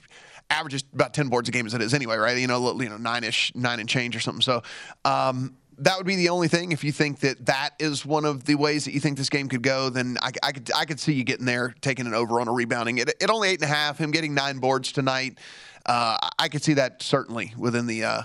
averages 0.51 0.84
about 0.92 1.14
ten 1.14 1.28
boards 1.28 1.48
a 1.48 1.53
game 1.53 1.66
as 1.66 1.74
it 1.74 1.80
is 1.80 1.94
anyway, 1.94 2.16
right? 2.16 2.36
You 2.36 2.46
know, 2.46 2.80
you 2.80 2.88
know, 2.88 2.96
nine 2.96 3.24
ish, 3.24 3.53
nine 3.55 3.80
and 3.80 3.88
change 3.88 4.14
or 4.16 4.20
something. 4.20 4.42
So 4.42 4.62
um, 5.05 5.57
that 5.78 5.96
would 5.96 6.07
be 6.07 6.16
the 6.16 6.28
only 6.28 6.48
thing. 6.48 6.72
If 6.72 6.84
you 6.84 6.92
think 6.92 7.20
that 7.20 7.46
that 7.46 7.70
is 7.78 8.05
one 8.05 8.24
of 8.24 8.44
the 8.44 8.55
ways 8.55 8.84
that 8.84 8.92
you 8.92 9.01
think 9.01 9.16
this 9.16 9.30
game 9.30 9.48
could 9.48 9.62
go, 9.62 9.88
then 9.88 10.18
I, 10.20 10.30
I 10.42 10.53
could 10.53 10.70
I 10.76 10.84
could 10.84 11.01
see 11.01 11.14
you 11.14 11.24
getting 11.24 11.46
there, 11.46 11.74
taking 11.80 12.07
it 12.07 12.12
over 12.12 12.40
on 12.40 12.48
a 12.48 12.53
rebounding. 12.53 12.98
It, 12.98 13.09
it 13.20 13.30
only 13.30 13.48
eight 13.48 13.62
and 13.62 13.70
a 13.70 13.74
half. 13.74 13.98
Him 13.98 14.11
getting 14.11 14.34
nine 14.34 14.59
boards 14.59 14.92
tonight, 14.92 15.38
uh, 15.86 16.18
I 16.38 16.48
could 16.48 16.62
see 16.62 16.74
that 16.74 17.03
certainly 17.03 17.55
within 17.57 17.86
the 17.86 18.05
uh, 18.05 18.22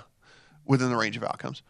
within 0.66 0.90
the 0.90 0.98
range 0.98 1.16
of 1.16 1.24
outcomes. 1.24 1.62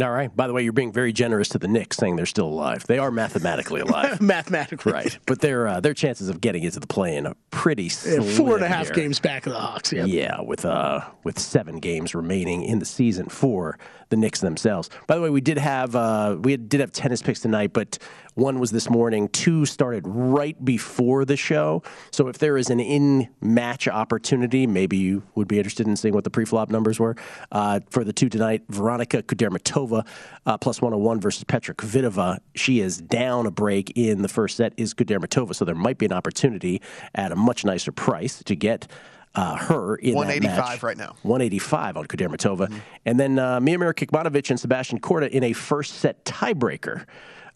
All 0.00 0.10
right. 0.10 0.34
By 0.34 0.46
the 0.46 0.54
way, 0.54 0.62
you're 0.62 0.72
being 0.72 0.90
very 0.90 1.12
generous 1.12 1.50
to 1.50 1.58
the 1.58 1.68
Knicks, 1.68 1.98
saying 1.98 2.16
they're 2.16 2.24
still 2.24 2.46
alive. 2.46 2.86
They 2.86 2.96
are 2.98 3.10
mathematically 3.10 3.80
alive, 3.82 4.22
Mathematically. 4.22 4.90
right? 4.90 5.18
But 5.26 5.40
their 5.40 5.68
uh, 5.68 5.80
their 5.80 5.92
chances 5.92 6.30
of 6.30 6.40
getting 6.40 6.62
into 6.62 6.80
the 6.80 6.86
play-in 6.86 7.26
are 7.26 7.36
pretty 7.50 7.84
Yeah, 7.84 7.88
slim. 7.90 8.22
four 8.22 8.54
and 8.54 8.64
a 8.64 8.68
half 8.68 8.86
here. 8.86 8.94
games 8.94 9.20
back 9.20 9.46
of 9.46 9.52
the 9.52 9.58
Hawks. 9.60 9.92
Yeah. 9.92 10.06
Yeah, 10.06 10.40
with 10.40 10.64
uh 10.64 11.02
with 11.24 11.38
seven 11.38 11.78
games 11.78 12.14
remaining 12.14 12.62
in 12.62 12.78
the 12.78 12.86
season 12.86 13.28
for 13.28 13.78
the 14.08 14.16
Knicks 14.16 14.40
themselves. 14.40 14.88
By 15.06 15.14
the 15.16 15.20
way, 15.20 15.28
we 15.30 15.42
did 15.42 15.58
have 15.58 15.94
uh 15.94 16.38
we 16.40 16.56
did 16.56 16.80
have 16.80 16.92
tennis 16.92 17.20
picks 17.20 17.40
tonight, 17.40 17.74
but 17.74 17.98
one 18.34 18.58
was 18.60 18.70
this 18.70 18.88
morning. 18.88 19.28
Two 19.28 19.66
started 19.66 20.04
right 20.06 20.56
before 20.64 21.26
the 21.26 21.36
show. 21.36 21.82
So 22.12 22.28
if 22.28 22.38
there 22.38 22.56
is 22.56 22.70
an 22.70 22.80
in 22.80 23.28
match 23.42 23.86
opportunity, 23.88 24.66
maybe 24.66 24.96
you 24.96 25.22
would 25.34 25.48
be 25.48 25.58
interested 25.58 25.86
in 25.86 25.96
seeing 25.96 26.14
what 26.14 26.24
the 26.24 26.30
pre-flop 26.30 26.70
numbers 26.70 26.98
were 26.98 27.14
uh, 27.50 27.80
for 27.90 28.04
the 28.04 28.12
two 28.14 28.30
tonight. 28.30 28.62
Veronika 28.70 29.22
Kudermetova 29.22 29.81
uh, 29.90 30.58
plus 30.58 30.80
101 30.80 31.20
versus 31.20 31.44
Petra 31.44 31.74
Kvitova. 31.74 32.38
She 32.54 32.80
is 32.80 32.98
down 32.98 33.46
a 33.46 33.50
break 33.50 33.92
in 33.96 34.22
the 34.22 34.28
first 34.28 34.56
set. 34.56 34.72
Is 34.76 34.94
Kudermetova, 34.94 35.54
so 35.54 35.64
there 35.64 35.74
might 35.74 35.98
be 35.98 36.06
an 36.06 36.12
opportunity 36.12 36.80
at 37.14 37.32
a 37.32 37.36
much 37.36 37.64
nicer 37.64 37.92
price 37.92 38.42
to 38.44 38.54
get 38.54 38.88
uh, 39.34 39.56
her 39.56 39.96
in 39.96 40.12
that 40.12 40.16
185 40.16 40.56
match. 40.56 40.82
right 40.82 40.96
now. 40.96 41.16
185 41.22 41.96
on 41.96 42.06
Kudermetova. 42.06 42.72
And 43.04 43.18
then 43.18 43.38
uh, 43.38 43.60
Miomir 43.60 43.94
Kecmanovic 43.94 44.50
and 44.50 44.60
Sebastian 44.60 45.00
Korda 45.00 45.28
in 45.28 45.42
a 45.44 45.52
first 45.52 45.94
set 45.94 46.24
tiebreaker. 46.24 47.06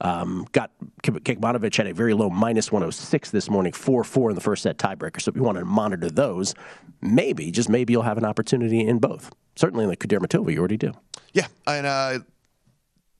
Um, 0.01 0.47
got 0.53 0.71
Kikmanovic 1.03 1.75
had 1.75 1.87
a 1.87 1.95
very 1.95 2.13
low 2.13 2.29
minus 2.29 2.71
106 2.71 3.31
this 3.31 3.49
morning, 3.49 3.73
4 3.73 4.05
4 4.05 4.31
in 4.31 4.35
the 4.35 4.43
first 4.43 4.63
set 4.63 4.79
tiebreaker. 4.79 5.21
So 5.21 5.31
if 5.31 5.37
you 5.37 5.43
want 5.43 5.59
to 5.59 5.65
monitor 5.65 6.11
those, 6.11 6.55
maybe, 7.01 7.51
just 7.51 7.69
maybe 7.69 7.93
you'll 7.93 8.03
have 8.03 8.19
an 8.19 8.25
opportunity 8.25 8.87
in 8.87 8.99
both. 8.99 9.31
Certainly 9.57 9.85
in 9.85 9.91
the 9.91 9.97
Kudermetova, 9.97 10.53
you 10.53 10.59
already 10.59 10.77
do. 10.77 10.93
Yeah, 11.33 11.47
and 11.67 11.87
uh, 11.87 12.19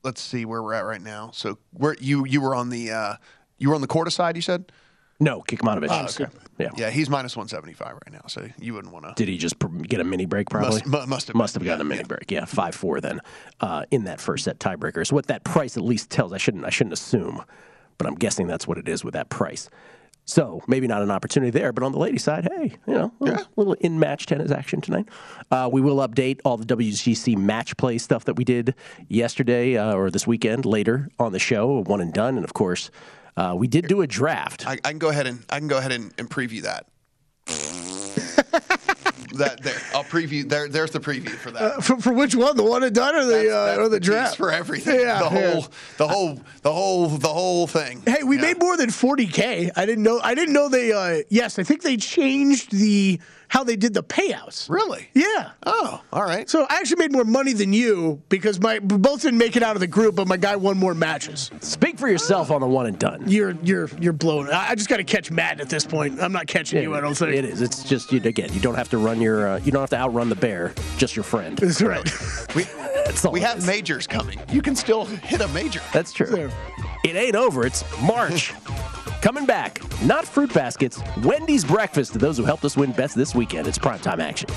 let's 0.05 0.21
see 0.21 0.45
where 0.45 0.63
we're 0.63 0.75
at 0.75 0.85
right 0.85 1.01
now. 1.01 1.31
So 1.33 1.59
where 1.73 1.97
you 2.01 2.27
you 2.27 2.41
were 2.41 2.55
on 2.55 2.71
the 2.71 2.93
uh, 2.93 3.15
you 3.59 3.69
were 3.71 3.75
on 3.75 3.81
the 3.81 3.89
Korda 3.89 4.13
side, 4.13 4.37
you 4.37 4.43
said? 4.43 4.71
No, 5.19 5.41
Kecmanovic. 5.41 5.89
Oh, 5.91 6.05
okay. 6.23 6.31
Yeah. 6.59 6.71
Yeah, 6.77 6.91
he's 6.91 7.09
minus 7.09 7.37
175 7.37 7.87
right 7.95 8.13
now, 8.13 8.23
so 8.29 8.47
you 8.59 8.75
wouldn't 8.75 8.93
want 8.93 9.07
to. 9.07 9.13
Did 9.17 9.29
he 9.29 9.39
just 9.39 9.59
pr- 9.59 9.69
get 9.69 10.01
a 10.01 10.05
mini 10.05 10.27
break? 10.27 10.51
Probably 10.51 10.83
Must- 10.85 10.87
mu- 10.87 11.07
must 11.07 11.29
have 11.29 11.37
must 11.37 11.55
have 11.55 11.65
gotten 11.65 11.81
a 11.81 11.85
mini 11.85 12.05
break. 12.05 12.31
Yeah, 12.31 12.45
five 12.45 12.75
four 12.75 13.01
then 13.01 13.21
uh, 13.61 13.85
in 13.91 14.05
that 14.05 14.21
first 14.21 14.45
set 14.45 14.59
tiebreaker. 14.59 15.07
So 15.07 15.15
what 15.15 15.27
that 15.27 15.43
price 15.45 15.77
at 15.77 15.83
least 15.83 16.11
tells, 16.11 16.33
I 16.33 16.39
shouldn't 16.39 16.65
I 16.67 16.71
shouldn't 16.71 16.93
assume, 16.93 17.43
but 17.99 18.07
I'm 18.07 18.15
guessing 18.15 18.47
that's 18.47 18.67
what 18.67 18.77
it 18.79 18.89
is 18.89 19.05
with 19.05 19.15
that 19.15 19.31
price. 19.31 19.71
So 20.27 20.61
maybe 20.67 20.89
not 20.89 21.03
an 21.03 21.11
opportunity 21.11 21.51
there, 21.51 21.73
but 21.73 21.85
on 21.85 21.93
the 21.93 21.99
lady 21.99 22.19
side, 22.19 22.49
hey, 22.53 22.77
you 22.87 22.95
know, 22.95 23.13
a 23.21 23.25
little, 23.25 23.47
little 23.55 23.73
in 23.75 23.99
match 24.01 24.27
tennis 24.27 24.51
action 24.51 24.81
tonight. 24.81 25.09
Uh, 25.53 25.71
we 25.73 25.81
will 25.81 25.97
update 26.07 26.41
all 26.45 26.57
the 26.57 26.67
WGC 26.67 27.37
match 27.39 27.77
play 27.77 27.97
stuff 27.97 28.25
that 28.25 28.35
we 28.35 28.45
did 28.45 28.75
yesterday 29.09 29.77
uh, 29.77 29.95
or 29.95 30.11
this 30.11 30.27
weekend 30.27 30.67
later 30.67 31.09
on 31.21 31.31
the 31.31 31.39
show, 31.39 31.83
one 31.85 32.01
and 32.01 32.13
done, 32.13 32.37
and 32.37 32.45
of 32.45 32.55
course. 32.55 32.91
Uh, 33.37 33.55
we 33.55 33.67
did 33.69 33.87
do 33.87 34.01
a 34.01 34.07
draft. 34.07 34.67
I, 34.67 34.79
I 34.83 34.89
can 34.89 34.99
go 34.99 35.11
ahead 35.11 35.27
and 35.27 35.45
I 35.51 35.59
can 35.59 35.69
go 35.69 35.77
ahead 35.77 35.93
and, 35.93 36.11
and 36.17 36.29
preview 36.29 36.63
that. 36.63 36.87
That 39.35 39.63
there, 39.63 39.79
I'll 39.95 40.05
preview. 40.05 40.49
There, 40.49 40.69
there's 40.69 40.91
the 40.91 41.01
preview 41.01 41.31
for 41.31 41.51
that. 41.51 41.63
Uh, 41.63 41.81
for, 41.81 41.97
for 42.01 42.13
which 42.13 42.35
one? 42.35 42.57
The 42.57 42.63
one 42.63 42.83
and 42.83 42.95
done 42.95 43.15
or 43.15 43.25
the 43.25 43.31
That's- 43.33 43.79
uh, 43.79 43.81
or 43.81 43.85
the, 43.85 43.97
the 43.97 44.01
draft 44.01 44.37
for 44.37 44.51
everything. 44.53 45.01
Yeah, 45.01 45.19
the 45.21 45.29
whole, 45.29 45.41
yeah. 45.41 45.67
the 45.99 46.09
whole, 46.09 46.41
the 46.63 46.73
whole, 46.73 47.09
the 47.09 47.29
whole 47.29 47.67
thing. 47.67 48.03
Hey, 48.07 48.23
we 48.23 48.39
made 48.39 48.59
more 48.59 48.77
than 48.77 48.91
40k. 48.91 49.71
I 49.77 49.87
didn't 49.87 50.03
know. 50.05 50.21
I 50.23 50.35
didn't 50.35 50.55
know 50.55 50.69
they. 50.69 50.93
Uh, 50.93 51.23
yes, 51.29 51.59
I 51.59 51.63
think 51.63 51.83
they 51.83 51.97
changed 51.97 52.73
the 52.73 53.21
how 53.57 53.65
they 53.65 53.77
did 53.77 53.95
the 53.95 54.03
payouts. 54.03 54.69
Really? 54.69 55.09
Yeah. 55.15 55.53
Oh, 55.65 56.03
all 56.13 56.25
right. 56.25 56.49
So 56.51 56.67
I 56.69 56.77
actually 56.77 56.99
made 56.99 57.13
more 57.13 57.25
money 57.25 57.55
than 57.55 57.73
you 57.73 58.21
because 58.29 58.61
my 58.61 58.81
we 58.81 58.99
both 58.99 59.23
didn't 59.23 59.39
make 59.39 59.57
it 59.57 59.63
out 59.63 59.77
of 59.77 59.81
the 59.81 59.87
group, 59.87 60.15
but 60.15 60.29
my 60.29 60.37
guy 60.37 60.57
won 60.57 60.77
more 60.77 60.93
matches. 60.93 61.51
Speak 61.61 61.99
for 61.99 62.07
yourself 62.07 62.51
on 62.51 62.61
the 62.61 62.67
one 62.67 62.85
and 62.85 62.99
done. 62.99 63.25
You're 63.27 63.53
you're 63.63 63.89
you're 63.99 64.13
blown. 64.13 64.51
I 64.51 64.69
I 64.71 64.75
just 64.75 64.91
got 64.91 64.99
to 64.99 65.05
catch 65.05 65.31
Matt 65.31 65.59
at 65.59 65.71
this 65.71 65.87
point. 65.87 66.21
I'm 66.21 66.33
not 66.33 66.47
catching 66.47 66.83
you. 66.83 66.95
I 66.95 67.01
don't 67.01 67.15
think 67.15 67.33
it 67.33 67.47
is. 67.47 67.63
It's 67.63 67.83
just 67.83 68.13
you, 68.13 68.21
again, 68.23 68.53
you 68.53 68.61
don't 68.61 68.75
have 68.75 68.91
to 68.91 68.99
run 68.99 69.23
your, 69.23 69.49
uh, 69.49 69.59
you 69.61 69.73
don't 69.73 69.81
have 69.81 69.91
to 69.91 69.97
outrun 69.99 70.29
the 70.29 70.37
bear. 70.37 70.75
Just 70.99 71.17
your 71.17 71.23
friend. 71.23 71.57
That's 71.57 71.81
right. 71.81 72.05
We, 72.55 72.65
That's 73.07 73.25
we 73.25 73.41
have 73.41 73.59
is. 73.59 73.67
majors 73.67 74.07
coming. 74.07 74.39
You 74.53 74.61
can 74.61 74.77
still 74.77 75.07
hit 75.07 75.41
a 75.41 75.49
major. 75.49 75.81
That's 75.95 76.13
true. 76.13 76.51
It 77.07 77.15
ain't 77.15 77.37
over, 77.37 77.65
it's 77.65 77.85
March. 78.03 78.53
Coming 79.23 79.47
back, 79.47 79.81
not 80.03 80.25
fruit 80.25 80.53
baskets, 80.53 81.01
Wendy's 81.23 81.65
breakfast 81.65 82.15
to 82.15 82.19
those 82.19 82.37
who 82.37 82.43
helped 82.43 82.65
us 82.65 82.77
win 82.77 82.91
best 82.91 83.15
this 83.15 83.33
weekend. 83.33 83.69
It's 83.69 83.79
primetime 83.79 84.19
action. 84.19 84.49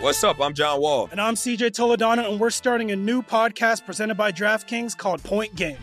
What's 0.00 0.24
up? 0.24 0.40
I'm 0.40 0.54
John 0.54 0.80
Wall. 0.80 1.08
And 1.12 1.20
I'm 1.20 1.36
CJ 1.36 1.70
Toledano, 1.70 2.28
and 2.28 2.40
we're 2.40 2.50
starting 2.50 2.90
a 2.90 2.96
new 2.96 3.22
podcast 3.22 3.86
presented 3.86 4.16
by 4.16 4.32
DraftKings 4.32 4.96
called 4.96 5.22
Point 5.22 5.54
Game. 5.54 5.78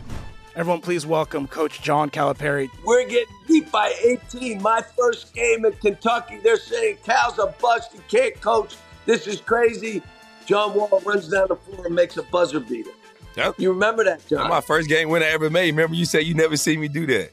Everyone, 0.57 0.81
please 0.81 1.05
welcome 1.05 1.47
Coach 1.47 1.81
John 1.81 2.09
Calipari. 2.09 2.69
We're 2.85 3.07
getting 3.07 3.33
beat 3.47 3.71
by 3.71 3.95
18. 4.03 4.61
My 4.61 4.81
first 4.81 5.33
game 5.33 5.63
at 5.63 5.79
Kentucky. 5.79 6.41
They're 6.43 6.57
saying 6.57 6.97
Cal's 7.05 7.39
a 7.39 7.55
bust. 7.61 7.93
He 7.93 7.99
can't 8.09 8.39
coach 8.41 8.75
this 9.05 9.27
is 9.27 9.41
crazy. 9.41 10.01
John 10.45 10.73
Wall 10.73 11.01
runs 11.05 11.29
down 11.29 11.47
the 11.49 11.55
floor 11.55 11.85
and 11.85 11.95
makes 11.95 12.17
a 12.17 12.23
buzzer 12.23 12.59
beater. 12.59 12.91
Yep. 13.37 13.55
You 13.57 13.71
remember 13.71 14.03
that, 14.03 14.25
John? 14.27 14.39
That's 14.39 14.49
my 14.49 14.61
first 14.61 14.89
game 14.89 15.09
win 15.09 15.23
I 15.23 15.27
ever 15.27 15.49
made. 15.49 15.71
Remember, 15.71 15.95
you 15.95 16.05
said 16.05 16.25
you 16.25 16.33
never 16.33 16.57
see 16.57 16.77
me 16.77 16.87
do 16.87 17.05
that. 17.07 17.31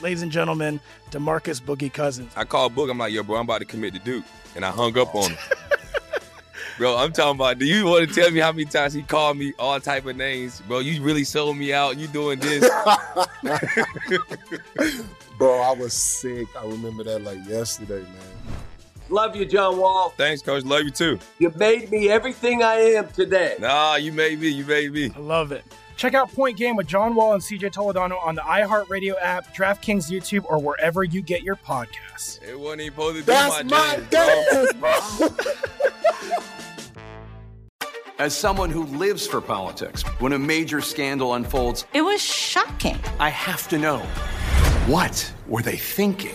Ladies 0.00 0.22
and 0.22 0.30
gentlemen, 0.30 0.80
Demarcus 1.10 1.60
Boogie 1.60 1.92
Cousins. 1.92 2.32
I 2.36 2.44
called 2.44 2.74
Book. 2.74 2.88
I'm 2.88 2.98
like, 2.98 3.12
yo, 3.12 3.22
bro, 3.22 3.36
I'm 3.36 3.44
about 3.44 3.58
to 3.58 3.64
commit 3.64 3.94
to 3.94 4.00
Duke. 4.00 4.24
And 4.54 4.64
I 4.64 4.70
hung 4.70 4.96
up 4.96 5.14
on 5.14 5.30
him. 5.30 5.38
Bro, 6.78 6.96
I'm 6.96 7.12
talking 7.12 7.34
about. 7.34 7.58
Do 7.58 7.66
you 7.66 7.84
want 7.86 8.08
to 8.08 8.14
tell 8.14 8.30
me 8.30 8.38
how 8.38 8.52
many 8.52 8.64
times 8.64 8.94
he 8.94 9.02
called 9.02 9.36
me 9.36 9.52
all 9.58 9.80
type 9.80 10.06
of 10.06 10.14
names, 10.14 10.60
bro? 10.60 10.78
You 10.78 11.02
really 11.02 11.24
sold 11.24 11.56
me 11.56 11.72
out. 11.72 11.98
You 11.98 12.06
doing 12.06 12.38
this? 12.38 12.60
Bro, 15.38 15.60
I 15.60 15.72
was 15.72 15.92
sick. 15.92 16.46
I 16.56 16.64
remember 16.64 17.02
that 17.02 17.22
like 17.24 17.44
yesterday, 17.48 18.02
man. 18.02 18.57
Love 19.10 19.34
you, 19.36 19.44
John 19.46 19.78
Wall. 19.78 20.10
Thanks, 20.16 20.42
coach. 20.42 20.64
Love 20.64 20.82
you 20.82 20.90
too. 20.90 21.18
You 21.38 21.52
made 21.56 21.90
me 21.90 22.08
everything 22.10 22.62
I 22.62 22.74
am 22.76 23.08
today. 23.08 23.56
Nah, 23.58 23.96
you 23.96 24.12
made 24.12 24.40
me. 24.40 24.48
You 24.48 24.64
made 24.64 24.92
me. 24.92 25.10
I 25.14 25.18
love 25.18 25.52
it. 25.52 25.64
Check 25.96 26.14
out 26.14 26.32
Point 26.32 26.56
Game 26.56 26.76
with 26.76 26.86
John 26.86 27.14
Wall 27.16 27.32
and 27.32 27.42
CJ 27.42 27.72
Toledano 27.72 28.24
on 28.24 28.36
the 28.36 28.40
iHeartRadio 28.42 29.14
app, 29.20 29.52
DraftKings 29.54 30.08
YouTube, 30.10 30.44
or 30.48 30.60
wherever 30.60 31.02
you 31.02 31.20
get 31.22 31.42
your 31.42 31.56
podcasts. 31.56 32.40
It 32.42 32.58
wasn't 32.58 32.82
even 32.82 32.92
supposed 32.92 33.16
to 33.16 33.22
be 33.22 33.26
That's 33.26 33.64
my 33.64 34.00
game. 34.10 35.44
As 38.20 38.36
someone 38.36 38.70
who 38.70 38.84
lives 38.84 39.26
for 39.26 39.40
politics, 39.40 40.02
when 40.20 40.32
a 40.32 40.38
major 40.38 40.80
scandal 40.80 41.34
unfolds, 41.34 41.84
It 41.94 42.02
was 42.02 42.20
shocking. 42.22 42.98
I 43.18 43.30
have 43.30 43.68
to 43.68 43.78
know 43.78 43.98
what 44.86 45.32
were 45.46 45.62
they 45.62 45.76
thinking? 45.76 46.34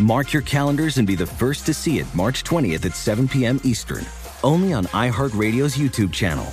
Mark 0.00 0.32
your 0.32 0.42
calendars 0.42 0.96
and 0.96 1.06
be 1.06 1.14
the 1.14 1.26
first 1.26 1.66
to 1.66 1.74
see 1.74 1.98
it 1.98 2.06
March 2.14 2.42
20th 2.42 2.86
at 2.86 2.96
7 2.96 3.28
p.m. 3.28 3.60
Eastern, 3.64 4.06
only 4.42 4.72
on 4.72 4.86
iHeartRadio's 4.86 5.76
YouTube 5.76 6.10
channel. 6.12 6.46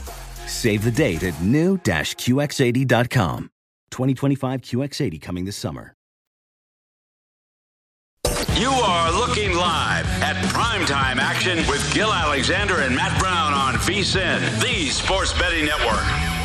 Save 0.45 0.83
the 0.83 0.91
date 0.91 1.23
at 1.23 1.41
new-QX80.com. 1.41 3.49
2025 3.89 4.61
QX80 4.61 5.21
coming 5.21 5.45
this 5.45 5.55
summer. 5.55 5.93
You 8.57 8.69
are 8.69 9.11
looking 9.11 9.55
live 9.55 10.05
at 10.21 10.35
primetime 10.47 11.17
action 11.17 11.57
with 11.69 11.93
Gill 11.93 12.11
Alexander 12.11 12.81
and 12.81 12.95
Matt 12.95 13.17
Brown 13.19 13.53
on 13.53 13.75
VSIN, 13.75 14.61
the 14.61 14.89
Sports 14.89 15.31
Betting 15.33 15.65
Network. 15.65 16.36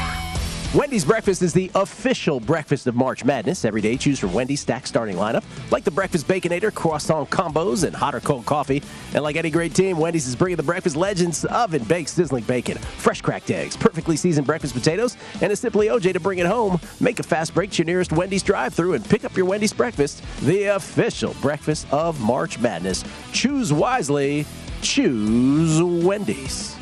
Wendy's 0.75 1.05
breakfast 1.05 1.43
is 1.43 1.53
the 1.53 1.71
official 1.75 2.41
breakfast 2.41 2.87
of 2.87 2.95
March 2.95 3.27
Madness. 3.27 3.67
Every 3.67 3.83
day, 3.83 3.99
choose 3.99 4.19
from 4.19 4.33
Wendy's 4.33 4.63
stack 4.63 4.87
starting 4.87 5.17
lineup, 5.17 5.45
like 5.71 5.85
the 5.85 5.91
breakfast 5.91 6.27
baconator, 6.27 6.73
croissant 6.73 7.29
combos, 7.29 7.85
and 7.85 7.95
hot 7.95 8.15
or 8.15 8.21
cold 8.21 8.47
coffee. 8.47 8.83
And 9.13 9.23
like 9.23 9.37
any 9.37 9.51
great 9.51 9.75
team, 9.75 9.99
Wendy's 9.99 10.27
is 10.27 10.35
bringing 10.35 10.57
the 10.57 10.63
breakfast 10.63 10.97
legends 10.97 11.45
oven 11.45 11.85
baked 11.85 12.09
sizzling 12.09 12.45
bacon, 12.45 12.79
fresh 12.79 13.21
cracked 13.21 13.51
eggs, 13.51 13.77
perfectly 13.77 14.17
seasoned 14.17 14.47
breakfast 14.47 14.73
potatoes, 14.73 15.19
and 15.43 15.53
a 15.53 15.57
Simply 15.57 15.89
OJ 15.89 16.15
to 16.15 16.21
bring 16.21 16.39
it 16.39 16.47
home. 16.47 16.81
Make 17.01 17.21
a 17.21 17.23
fast 17.23 17.53
break 17.53 17.71
to 17.73 17.79
your 17.79 17.87
nearest 17.87 18.11
Wendy's 18.11 18.43
drive-through 18.43 18.95
and 18.95 19.05
pick 19.05 19.27
up 19.27 19.37
your 19.37 19.45
Wendy's 19.45 19.75
breakfast, 19.75 20.25
the 20.41 20.75
official 20.75 21.35
breakfast 21.43 21.87
of 21.93 22.19
March 22.23 22.59
Madness. 22.59 23.05
Choose 23.33 23.75
wisely. 23.75 24.47
Choose 24.81 25.83
Wendy's. 25.83 26.77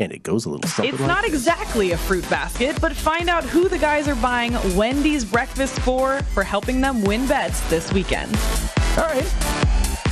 And 0.00 0.12
it 0.12 0.22
goes 0.22 0.46
a 0.46 0.50
little 0.50 0.68
something 0.68 0.94
It's 0.94 1.00
like 1.00 1.08
not 1.08 1.24
exactly 1.24 1.90
a 1.92 1.98
fruit 1.98 2.28
basket, 2.30 2.80
but 2.80 2.94
find 2.94 3.28
out 3.28 3.42
who 3.42 3.68
the 3.68 3.78
guys 3.78 4.06
are 4.06 4.14
buying 4.16 4.52
Wendy's 4.76 5.24
breakfast 5.24 5.78
for 5.80 6.20
for 6.34 6.44
helping 6.44 6.80
them 6.80 7.02
win 7.02 7.26
bets 7.26 7.60
this 7.68 7.92
weekend. 7.92 8.36
All 8.96 9.04
right. 9.04 9.57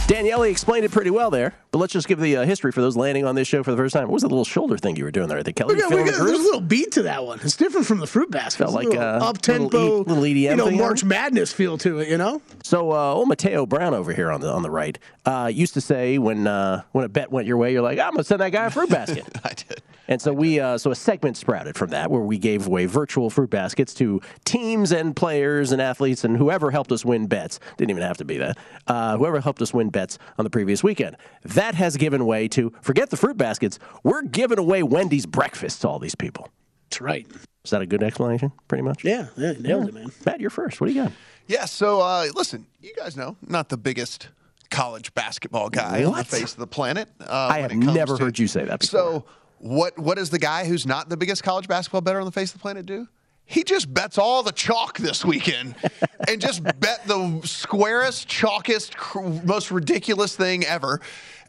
Daniele 0.07 0.45
explained 0.45 0.85
it 0.85 0.93
pretty 0.93 1.11
well 1.11 1.31
there, 1.31 1.53
but 1.73 1.79
let's 1.79 1.93
just 1.93 2.07
give 2.07 2.21
the 2.21 2.37
uh, 2.37 2.45
history 2.45 2.71
for 2.71 2.81
those 2.81 2.97
landing 2.97 3.25
on 3.25 3.35
this 3.35 3.49
show 3.49 3.65
for 3.65 3.73
the 3.73 3.77
first 3.77 3.93
time. 3.93 4.05
What 4.05 4.13
was 4.13 4.23
the 4.23 4.29
little 4.29 4.45
shoulder 4.45 4.79
thing 4.79 4.95
you 4.95 5.03
were 5.03 5.11
doing 5.11 5.27
there? 5.27 5.37
I 5.39 5.43
think 5.43 5.57
Kelly 5.57 5.75
We 5.75 5.81
got, 5.81 5.91
we 5.91 5.97
got, 6.05 6.15
the 6.15 6.25
there's 6.25 6.39
a 6.39 6.43
little 6.43 6.61
beat 6.61 6.93
to 6.93 7.03
that 7.03 7.25
one. 7.27 7.41
It's 7.43 7.57
different 7.57 7.87
from 7.87 7.99
the 7.99 8.07
fruit 8.07 8.31
basket. 8.31 8.59
Felt 8.59 8.73
like, 8.73 8.95
uh, 8.95 9.01
up 9.01 9.39
tempo, 9.39 9.67
little 9.77 10.01
E- 10.03 10.05
little 10.05 10.23
EDM 10.23 10.37
you 10.37 10.57
know, 10.57 10.67
thing 10.67 10.79
March 10.79 11.03
Madness 11.03 11.53
feel 11.53 11.77
to 11.79 11.99
it. 11.99 12.09
You 12.09 12.19
know, 12.19 12.41
So, 12.63 12.93
uh, 12.93 13.15
old 13.15 13.27
Mateo 13.27 13.67
Brown 13.67 13.95
over 13.95 14.13
here 14.13 14.31
on 14.31 14.41
the 14.41 14.49
on 14.49 14.63
the 14.63 14.71
right 14.71 14.97
uh, 15.25 15.51
used 15.53 15.75
to 15.75 15.81
say 15.81 16.19
when 16.19 16.47
uh, 16.47 16.83
when 16.93 17.05
a 17.05 17.09
bet 17.09 17.33
went 17.33 17.49
your 17.49 17.57
way, 17.57 17.73
you're 17.73 17.83
like, 17.83 17.99
I'm 17.99 18.13
gonna 18.13 18.23
send 18.23 18.41
that 18.43 18.53
guy 18.53 18.67
a 18.67 18.71
fruit 18.71 18.89
basket. 18.91 19.27
I 19.45 19.55
did. 19.55 19.83
And 20.09 20.21
so 20.21 20.33
we, 20.33 20.61
uh, 20.61 20.79
so 20.79 20.91
a 20.91 20.95
segment 20.95 21.37
sprouted 21.37 21.77
from 21.77 21.91
that 21.91 22.11
where 22.11 22.23
we 22.23 22.39
gave 22.39 22.67
away 22.67 22.87
virtual 22.87 23.31
fruit 23.31 23.51
baskets 23.51 23.95
to 23.95 24.21
teams 24.45 24.93
and 24.93 25.15
players 25.15 25.73
and 25.73 25.81
athletes 25.83 26.25
and 26.25 26.37
whoever 26.37 26.71
helped 26.71 26.93
us 26.93 27.05
win 27.05 27.27
bets. 27.27 27.59
Didn't 27.77 27.91
even 27.91 28.03
have 28.03 28.17
to 28.19 28.25
be 28.25 28.39
that. 28.39 28.59
Uh, 28.87 29.17
whoever 29.17 29.41
helped 29.41 29.63
us 29.63 29.75
win 29.75 29.91
bets 29.91 30.19
on 30.39 30.45
the 30.45 30.51
previous 30.51 30.83
weekend. 30.83 31.17
That 31.43 31.75
has 31.75 31.97
given 31.97 32.27
way 32.27 32.49
to 32.49 32.73
forget 32.81 33.11
the 33.11 33.17
fruit 33.17 33.37
baskets. 33.37 33.79
We're 34.03 34.23
giving 34.23 34.59
away 34.59 34.83
Wendy's 34.83 35.27
breakfast 35.27 35.83
to 35.83 35.89
all 35.89 35.99
these 35.99 36.15
people. 36.15 36.49
That's 36.91 37.01
right. 37.01 37.27
Is 37.65 37.71
that 37.71 37.83
a 37.83 37.87
good 37.87 38.03
explanation? 38.03 38.53
Pretty 38.69 38.83
much. 38.83 39.05
Yeah, 39.05 39.27
yeah 39.37 39.55
nailed 39.59 39.89
it, 39.89 39.95
man. 39.95 40.13
Matt, 40.25 40.41
you're 40.41 40.51
first. 40.51 40.81
What 40.81 40.87
do 40.87 40.93
you 40.93 41.03
got? 41.03 41.13
Yeah, 41.49 41.65
so 41.65 42.01
uh, 42.01 42.27
listen, 42.35 42.67
you 42.81 42.93
guys 42.95 43.17
know, 43.17 43.37
not 43.47 43.69
the 43.69 43.77
biggest 43.77 44.29
college 44.71 45.13
basketball 45.15 45.69
guy 45.71 46.05
on 46.05 46.15
the 46.15 46.25
face 46.25 46.53
of 46.53 46.59
the 46.59 46.67
planet. 46.67 47.09
Uh, 47.21 47.49
I 47.51 47.59
have 47.61 47.75
never 47.75 48.17
to- 48.17 48.25
heard 48.25 48.39
you 48.39 48.47
say 48.47 48.65
that 48.65 48.81
before. 48.81 49.01
So, 49.01 49.25
what 49.59 49.99
what 49.99 50.17
does 50.17 50.31
the 50.31 50.39
guy 50.39 50.67
who's 50.67 50.87
not 50.87 51.09
the 51.09 51.17
biggest 51.17 51.43
college 51.43 51.69
basketball 51.69 52.01
better 52.01 52.21
on 52.21 52.27
the 52.27 52.33
face 52.33 52.51
of 52.51 52.59
the 52.59 52.63
planet 52.63 52.87
do? 52.87 53.09
He 53.49 53.63
just 53.63 53.93
bets 53.93 54.19
all 54.19 54.43
the 54.43 54.51
chalk 54.51 54.99
this 54.99 55.25
weekend 55.25 55.77
and 56.29 56.41
just 56.41 56.65
bet 56.65 57.07
the 57.07 57.41
squarest, 57.45 58.29
chalkest, 58.29 58.97
cr- 58.97 59.21
most 59.21 59.71
ridiculous 59.71 60.35
thing 60.35 60.65
ever 60.65 61.01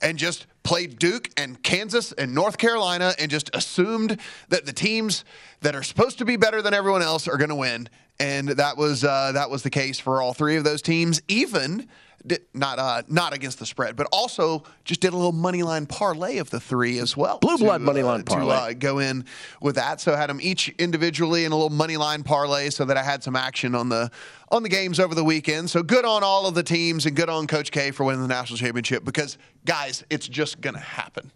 and 0.01 0.18
just 0.18 0.45
played 0.64 0.99
Duke 0.99 1.30
and 1.38 1.62
Kansas 1.64 2.12
and 2.12 2.36
North 2.36 2.58
Carolina 2.58 3.14
and 3.18 3.32
just 3.32 3.49
assumed 3.53 4.20
that 4.49 4.66
the 4.66 4.74
teams 4.74 5.26
that 5.62 5.76
are 5.76 5.84
supposed 5.84 6.20
to 6.20 6.26
be 6.26 6.36
better 6.36 6.62
than 6.62 6.74
everyone 6.74 7.01
else 7.01 7.28
are 7.28 7.38
going 7.38 7.49
to 7.49 7.55
win. 7.55 7.89
And 8.20 8.49
that 8.49 8.78
was 8.78 9.03
uh, 9.03 9.32
that 9.34 9.49
was 9.49 9.64
the 9.64 9.70
case 9.70 9.99
for 9.99 10.22
all 10.22 10.34
three 10.34 10.55
of 10.55 10.64
those 10.64 10.82
teams. 10.82 11.22
Even 11.28 11.88
di- 12.26 12.39
not 12.53 12.80
uh, 12.80 13.03
not 13.07 13.34
against 13.34 13.59
the 13.59 13.65
spread, 13.65 13.95
but 13.95 14.07
also 14.11 14.63
just 14.84 15.01
did 15.01 15.13
a 15.13 15.15
little 15.15 15.32
money 15.32 15.63
line 15.63 15.86
parlay 15.86 16.38
of 16.38 16.49
the 16.49 16.59
three 16.59 16.99
as 16.99 17.15
well. 17.15 17.39
Blue 17.39 17.57
to, 17.57 17.63
blood 17.63 17.82
money 17.82 18.01
uh, 18.01 18.07
line 18.07 18.24
parlay. 18.24 18.55
To, 18.55 18.61
uh, 18.61 18.74
go 18.74 18.99
in 18.99 19.26
with 19.61 19.76
that. 19.76 20.01
So 20.01 20.13
I 20.13 20.18
had 20.18 20.30
them 20.30 20.39
each 20.41 20.70
individually 20.78 21.45
in 21.45 21.51
a 21.51 21.55
little 21.55 21.70
money 21.70 21.97
line 21.97 22.24
parlay, 22.24 22.70
so 22.70 22.86
that 22.86 22.97
I 22.97 23.03
had 23.03 23.24
some 23.24 23.36
action 23.36 23.76
on 23.76 23.89
the 23.89 24.11
on 24.49 24.63
the 24.63 24.70
games 24.70 24.99
over 24.99 25.13
the 25.13 25.24
weekend. 25.24 25.70
So 25.70 25.84
good 25.84 26.05
on 26.05 26.24
all 26.24 26.47
of 26.47 26.55
the 26.55 26.63
teams, 26.63 27.05
and 27.05 27.15
good 27.15 27.30
on 27.30 27.47
Coach 27.47 27.72
K 27.72 27.91
for 27.91 28.03
winning 28.03 28.22
the 28.22 28.28
national 28.28 28.57
championship. 28.57 29.03
Because 29.03 29.38
guys, 29.65 30.03
it's 30.09 30.28
just 30.28 30.61
gonna 30.61 30.80
happen. 30.80 31.32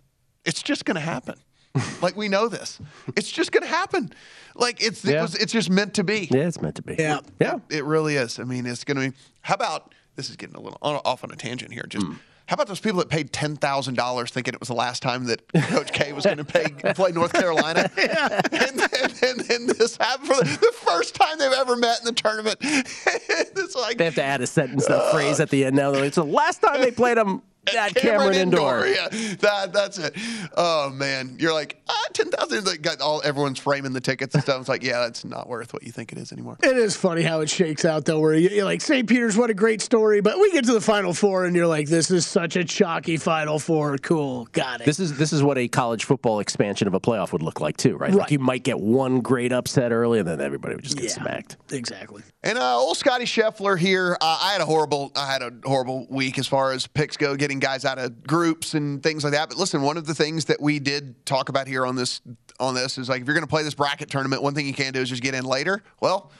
It's 0.45 0.61
just 0.61 0.85
gonna 0.85 0.99
happen. 0.99 1.35
like 2.01 2.17
we 2.17 2.27
know 2.27 2.47
this. 2.47 2.79
It's 3.15 3.31
just 3.31 3.51
gonna 3.51 3.67
happen. 3.67 4.11
Like 4.55 4.83
it's 4.83 5.05
it 5.05 5.19
was 5.21 5.35
it's 5.35 5.53
just 5.53 5.69
meant 5.69 5.93
to 5.95 6.03
be. 6.03 6.27
Yeah, 6.31 6.47
it's 6.47 6.61
meant 6.61 6.75
to 6.75 6.81
be. 6.81 6.95
Yeah. 6.97 7.19
Yeah. 7.39 7.59
It 7.69 7.85
really 7.85 8.15
is. 8.15 8.39
I 8.39 8.43
mean, 8.43 8.65
it's 8.65 8.83
going 8.83 8.97
to 8.97 9.09
be. 9.09 9.17
How 9.41 9.55
about 9.55 9.93
this 10.21 10.29
is 10.29 10.35
getting 10.35 10.55
a 10.55 10.59
little 10.59 10.77
off 10.83 11.23
on 11.23 11.31
a 11.31 11.35
tangent 11.35 11.73
here. 11.73 11.85
Just 11.89 12.05
hmm. 12.05 12.13
how 12.45 12.53
about 12.53 12.67
those 12.67 12.79
people 12.79 12.99
that 12.99 13.09
paid 13.09 13.33
ten 13.33 13.55
thousand 13.55 13.95
dollars 13.95 14.29
thinking 14.29 14.53
it 14.53 14.59
was 14.59 14.69
the 14.69 14.75
last 14.75 15.01
time 15.01 15.25
that 15.25 15.41
Coach 15.53 15.91
K 15.91 16.13
was 16.13 16.25
going 16.25 16.37
to 16.37 16.43
pay 16.43 16.69
play 16.93 17.11
North 17.11 17.33
Carolina, 17.33 17.89
and, 17.97 18.79
then 18.79 19.11
and 19.23 19.39
then 19.39 19.67
this 19.67 19.97
happened 19.97 20.27
for 20.27 20.35
the, 20.35 20.43
the 20.43 20.73
first 20.85 21.15
time 21.15 21.39
they've 21.39 21.51
ever 21.51 21.75
met 21.75 21.99
in 21.99 22.05
the 22.05 22.11
tournament. 22.11 22.57
it's 22.61 23.75
like 23.75 23.97
They 23.97 24.05
have 24.05 24.15
to 24.15 24.23
add 24.23 24.41
a 24.41 24.47
sentence, 24.47 24.87
a 24.87 24.97
uh, 24.97 25.11
phrase 25.11 25.39
at 25.39 25.49
the 25.49 25.65
end 25.65 25.75
now. 25.75 25.91
They're 25.91 26.07
the 26.09 26.23
last 26.23 26.61
time 26.61 26.81
they 26.81 26.91
played 26.91 27.17
them 27.17 27.41
at 27.77 27.95
Cameron, 27.95 28.33
Indoor. 28.35 28.85
Yeah, 28.87 29.07
that, 29.41 29.71
that's 29.73 29.97
it. 29.97 30.15
Oh 30.57 30.89
man, 30.89 31.35
you're 31.39 31.53
like 31.53 31.81
ah, 31.89 32.05
ten 32.13 32.29
thousand. 32.31 32.65
Like 32.65 32.81
got 32.81 33.01
all 33.01 33.21
everyone's 33.23 33.59
framing 33.59 33.93
the 33.93 34.01
tickets 34.01 34.33
and 34.33 34.43
stuff. 34.43 34.59
It's 34.61 34.69
like 34.69 34.83
yeah, 34.83 34.99
that's 35.01 35.23
not 35.23 35.47
worth 35.47 35.73
what 35.73 35.83
you 35.83 35.91
think 35.91 36.11
it 36.11 36.17
is 36.17 36.31
anymore. 36.31 36.57
It 36.63 36.77
is 36.77 36.95
funny 36.95 37.21
how 37.21 37.41
it 37.41 37.49
shakes 37.49 37.85
out, 37.85 38.05
though, 38.05 38.19
where 38.19 38.33
you- 38.33 38.49
you're 38.49 38.65
like, 38.65 38.81
St. 38.81 39.07
Peter's, 39.07 39.37
what 39.37 39.49
a 39.49 39.53
great 39.53 39.81
story. 39.81 40.21
But 40.21 40.39
we 40.39 40.51
get 40.51 40.65
to 40.65 40.73
the 40.73 40.81
Final 40.81 41.13
Four, 41.13 41.45
and 41.45 41.55
you're 41.55 41.67
like, 41.67 41.87
this 41.87 42.09
is 42.11 42.25
such 42.25 42.55
a 42.55 42.63
chalky 42.63 43.17
Final 43.17 43.59
Four. 43.59 43.97
Cool. 43.99 44.47
Got 44.51 44.81
it. 44.81 44.85
This 44.85 44.99
is 44.99 45.17
this 45.17 45.31
is 45.33 45.43
what 45.43 45.57
a 45.57 45.67
college 45.67 46.05
football 46.05 46.39
expansion 46.39 46.87
of 46.87 46.93
a 46.93 46.99
playoff 46.99 47.31
would 47.31 47.43
look 47.43 47.61
like 47.61 47.77
too, 47.77 47.95
right? 47.97 48.13
Like 48.13 48.31
you 48.31 48.39
might 48.39 48.63
get 48.63 48.79
one 48.79 49.21
great 49.21 49.51
upset 49.51 49.91
early, 49.91 50.19
and 50.19 50.27
then 50.27 50.41
everybody 50.41 50.75
would 50.75 50.83
just 50.83 50.97
get 50.97 51.11
smacked. 51.11 51.57
Exactly. 51.71 52.23
And 52.43 52.57
uh, 52.57 52.77
old 52.77 52.97
Scotty 52.97 53.25
Scheffler 53.25 53.77
here. 53.77 54.17
Uh, 54.19 54.39
I 54.41 54.51
had 54.53 54.61
a 54.61 54.65
horrible, 54.65 55.11
I 55.15 55.31
had 55.31 55.41
a 55.43 55.51
horrible 55.63 56.07
week 56.09 56.39
as 56.39 56.47
far 56.47 56.71
as 56.71 56.87
picks 56.87 57.17
go, 57.17 57.35
getting 57.35 57.50
guys 57.59 57.85
out 57.85 57.99
of 57.99 58.23
groups 58.23 58.73
and 58.73 59.01
things 59.01 59.23
like 59.23 59.33
that. 59.33 59.49
But 59.49 59.57
listen, 59.57 59.81
one 59.81 59.97
of 59.97 60.05
the 60.05 60.15
things 60.15 60.45
that 60.45 60.61
we 60.61 60.79
did 60.79 61.25
talk 61.25 61.49
about 61.49 61.67
here 61.67 61.85
on 61.85 61.95
this 61.95 62.21
on 62.59 62.75
this 62.75 62.97
is 62.97 63.09
like 63.09 63.21
if 63.21 63.27
you're 63.27 63.33
going 63.33 63.45
to 63.45 63.49
play 63.49 63.63
this 63.63 63.73
bracket 63.73 64.09
tournament, 64.09 64.43
one 64.43 64.53
thing 64.53 64.67
you 64.67 64.73
can 64.73 64.93
do 64.93 65.01
is 65.01 65.09
just 65.09 65.21
get 65.21 65.33
in 65.33 65.43
later. 65.43 65.83
Well, 65.99 66.31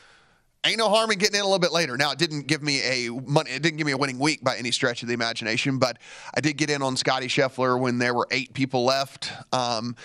ain't 0.65 0.77
no 0.77 0.89
harm 0.89 1.11
in 1.11 1.17
getting 1.17 1.35
in 1.35 1.41
a 1.41 1.45
little 1.45 1.59
bit 1.59 1.71
later. 1.71 1.97
Now, 1.97 2.11
it 2.11 2.17
didn't 2.17 2.47
give 2.47 2.61
me 2.61 2.81
a 2.81 3.09
money, 3.09 3.51
it 3.51 3.61
didn't 3.61 3.77
give 3.77 3.87
me 3.87 3.93
a 3.93 3.97
winning 3.97 4.19
week 4.19 4.43
by 4.43 4.57
any 4.57 4.71
stretch 4.71 5.01
of 5.01 5.07
the 5.07 5.13
imagination, 5.13 5.79
but 5.79 5.97
I 6.35 6.41
did 6.41 6.57
get 6.57 6.69
in 6.69 6.81
on 6.81 6.95
Scotty 6.97 7.27
Scheffler 7.27 7.79
when 7.79 7.97
there 7.97 8.13
were 8.13 8.27
eight 8.31 8.53
people 8.53 8.83
left. 8.83 9.31
Um, 9.51 9.95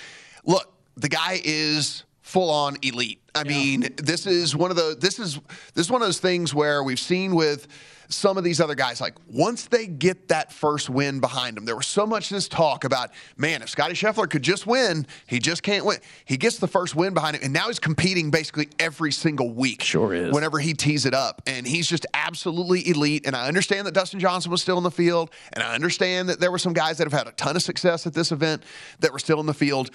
look, 0.45 0.73
the 0.97 1.09
guy 1.09 1.41
is 1.45 2.05
full 2.27 2.51
on 2.51 2.77
elite. 2.83 3.21
I 3.37 3.45
mean, 3.45 3.89
this 3.99 4.27
is 4.27 4.57
one 4.57 4.71
of 4.71 4.77
the 4.77 4.97
this 4.99 5.21
is 5.21 5.39
this 5.75 5.87
is 5.87 5.91
one 5.93 6.03
of 6.03 6.09
those 6.09 6.19
things 6.19 6.53
where 6.53 6.83
we've 6.83 6.99
seen 6.99 7.37
with 7.37 7.69
some 8.09 8.39
of 8.39 8.45
these 8.45 8.61
other 8.61 8.77
guys 8.77 9.01
like 9.01 9.15
once 9.29 9.67
they 9.67 9.85
get 9.85 10.29
that 10.29 10.53
first 10.53 10.89
win 10.89 11.19
behind 11.19 11.57
them 11.57 11.65
there 11.65 11.75
was 11.75 11.89
so 11.89 12.07
much 12.07 12.29
this 12.29 12.47
talk 12.47 12.85
about 12.85 13.11
man 13.37 13.63
if 13.63 13.69
Scotty 13.69 13.95
Scheffler 13.95 14.31
could 14.31 14.43
just 14.43 14.65
win 14.65 15.05
he 15.27 15.41
just 15.41 15.65
can't 15.65 15.85
win 15.85 15.99
he 16.25 16.37
gets 16.37 16.59
the 16.59 16.69
first 16.69 16.95
win 16.95 17.15
behind 17.15 17.35
him 17.35 17.43
and 17.43 17.53
now 17.53 17.67
he's 17.67 17.81
competing 17.81 18.31
basically 18.31 18.69
every 18.79 19.11
single 19.11 19.51
week 19.51 19.83
Sure 19.83 20.15
is. 20.15 20.33
whenever 20.33 20.61
he 20.61 20.73
tees 20.73 21.05
it 21.05 21.15
up 21.15 21.43
and 21.49 21.67
he's 21.67 21.89
just 21.89 22.07
absolutely 22.15 22.89
elite 22.89 23.27
and 23.27 23.35
I 23.35 23.49
understand 23.49 23.89
that 23.89 23.95
Dustin 23.95 24.21
Johnson 24.21 24.53
was 24.53 24.63
still 24.63 24.79
in 24.79 24.85
the 24.85 24.91
field 24.93 25.31
and 25.53 25.65
I 25.65 25.75
understand 25.75 26.29
that 26.29 26.39
there 26.39 26.53
were 26.53 26.59
some 26.59 26.75
guys 26.75 26.99
that 26.99 27.05
have 27.11 27.13
had 27.13 27.27
a 27.27 27.33
ton 27.33 27.57
of 27.57 27.63
success 27.63 28.07
at 28.07 28.15
this 28.15 28.31
event 28.31 28.63
that 29.01 29.13
were 29.13 29.19
still 29.19 29.41
in 29.41 29.47
the 29.47 29.55
field 29.55 29.91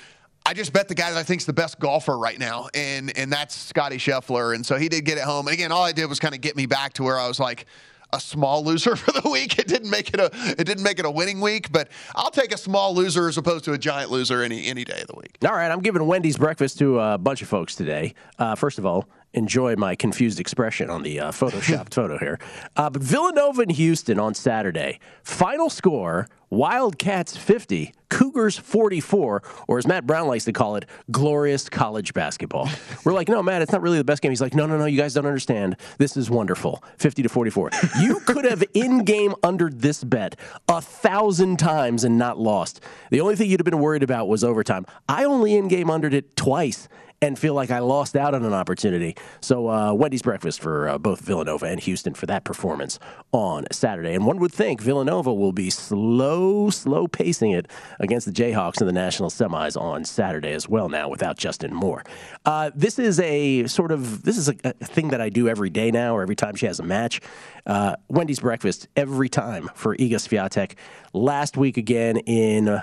I 0.46 0.54
just 0.54 0.74
bet 0.74 0.88
the 0.88 0.96
guy 0.96 1.12
that 1.12 1.18
I 1.18 1.24
think 1.24 1.42
is 1.42 1.46
the 1.46 1.54
best 1.54 1.80
golfer 1.80 2.18
right 2.18 2.38
now, 2.40 2.68
and 2.74 3.16
and 3.18 3.32
that's 3.32 3.56
Scotty 3.56 3.98
Scheffler. 3.98 4.56
And 4.56 4.66
so 4.66 4.76
he 4.76 4.90
did 4.90 5.06
get 5.06 5.18
it 5.18 5.24
home. 5.24 5.48
And 5.48 5.54
again, 5.54 5.72
all 5.72 5.84
I 5.84 5.92
did 5.92 6.08
was 6.08 6.20
kind 6.20 6.34
of 6.34 6.42
get 6.42 6.56
me 6.56 6.66
back 6.66 6.94
to 6.94 7.04
where 7.04 7.20
I 7.20 7.28
was 7.28 7.40
like 7.40 7.66
a 8.14 8.20
small 8.20 8.64
loser 8.64 8.96
for 8.98 9.12
the 9.12 9.30
week. 9.30 9.60
It 9.60 9.68
didn't 9.68 9.90
make 9.90 10.14
it 10.14 10.20
a 10.20 10.30
it 10.60 10.66
didn't 10.66 10.84
make 10.84 11.00
it 11.00 11.06
a 11.06 11.12
winning 11.12 11.42
week, 11.42 11.72
but 11.72 11.90
I'll 12.16 12.32
take 12.32 12.54
a 12.54 12.58
small 12.58 12.94
loser 12.96 13.28
as 13.28 13.38
opposed 13.38 13.66
to 13.66 13.74
a 13.74 13.78
giant 13.78 14.12
loser 14.12 14.42
any 14.42 14.66
any 14.66 14.84
day 14.84 15.02
of 15.02 15.08
the 15.08 15.16
week. 15.16 15.38
All 15.46 15.54
right, 15.54 15.72
I'm 15.72 15.82
giving 15.82 16.06
Wendy's 16.06 16.38
breakfast 16.38 16.80
to 16.80 17.00
a 17.00 17.18
bunch 17.18 17.42
of 17.42 17.48
folks 17.48 17.76
today. 17.76 18.14
Uh, 18.40 18.56
first 18.56 18.80
of 18.80 18.86
all, 18.86 19.08
enjoy 19.34 19.76
my 19.76 19.96
confused 19.96 20.40
expression 20.40 20.90
on 20.90 21.04
the 21.04 21.20
uh, 21.20 21.32
photoshopped 21.32 21.94
photo 21.94 22.18
here. 22.18 22.40
Uh, 22.76 22.90
but 22.90 23.02
Villanova 23.02 23.62
and 23.62 23.72
Houston 23.72 24.20
on 24.20 24.34
Saturday. 24.34 25.00
Final 25.24 25.70
score: 25.70 26.28
Wildcats 26.50 27.38
50, 27.38 27.94
Cougars 28.10 28.58
44, 28.58 29.42
or 29.70 29.78
as 29.78 29.88
Matt 29.88 30.06
Brown 30.06 30.28
likes 30.28 30.44
to 30.44 30.52
call 30.52 30.76
it, 30.76 30.86
glorious 31.10 31.70
college 31.70 32.14
basketball. 32.14 32.70
We're 33.06 33.14
like, 33.14 33.30
no, 33.30 33.42
Matt, 33.42 33.62
it's 33.62 33.72
not 33.72 33.82
really 33.82 33.98
the 33.98 34.04
best 34.04 34.22
game. 34.22 34.34
He's 34.34 34.42
like, 34.42 34.54
no, 34.54 34.66
no, 34.66 34.78
no, 34.78 34.84
you 34.86 34.98
guys 34.98 35.14
don't 35.14 35.26
understand. 35.26 35.78
This 35.98 36.18
is 36.18 36.30
wonderful. 36.30 36.84
50 36.98 37.24
to 37.24 37.30
44. 37.30 37.70
You 38.02 38.20
could 38.20 38.44
have 38.44 38.66
in-game 38.74 39.34
undered 39.44 39.80
this 39.80 40.04
bet 40.04 40.38
a 40.68 40.82
thousand 40.82 41.58
times 41.58 42.04
and 42.04 42.18
not 42.18 42.38
lost. 42.38 42.82
The 43.12 43.22
only 43.22 43.38
thing 43.38 43.50
you'd 43.50 43.62
have 43.62 43.66
been 43.66 43.80
worried 43.80 44.04
about 44.04 44.28
was 44.28 44.44
overtime. 44.44 44.86
I 45.08 45.24
only 45.24 45.56
in-game 45.56 45.90
undered 45.90 46.14
it 46.14 46.36
twice 46.36 46.90
and 47.22 47.38
feel 47.38 47.54
like 47.54 47.70
I 47.70 47.80
lost 47.80 48.16
out 48.16 48.34
on 48.34 48.44
an 48.44 48.54
opportunity. 48.54 49.16
So 49.42 49.70
uh, 49.70 49.94
Wendy's 49.94 50.24
breakfast 50.24 50.60
for 50.60 50.90
uh, 50.90 50.98
both 50.98 51.20
Villanova 51.22 51.68
and 51.68 51.80
Houston 51.80 52.16
for 52.16 52.26
that 52.26 52.44
performance 52.44 52.98
on 53.32 53.66
Saturday. 53.72 54.14
And 54.14 54.26
one 54.26 54.40
would 54.40 54.52
think 54.52 54.82
Villanova 54.82 55.32
will 55.32 55.52
be 55.52 55.70
slow, 55.70 56.72
slow 56.72 57.08
pacing 57.08 57.52
it 57.52 57.68
against 58.00 58.26
the 58.26 58.32
Jayhawks 58.34 58.82
in 58.82 58.88
the 58.88 58.94
national 58.94 59.30
semis 59.30 59.80
on 59.80 60.04
Saturday 60.04 60.52
as 60.52 60.68
well. 60.68 60.90
Now 60.90 61.10
without 61.10 61.38
Justin 61.38 61.74
Moore, 61.74 62.04
uh, 62.46 62.72
this 62.74 62.98
is 62.98 63.20
a 63.20 63.68
sort 63.68 63.92
of 63.92 64.24
this 64.24 64.38
is 64.38 64.50
a, 64.50 64.56
a 64.64 64.74
thing 64.74 65.10
that 65.10 65.22
I 65.22 65.30
do 65.30 65.48
every 65.48 65.70
day 65.70 65.92
now, 65.92 66.16
or 66.16 66.24
every 66.24 66.36
time 66.36 66.56
she 66.56 66.66
has 66.66 66.80
a 66.80 66.84
match. 66.84 67.22
Uh, 67.68 67.96
Wendy's 68.10 68.40
breakfast 68.40 68.88
every 68.96 69.30
time 69.30 69.70
for 69.76 69.96
Iga 69.96 70.16
Swiatek. 70.16 70.74
Last 71.14 71.56
week 71.56 71.78
again 71.78 72.18
in. 72.18 72.82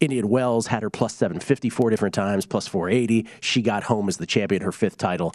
Indian 0.00 0.28
Wells 0.28 0.68
had 0.68 0.82
her 0.82 0.90
plus 0.90 1.14
750 1.14 1.70
four 1.70 1.90
different 1.90 2.14
times, 2.14 2.46
plus 2.46 2.66
480. 2.66 3.26
She 3.40 3.62
got 3.62 3.84
home 3.84 4.08
as 4.08 4.16
the 4.16 4.26
champion, 4.26 4.62
her 4.62 4.72
fifth 4.72 4.98
title. 4.98 5.34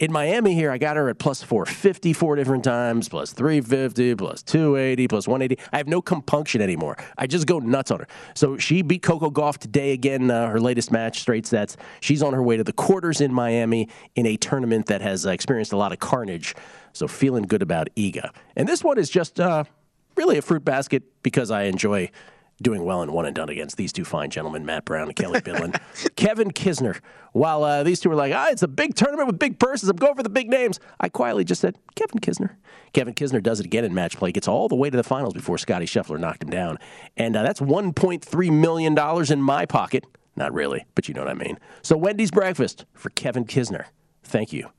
In 0.00 0.10
Miami 0.10 0.54
here, 0.54 0.72
I 0.72 0.78
got 0.78 0.96
her 0.96 1.08
at 1.08 1.20
plus 1.20 1.44
450 1.44 2.12
four 2.14 2.34
different 2.34 2.64
times, 2.64 3.08
plus 3.08 3.32
350, 3.32 4.16
plus 4.16 4.42
280, 4.42 5.06
plus 5.06 5.28
180. 5.28 5.62
I 5.72 5.76
have 5.76 5.86
no 5.86 6.02
compunction 6.02 6.60
anymore. 6.60 6.96
I 7.16 7.28
just 7.28 7.46
go 7.46 7.60
nuts 7.60 7.92
on 7.92 8.00
her. 8.00 8.08
So 8.34 8.58
she 8.58 8.82
beat 8.82 9.02
Coco 9.02 9.30
Gauff 9.30 9.58
today 9.58 9.92
again, 9.92 10.32
uh, 10.32 10.48
her 10.48 10.60
latest 10.60 10.90
match, 10.90 11.20
straight 11.20 11.46
sets. 11.46 11.76
She's 12.00 12.24
on 12.24 12.34
her 12.34 12.42
way 12.42 12.56
to 12.56 12.64
the 12.64 12.72
quarters 12.72 13.20
in 13.20 13.32
Miami 13.32 13.88
in 14.16 14.26
a 14.26 14.36
tournament 14.36 14.86
that 14.86 15.00
has 15.00 15.26
uh, 15.26 15.30
experienced 15.30 15.72
a 15.72 15.76
lot 15.76 15.92
of 15.92 16.00
carnage. 16.00 16.56
So 16.92 17.06
feeling 17.06 17.44
good 17.44 17.62
about 17.62 17.88
Iga. 17.96 18.30
And 18.56 18.68
this 18.68 18.82
one 18.82 18.98
is 18.98 19.08
just 19.08 19.38
uh, 19.38 19.62
really 20.16 20.38
a 20.38 20.42
fruit 20.42 20.64
basket 20.64 21.04
because 21.22 21.52
I 21.52 21.64
enjoy 21.64 22.10
doing 22.62 22.84
well 22.84 23.02
in 23.02 23.12
one 23.12 23.26
and 23.26 23.34
done 23.34 23.48
against 23.48 23.76
these 23.76 23.92
two 23.92 24.04
fine 24.04 24.30
gentlemen, 24.30 24.64
Matt 24.64 24.84
Brown 24.84 25.08
and 25.08 25.16
Kelly 25.16 25.40
Bidlin. 25.40 25.78
Kevin 26.16 26.50
Kisner. 26.50 27.00
While 27.32 27.64
uh, 27.64 27.82
these 27.82 28.00
two 28.00 28.08
were 28.08 28.14
like, 28.14 28.32
ah, 28.32 28.48
it's 28.50 28.62
a 28.62 28.68
big 28.68 28.94
tournament 28.94 29.26
with 29.26 29.38
big 29.38 29.58
purses. 29.58 29.88
I'm 29.88 29.96
going 29.96 30.14
for 30.14 30.22
the 30.22 30.28
big 30.28 30.48
names. 30.48 30.78
I 31.00 31.08
quietly 31.08 31.44
just 31.44 31.60
said, 31.60 31.76
Kevin 31.96 32.20
Kisner. 32.20 32.56
Kevin 32.92 33.14
Kisner 33.14 33.42
does 33.42 33.58
it 33.60 33.66
again 33.66 33.84
in 33.84 33.92
match 33.92 34.16
play, 34.16 34.30
gets 34.30 34.46
all 34.46 34.68
the 34.68 34.76
way 34.76 34.88
to 34.88 34.96
the 34.96 35.02
finals 35.02 35.34
before 35.34 35.58
Scotty 35.58 35.86
Scheffler 35.86 36.18
knocked 36.18 36.42
him 36.44 36.50
down. 36.50 36.78
And 37.16 37.36
uh, 37.36 37.42
that's 37.42 37.60
$1.3 37.60 38.52
million 38.52 39.32
in 39.32 39.42
my 39.42 39.66
pocket. 39.66 40.04
Not 40.36 40.52
really, 40.52 40.84
but 40.94 41.08
you 41.08 41.14
know 41.14 41.22
what 41.22 41.30
I 41.30 41.34
mean. 41.34 41.58
So 41.82 41.96
Wendy's 41.96 42.30
breakfast 42.30 42.86
for 42.94 43.10
Kevin 43.10 43.44
Kisner. 43.44 43.86
Thank 44.22 44.52
you. 44.52 44.70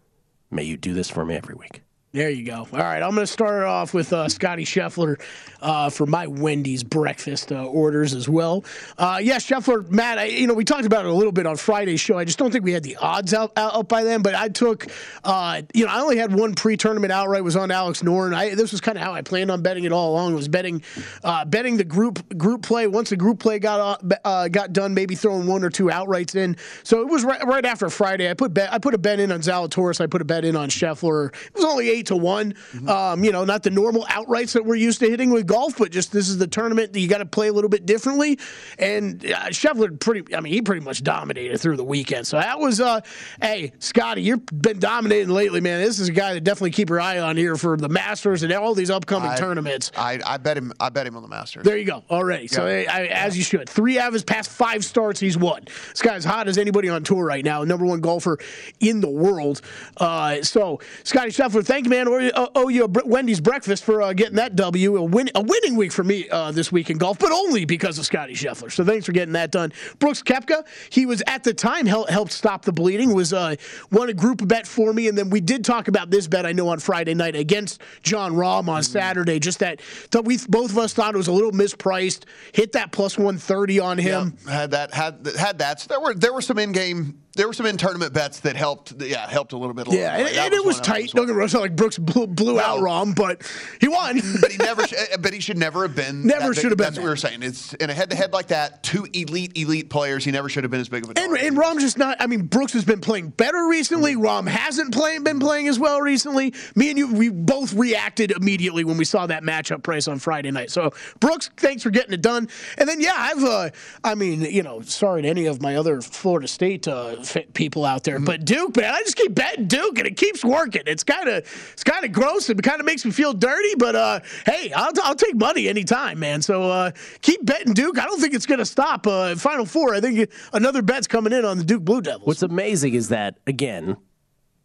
May 0.51 0.63
you 0.63 0.77
do 0.77 0.93
this 0.93 1.09
for 1.09 1.25
me 1.25 1.35
every 1.35 1.55
week. 1.55 1.84
There 2.15 2.29
you 2.29 2.45
go. 2.45 2.65
All 2.71 2.79
right, 2.79 3.03
I'm 3.03 3.13
going 3.13 3.27
to 3.27 3.27
start 3.27 3.61
it 3.61 3.67
off 3.67 3.93
with 3.93 4.13
uh, 4.13 4.29
Scotty 4.29 4.63
Scheffler 4.63 5.19
uh, 5.61 5.89
for 5.89 6.05
my 6.05 6.27
Wendy's 6.27 6.81
breakfast 6.81 7.51
uh, 7.51 7.65
orders 7.65 8.13
as 8.13 8.29
well. 8.29 8.63
Uh, 8.97 9.19
yeah, 9.21 9.35
Scheffler, 9.35 9.85
Matt, 9.89 10.17
I, 10.17 10.25
you 10.27 10.47
know, 10.47 10.53
we 10.53 10.63
talked 10.63 10.85
about 10.85 11.03
it 11.03 11.11
a 11.11 11.13
little 11.13 11.33
bit 11.33 11.45
on 11.45 11.57
Friday's 11.57 11.99
show. 11.99 12.17
I 12.17 12.23
just 12.23 12.39
don't 12.39 12.51
think 12.51 12.63
we 12.63 12.71
had 12.71 12.83
the 12.83 12.95
odds 12.95 13.33
out, 13.33 13.51
out, 13.57 13.75
out 13.75 13.89
by 13.89 14.05
then, 14.05 14.21
but 14.21 14.33
I 14.33 14.47
took, 14.47 14.87
uh, 15.25 15.63
you 15.73 15.85
know, 15.85 15.91
I 15.91 15.99
only 15.99 16.15
had 16.15 16.33
one 16.33 16.55
pre 16.55 16.77
tournament 16.77 17.11
outright, 17.11 17.43
was 17.43 17.57
on 17.57 17.69
Alex 17.69 18.01
Noren. 18.01 18.33
I, 18.33 18.55
this 18.55 18.71
was 18.71 18.79
kind 18.79 18.97
of 18.97 19.03
how 19.03 19.11
I 19.11 19.21
planned 19.21 19.51
on 19.51 19.61
betting 19.61 19.83
it 19.83 19.91
all 19.91 20.13
along. 20.13 20.35
Was 20.35 20.47
betting 20.47 20.83
uh, 21.21 21.43
betting 21.43 21.75
the 21.75 21.83
group 21.83 22.37
group 22.37 22.61
play. 22.61 22.87
Once 22.87 23.09
the 23.09 23.17
group 23.17 23.39
play 23.39 23.59
got 23.59 24.01
uh, 24.23 24.47
got 24.47 24.71
done, 24.71 24.93
maybe 24.93 25.15
throwing 25.15 25.47
one 25.47 25.65
or 25.65 25.69
two 25.69 25.85
outrights 25.85 26.35
in. 26.35 26.55
So 26.83 27.01
it 27.01 27.09
was 27.09 27.25
right, 27.25 27.45
right 27.45 27.65
after 27.65 27.89
Friday. 27.89 28.29
I 28.29 28.35
put 28.35 28.53
bet, 28.53 28.71
I 28.71 28.77
put 28.77 28.93
a 28.93 28.97
bet 28.97 29.19
in 29.19 29.33
on 29.33 29.41
Zalatoris. 29.41 29.99
I 29.99 30.07
put 30.07 30.21
a 30.21 30.25
bet 30.25 30.45
in 30.45 30.55
on 30.55 30.69
Scheffler. 30.69 31.33
It 31.33 31.55
was 31.55 31.65
only 31.65 31.89
eight 31.89 32.04
to 32.07 32.15
one. 32.15 32.53
Mm-hmm. 32.53 32.89
Um, 32.89 33.23
you 33.23 33.31
know, 33.31 33.45
not 33.45 33.63
the 33.63 33.69
normal 33.69 34.05
outrights 34.05 34.53
that 34.53 34.65
we're 34.65 34.75
used 34.75 34.99
to 34.99 35.09
hitting 35.09 35.31
with 35.31 35.47
golf, 35.47 35.77
but 35.77 35.91
just 35.91 36.11
this 36.11 36.29
is 36.29 36.37
the 36.37 36.47
tournament 36.47 36.93
that 36.93 36.99
you 36.99 37.07
got 37.07 37.19
to 37.19 37.25
play 37.25 37.47
a 37.47 37.53
little 37.53 37.69
bit 37.69 37.85
differently. 37.85 38.39
And 38.79 39.25
uh, 39.25 39.49
Scheffler 39.49 39.99
pretty, 39.99 40.35
I 40.35 40.41
mean, 40.41 40.53
he 40.53 40.61
pretty 40.61 40.83
much 40.83 41.03
dominated 41.03 41.59
through 41.59 41.77
the 41.77 41.83
weekend. 41.83 42.27
So 42.27 42.37
that 42.37 42.59
was, 42.59 42.81
uh, 42.81 43.01
hey, 43.41 43.73
Scotty, 43.79 44.21
you've 44.21 44.45
been 44.45 44.79
dominating 44.79 45.29
lately, 45.29 45.61
man. 45.61 45.81
This 45.81 45.99
is 45.99 46.09
a 46.09 46.13
guy 46.13 46.33
that 46.33 46.43
definitely 46.43 46.71
keep 46.71 46.89
your 46.89 46.99
eye 46.99 47.19
on 47.19 47.37
here 47.37 47.55
for 47.55 47.77
the 47.77 47.89
Masters 47.89 48.43
and 48.43 48.51
all 48.53 48.73
these 48.73 48.89
upcoming 48.89 49.31
I, 49.31 49.35
tournaments. 49.35 49.91
I, 49.97 50.19
I 50.25 50.37
bet 50.37 50.57
him. 50.57 50.73
I 50.79 50.89
bet 50.89 51.07
him 51.07 51.15
on 51.15 51.21
the 51.21 51.29
Masters. 51.29 51.63
There 51.63 51.77
you 51.77 51.85
go. 51.85 52.03
Already. 52.09 52.47
So 52.47 52.67
yeah. 52.67 52.91
I, 52.91 53.05
as 53.07 53.37
you 53.37 53.43
should. 53.43 53.69
Three 53.69 53.99
out 53.99 54.07
of 54.07 54.13
his 54.13 54.23
past 54.23 54.49
five 54.49 54.83
starts, 54.85 55.19
he's 55.19 55.37
won. 55.37 55.65
This 55.89 56.01
guy's 56.01 56.25
hot 56.25 56.47
as 56.47 56.57
anybody 56.57 56.89
on 56.89 57.03
tour 57.03 57.25
right 57.25 57.43
now. 57.43 57.63
Number 57.63 57.85
one 57.85 58.01
golfer 58.01 58.37
in 58.79 59.01
the 59.01 59.09
world. 59.09 59.61
Uh, 59.97 60.41
so 60.41 60.79
Scotty 61.03 61.31
Scheffler, 61.31 61.65
thank 61.65 61.84
man. 61.87 62.07
Uh, 62.07 62.47
owe 62.55 62.69
you 62.69 62.85
a 62.85 62.87
Wendy's 62.87 63.39
breakfast 63.39 63.83
for 63.83 64.01
uh, 64.01 64.13
getting 64.13 64.35
that 64.35 64.55
W. 64.55 64.97
A, 64.97 65.03
win, 65.03 65.29
a 65.35 65.41
winning 65.41 65.75
week 65.75 65.91
for 65.91 66.03
me 66.03 66.29
uh, 66.29 66.51
this 66.51 66.71
week 66.71 66.89
in 66.89 66.97
golf, 66.97 67.19
but 67.19 67.31
only 67.31 67.65
because 67.65 67.97
of 67.97 68.05
Scotty 68.05 68.33
Scheffler. 68.33 68.71
So 68.71 68.83
thanks 68.83 69.05
for 69.05 69.11
getting 69.11 69.33
that 69.33 69.51
done. 69.51 69.71
Brooks 69.99 70.21
Koepka, 70.21 70.65
he 70.89 71.05
was 71.05 71.21
at 71.27 71.43
the 71.43 71.53
time 71.53 71.85
hel- 71.85 72.07
helped 72.07 72.31
stop 72.31 72.63
the 72.63 72.71
bleeding. 72.71 73.13
Was 73.13 73.33
uh, 73.33 73.55
won 73.91 74.09
a 74.09 74.13
group 74.13 74.47
bet 74.47 74.67
for 74.67 74.93
me, 74.93 75.07
and 75.07 75.17
then 75.17 75.29
we 75.29 75.41
did 75.41 75.65
talk 75.65 75.87
about 75.87 76.09
this 76.09 76.27
bet 76.27 76.45
I 76.45 76.51
know 76.51 76.69
on 76.69 76.79
Friday 76.79 77.13
night 77.13 77.35
against 77.35 77.81
Jon 78.01 78.33
Rahm 78.33 78.67
on 78.67 78.81
mm-hmm. 78.81 78.81
Saturday. 78.81 79.39
Just 79.39 79.59
that, 79.59 79.81
that 80.11 80.25
we 80.25 80.37
both 80.49 80.71
of 80.71 80.77
us 80.77 80.93
thought 80.93 81.13
it 81.13 81.17
was 81.17 81.27
a 81.27 81.33
little 81.33 81.51
mispriced. 81.51 82.23
Hit 82.53 82.73
that 82.73 82.91
plus 82.91 83.17
one 83.17 83.37
thirty 83.37 83.79
on 83.79 83.97
him. 83.97 84.37
Yeah, 84.45 84.51
had 84.51 84.71
that 84.71 84.93
had 84.93 85.27
had 85.37 85.59
that. 85.59 85.81
So 85.81 85.87
there 85.89 85.99
were 85.99 86.13
there 86.13 86.33
were 86.33 86.41
some 86.41 86.59
in 86.59 86.71
game 86.71 87.21
there 87.35 87.47
were 87.47 87.53
some 87.53 87.65
in 87.65 87.75
tournament 87.75 88.13
bets 88.13 88.39
that 88.41 88.55
helped. 88.55 88.93
Yeah, 89.01 89.29
helped 89.29 89.51
a 89.53 89.57
little 89.57 89.73
bit. 89.73 89.87
A 89.87 89.95
yeah, 89.95 90.17
and, 90.17 90.27
and 90.29 90.53
it 90.53 90.63
was 90.63 90.79
tight. 90.79 91.11
Don't 91.11 91.27
get 91.27 91.33
me 91.33 91.39
wrong. 91.39 91.49
Like 91.53 91.75
Brooks 91.75 91.97
blew, 91.97 92.27
blew 92.27 92.55
no. 92.55 92.61
out 92.61 92.79
Rahm, 92.79 93.13
but 93.13 93.41
he 93.81 93.87
won. 93.87 94.21
but 94.41 94.51
he 94.51 94.57
never. 94.57 94.83
Eh, 94.83 95.17
but 95.19 95.33
he 95.33 95.41
should 95.41 95.57
never 95.57 95.83
have 95.83 95.95
been. 95.95 96.25
Never 96.25 96.53
should 96.53 96.71
have 96.71 96.77
been. 96.77 96.85
That's 96.85 96.97
what 96.97 97.03
we 97.03 97.09
were 97.09 97.15
saying. 97.15 97.43
It's 97.43 97.73
in 97.73 97.89
a 97.89 97.93
head-to-head 97.93 98.31
like 98.31 98.47
that. 98.47 98.83
Two 98.83 99.05
elite, 99.13 99.57
elite 99.57 99.89
players. 99.89 100.23
He 100.23 100.31
never 100.31 100.47
should 100.47 100.63
have 100.63 100.71
been 100.71 100.79
as 100.79 100.87
big 100.87 101.03
of 101.03 101.11
a. 101.11 101.19
And, 101.19 101.35
and 101.37 101.57
Rahm's 101.57 101.81
just 101.83 101.97
not. 101.97 102.17
I 102.21 102.27
mean, 102.27 102.43
Brooks 102.43 102.73
has 102.73 102.85
been 102.85 103.01
playing 103.01 103.29
better 103.29 103.67
recently. 103.67 104.15
Mm-hmm. 104.15 104.25
Rahm 104.25 104.47
hasn't 104.47 104.93
playing 104.93 105.23
been 105.23 105.39
playing 105.39 105.67
as 105.67 105.77
well 105.77 105.99
recently. 105.99 106.53
Me 106.75 106.89
and 106.89 106.97
you, 106.97 107.13
we 107.13 107.29
both 107.29 107.73
reacted 107.73 108.31
immediately 108.31 108.85
when 108.85 108.97
we 108.97 109.05
saw 109.05 109.25
that 109.27 109.43
matchup 109.43 109.83
price 109.83 110.07
on 110.07 110.19
Friday 110.19 110.51
night. 110.51 110.71
So 110.71 110.91
Brooks, 111.19 111.49
thanks 111.57 111.83
for 111.83 111.89
getting 111.89 112.13
it 112.13 112.21
done. 112.21 112.47
And 112.77 112.87
then 112.87 113.01
yeah, 113.01 113.15
I've. 113.15 113.43
Uh, 113.43 113.69
I 114.05 114.15
mean, 114.15 114.41
you 114.41 114.63
know, 114.63 114.81
sorry 114.81 115.23
to 115.23 115.27
any 115.27 115.47
of 115.47 115.61
my 115.61 115.75
other 115.75 116.01
Florida 116.01 116.47
State 116.47 116.87
uh, 116.87 117.24
people 117.53 117.85
out 117.85 118.03
there. 118.03 118.15
Mm-hmm. 118.15 118.25
But 118.25 118.45
Duke, 118.45 118.75
man, 118.77 118.93
I 118.93 119.01
just 119.01 119.15
keep 119.15 119.33
betting 119.33 119.67
Duke, 119.67 119.97
and 119.97 120.07
it 120.07 120.17
keeps 120.17 120.43
working. 120.43 120.83
It's 120.85 121.03
kind 121.03 121.29
of 121.29 121.71
it's 121.73 121.83
kind 121.83 122.05
of 122.05 122.11
gross. 122.11 122.49
It 122.49 122.61
kind 122.61 122.79
of 122.79 122.85
makes 122.85 123.05
me 123.05 123.11
feel 123.11 123.33
dirty, 123.33 123.75
but 123.77 123.95
uh, 123.95 124.19
hey, 124.45 124.71
I'll, 124.73 124.91
I'll 125.03 125.15
take 125.15 125.35
money 125.35 125.67
anytime, 125.67 126.19
man. 126.19 126.41
So 126.41 126.63
uh, 126.63 126.91
keep 127.21 127.45
betting 127.45 127.73
Duke. 127.73 127.99
I 127.99 128.05
don't 128.05 128.19
think 128.19 128.33
it's 128.33 128.45
going 128.45 128.59
to 128.59 128.65
stop. 128.65 129.07
Uh, 129.07 129.35
Final 129.35 129.65
Four, 129.65 129.93
I 129.95 130.01
think 130.01 130.29
another 130.53 130.81
bet's 130.81 131.07
coming 131.07 131.33
in 131.33 131.45
on 131.45 131.57
the 131.57 131.63
Duke 131.63 131.83
Blue 131.83 132.01
Devils. 132.01 132.27
What's 132.27 132.43
amazing 132.43 132.93
is 132.93 133.09
that 133.09 133.37
again, 133.47 133.97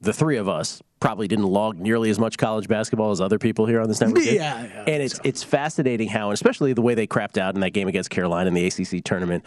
the 0.00 0.12
three 0.12 0.36
of 0.36 0.48
us 0.48 0.82
probably 0.98 1.26
didn't 1.26 1.46
log 1.46 1.78
nearly 1.78 2.10
as 2.10 2.18
much 2.18 2.36
college 2.36 2.68
basketball 2.68 3.10
as 3.10 3.20
other 3.20 3.38
people 3.38 3.66
here 3.66 3.80
on 3.80 3.88
this 3.88 4.00
network. 4.00 4.24
Yeah, 4.30 4.64
yeah, 4.64 4.84
and 4.86 5.02
it's 5.02 5.16
so. 5.16 5.22
it's 5.24 5.42
fascinating 5.42 6.08
how, 6.08 6.30
especially 6.30 6.72
the 6.72 6.82
way 6.82 6.94
they 6.94 7.06
crapped 7.06 7.38
out 7.38 7.54
in 7.54 7.60
that 7.62 7.70
game 7.70 7.88
against 7.88 8.10
Carolina 8.10 8.48
in 8.48 8.54
the 8.54 8.66
ACC 8.66 9.02
tournament 9.02 9.44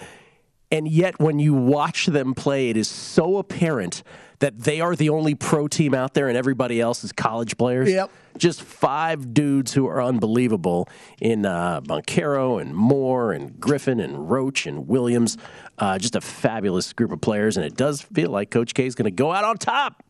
and 0.74 0.88
yet, 0.88 1.20
when 1.20 1.38
you 1.38 1.54
watch 1.54 2.08
them 2.08 2.34
play, 2.34 2.72
it 2.72 2.78
is 2.78 2.88
so 2.88 3.38
apparent 3.38 4.02
that 4.40 4.58
they 4.58 4.82
are 4.82 4.96
the 4.96 5.10
only 5.10 5.36
pro 5.36 5.68
team 5.68 5.94
out 5.94 6.16
there 6.16 6.28
and 6.28 6.36
everybody 6.36 6.82
else 6.82 7.04
is 7.04 7.12
college 7.12 7.60
players. 7.60 7.92
Yep. 7.92 8.10
Just 8.40 8.64
five 8.64 9.36
dudes 9.36 9.72
who 9.74 9.86
are 9.88 10.02
unbelievable 10.02 10.90
in 11.22 11.46
uh, 11.46 11.82
Banchero 11.82 12.60
and 12.60 12.74
Moore 12.74 13.34
and 13.34 13.60
Griffin 13.60 14.00
and 14.00 14.32
Roach 14.32 14.66
and 14.66 14.88
Williams. 14.88 15.38
Uh, 15.78 16.00
just 16.00 16.16
a 16.16 16.22
fabulous 16.22 16.92
group 16.92 17.12
of 17.12 17.22
players, 17.22 17.56
and 17.56 17.64
it 17.64 17.78
does 17.78 18.02
feel 18.02 18.32
like 18.32 18.50
Coach 18.50 18.74
K 18.74 18.88
is 18.88 18.96
going 18.96 19.06
to 19.06 19.12
go 19.12 19.32
out 19.32 19.44
on 19.44 19.58
top. 19.58 20.04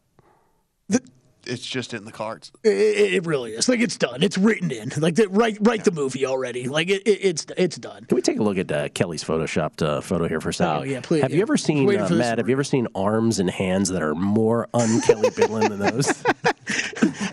The, 0.88 1.02
it's 1.46 1.66
just 1.66 1.94
in 1.94 2.06
the 2.06 2.12
cards. 2.12 2.52
It, 2.64 2.70
it, 2.70 3.26
really 3.26 3.52
is. 3.52 3.68
Like 3.68 3.80
it's 3.80 3.98
done. 3.98 4.24
It's 4.24 4.38
written 4.38 4.72
in. 4.72 4.92
Like 4.98 5.16
the, 5.16 5.28
write 5.30 5.58
write 5.62 5.80
yeah. 5.80 5.84
the 5.84 5.92
movie 5.92 6.26
already. 6.26 6.68
Like 6.68 6.90
it, 6.90 7.02
it, 7.04 7.20
it's 7.22 7.46
it's 7.58 7.78
done. 7.78 8.06
Can 8.06 8.16
we 8.16 8.22
take 8.22 8.40
a 8.40 8.44
look 8.44 8.58
at 8.58 8.72
uh, 8.72 8.90
Kelly's 8.90 9.24
photoshopped 9.24 9.86
uh, 9.86 10.02
photo 10.02 10.28
here 10.28 10.42
for 10.42 10.50
a 10.50 10.54
second? 10.54 10.82
Oh 10.82 10.84
yeah, 10.84 11.02
please. 11.02 11.22
Have 11.22 11.32
yeah. 11.32 11.38
you 11.38 11.42
ever 11.42 11.58
seen 11.58 11.90
uh, 11.90 12.10
Matt? 12.10 12.38
Have 12.38 12.48
you 12.48 12.54
ever 12.54 12.64
seen 12.64 12.88
arms 12.96 13.40
and 13.40 13.50
hands 13.50 13.90
that 13.90 14.02
are 14.02 14.16
more 14.16 14.70
un-Kelly 14.74 15.30
Bidlin 15.36 15.70
than 15.70 15.80
those? 15.80 16.24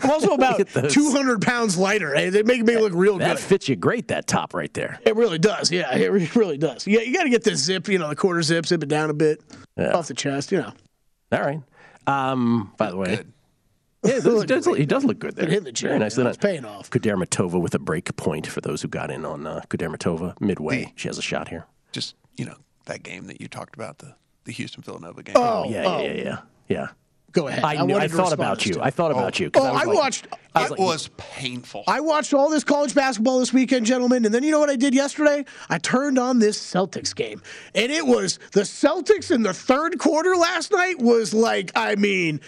I'm 0.03 0.11
also 0.11 0.33
about 0.33 0.67
200 0.89 1.41
pounds 1.41 1.77
lighter. 1.77 2.13
Hey, 2.13 2.29
they 2.29 2.43
make 2.43 2.63
me 2.63 2.77
look 2.77 2.93
real 2.93 3.17
that 3.17 3.27
good. 3.27 3.37
That 3.37 3.43
fits 3.43 3.69
you 3.69 3.75
great. 3.75 4.09
That 4.09 4.27
top 4.27 4.53
right 4.53 4.73
there. 4.73 4.99
It 5.05 5.15
really 5.15 5.39
does. 5.39 5.71
Yeah, 5.71 5.95
it 5.95 6.35
really 6.35 6.57
does. 6.57 6.87
Yeah, 6.87 7.01
you 7.01 7.13
got 7.13 7.23
to 7.23 7.29
get 7.29 7.43
this 7.43 7.59
zip. 7.59 7.87
You 7.87 7.99
know, 7.99 8.09
the 8.09 8.15
quarter 8.15 8.41
zip, 8.41 8.65
zip 8.65 8.83
it 8.83 8.89
down 8.89 9.09
a 9.09 9.13
bit 9.13 9.41
yeah. 9.77 9.93
off 9.93 10.07
the 10.07 10.13
chest. 10.13 10.51
You 10.51 10.59
know. 10.59 10.73
All 11.31 11.41
right. 11.41 11.61
Um, 12.07 12.73
by 12.77 12.89
the 12.89 12.97
way. 12.97 13.17
Good. 13.17 13.33
Yeah, 14.03 14.19
does, 14.19 14.45
does, 14.45 14.65
he 14.65 14.85
does 14.85 15.05
look 15.05 15.19
good 15.19 15.35
there. 15.35 15.47
Hit 15.47 15.63
the 15.63 15.71
gym. 15.71 15.89
Very 15.89 15.99
nice. 15.99 16.17
Yeah, 16.17 16.27
it's 16.27 16.37
paying 16.37 16.65
off. 16.65 16.89
Kudermetova 16.89 17.61
with 17.61 17.75
a 17.75 17.79
break 17.79 18.15
point 18.15 18.47
for 18.47 18.59
those 18.59 18.81
who 18.81 18.87
got 18.87 19.11
in 19.11 19.25
on 19.25 19.45
uh, 19.45 19.61
Kudermetova 19.69 20.39
midway. 20.41 20.85
The, 20.85 20.91
she 20.95 21.07
has 21.07 21.19
a 21.19 21.21
shot 21.21 21.49
here. 21.49 21.67
Just 21.91 22.15
you 22.35 22.45
know 22.45 22.55
that 22.85 23.03
game 23.03 23.27
that 23.27 23.39
you 23.39 23.47
talked 23.47 23.75
about 23.75 23.99
the 23.99 24.15
the 24.45 24.51
Houston 24.53 24.81
Villanova 24.81 25.21
game. 25.21 25.35
Oh, 25.37 25.69
yeah, 25.69 25.83
oh. 25.85 26.01
yeah, 26.01 26.11
yeah, 26.11 26.23
yeah, 26.23 26.37
yeah. 26.67 26.87
Go 27.31 27.47
ahead. 27.47 27.63
I, 27.63 27.85
knew, 27.85 27.95
I, 27.95 28.01
I 28.01 28.07
thought 28.09 28.33
about 28.33 28.65
you. 28.65 28.81
I 28.81 28.89
thought 28.89 29.11
about 29.11 29.39
oh. 29.39 29.43
you. 29.43 29.51
Oh, 29.53 29.63
I, 29.63 29.69
I 29.69 29.83
like, 29.83 29.87
watched. 29.87 30.27
I 30.53 30.63
was, 30.63 30.71
like, 30.71 30.79
was 30.79 31.09
painful. 31.15 31.85
I 31.87 32.01
watched 32.01 32.33
all 32.33 32.49
this 32.49 32.65
college 32.65 32.93
basketball 32.93 33.39
this 33.39 33.53
weekend, 33.53 33.85
gentlemen, 33.85 34.25
and 34.25 34.33
then 34.33 34.43
you 34.43 34.51
know 34.51 34.59
what 34.59 34.69
I 34.69 34.75
did 34.75 34.93
yesterday? 34.93 35.45
I 35.69 35.77
turned 35.77 36.19
on 36.19 36.39
this 36.39 36.59
Celtics 36.59 37.15
game, 37.15 37.41
and 37.73 37.89
it 37.89 38.05
was 38.05 38.37
the 38.51 38.61
Celtics 38.61 39.31
in 39.31 39.43
the 39.43 39.53
third 39.53 39.97
quarter 39.97 40.35
last 40.35 40.71
night 40.71 40.99
was 40.99 41.33
like, 41.33 41.71
I 41.73 41.95
mean, 41.95 42.41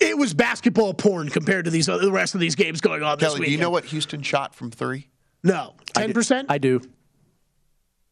it 0.00 0.18
was 0.18 0.34
basketball 0.34 0.94
porn 0.94 1.28
compared 1.28 1.64
to 1.64 1.70
these 1.70 1.88
other, 1.88 2.04
the 2.04 2.12
rest 2.12 2.34
of 2.34 2.40
these 2.40 2.54
games 2.54 2.80
going 2.80 3.02
on 3.02 3.18
Kelly, 3.18 3.32
this 3.32 3.38
week. 3.40 3.46
Do 3.48 3.52
you 3.52 3.58
know 3.58 3.70
what 3.70 3.84
Houston 3.86 4.22
shot 4.22 4.54
from 4.54 4.70
three? 4.70 5.08
No, 5.42 5.74
ten 5.94 6.12
percent. 6.12 6.50
I 6.50 6.58
do. 6.58 6.80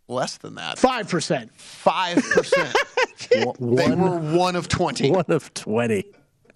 Less 0.07 0.37
than 0.37 0.57
that. 0.57 0.79
Five 0.79 1.09
percent. 1.09 1.51
Five 1.57 2.23
percent. 2.23 2.77
They 3.31 3.45
were 3.45 4.19
one 4.19 4.55
of 4.55 4.69
twenty. 4.69 5.11
One 5.11 5.25
of 5.29 5.55
twenty. 5.55 6.05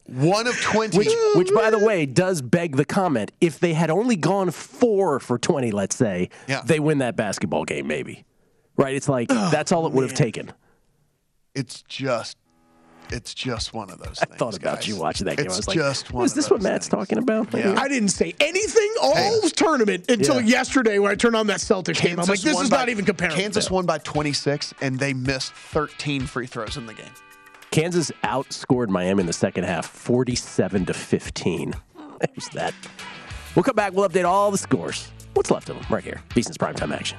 One 0.06 0.46
of 0.46 0.60
twenty. 0.60 0.98
Which, 0.98 1.08
which, 1.34 1.54
by 1.54 1.70
the 1.70 1.78
way, 1.78 2.04
does 2.04 2.42
beg 2.42 2.76
the 2.76 2.84
comment: 2.84 3.32
if 3.40 3.58
they 3.58 3.72
had 3.72 3.90
only 3.90 4.16
gone 4.16 4.50
four 4.50 5.18
for 5.18 5.38
twenty, 5.38 5.70
let's 5.70 5.96
say, 5.96 6.28
yeah. 6.46 6.62
they 6.64 6.78
win 6.78 6.98
that 6.98 7.16
basketball 7.16 7.64
game, 7.64 7.86
maybe. 7.86 8.24
Right? 8.76 8.94
It's 8.94 9.08
like 9.08 9.28
oh, 9.30 9.48
that's 9.50 9.72
all 9.72 9.86
it 9.86 9.92
would 9.92 10.02
man. 10.02 10.08
have 10.10 10.18
taken. 10.18 10.52
It's 11.54 11.82
just 11.82 12.36
it's 13.12 13.34
just 13.34 13.74
one 13.74 13.90
of 13.90 13.98
those. 13.98 14.18
Things. 14.18 14.32
I 14.32 14.36
thought 14.36 14.56
about 14.56 14.76
guys. 14.76 14.88
you 14.88 14.96
watching 14.96 15.26
that 15.26 15.36
game. 15.36 15.46
It's 15.46 15.54
I 15.54 15.58
was 15.58 15.68
like, 15.68 15.76
just 15.76 16.12
one. 16.12 16.24
Is 16.24 16.34
this 16.34 16.50
what 16.50 16.62
Matt's 16.62 16.88
things. 16.88 17.08
talking 17.08 17.18
about? 17.18 17.52
Yeah. 17.54 17.74
I 17.78 17.88
didn't 17.88 18.10
say 18.10 18.34
anything 18.40 18.94
all 19.02 19.14
hey. 19.14 19.48
tournament 19.50 20.10
until 20.10 20.40
yeah. 20.40 20.46
yesterday 20.46 20.98
when 20.98 21.10
I 21.10 21.14
turned 21.14 21.36
on 21.36 21.46
that 21.48 21.58
Celtics 21.58 21.96
Kansas 21.96 22.02
game. 22.02 22.18
I'm 22.20 22.26
like, 22.26 22.40
this 22.40 22.60
is 22.60 22.70
by, 22.70 22.76
not 22.76 22.88
even 22.88 23.04
comparable. 23.04 23.36
Kansas 23.36 23.70
won 23.70 23.86
by 23.86 23.98
26, 23.98 24.74
and 24.80 24.98
they 24.98 25.14
missed 25.14 25.52
13 25.52 26.26
free 26.26 26.46
throws 26.46 26.76
in 26.76 26.86
the 26.86 26.94
game. 26.94 27.10
Kansas 27.70 28.10
outscored 28.24 28.88
Miami 28.88 29.20
in 29.20 29.26
the 29.26 29.32
second 29.32 29.64
half, 29.64 29.86
47 29.86 30.86
to 30.86 30.94
15. 30.94 31.74
There's 32.34 32.48
that. 32.50 32.74
We'll 33.54 33.62
come 33.62 33.76
back. 33.76 33.92
We'll 33.92 34.08
update 34.08 34.24
all 34.24 34.50
the 34.50 34.58
scores. 34.58 35.10
What's 35.34 35.50
left 35.50 35.68
of 35.68 35.76
them 35.76 35.86
right 35.90 36.02
here. 36.02 36.22
VSiN's 36.30 36.58
primetime 36.58 36.94
action. 36.94 37.18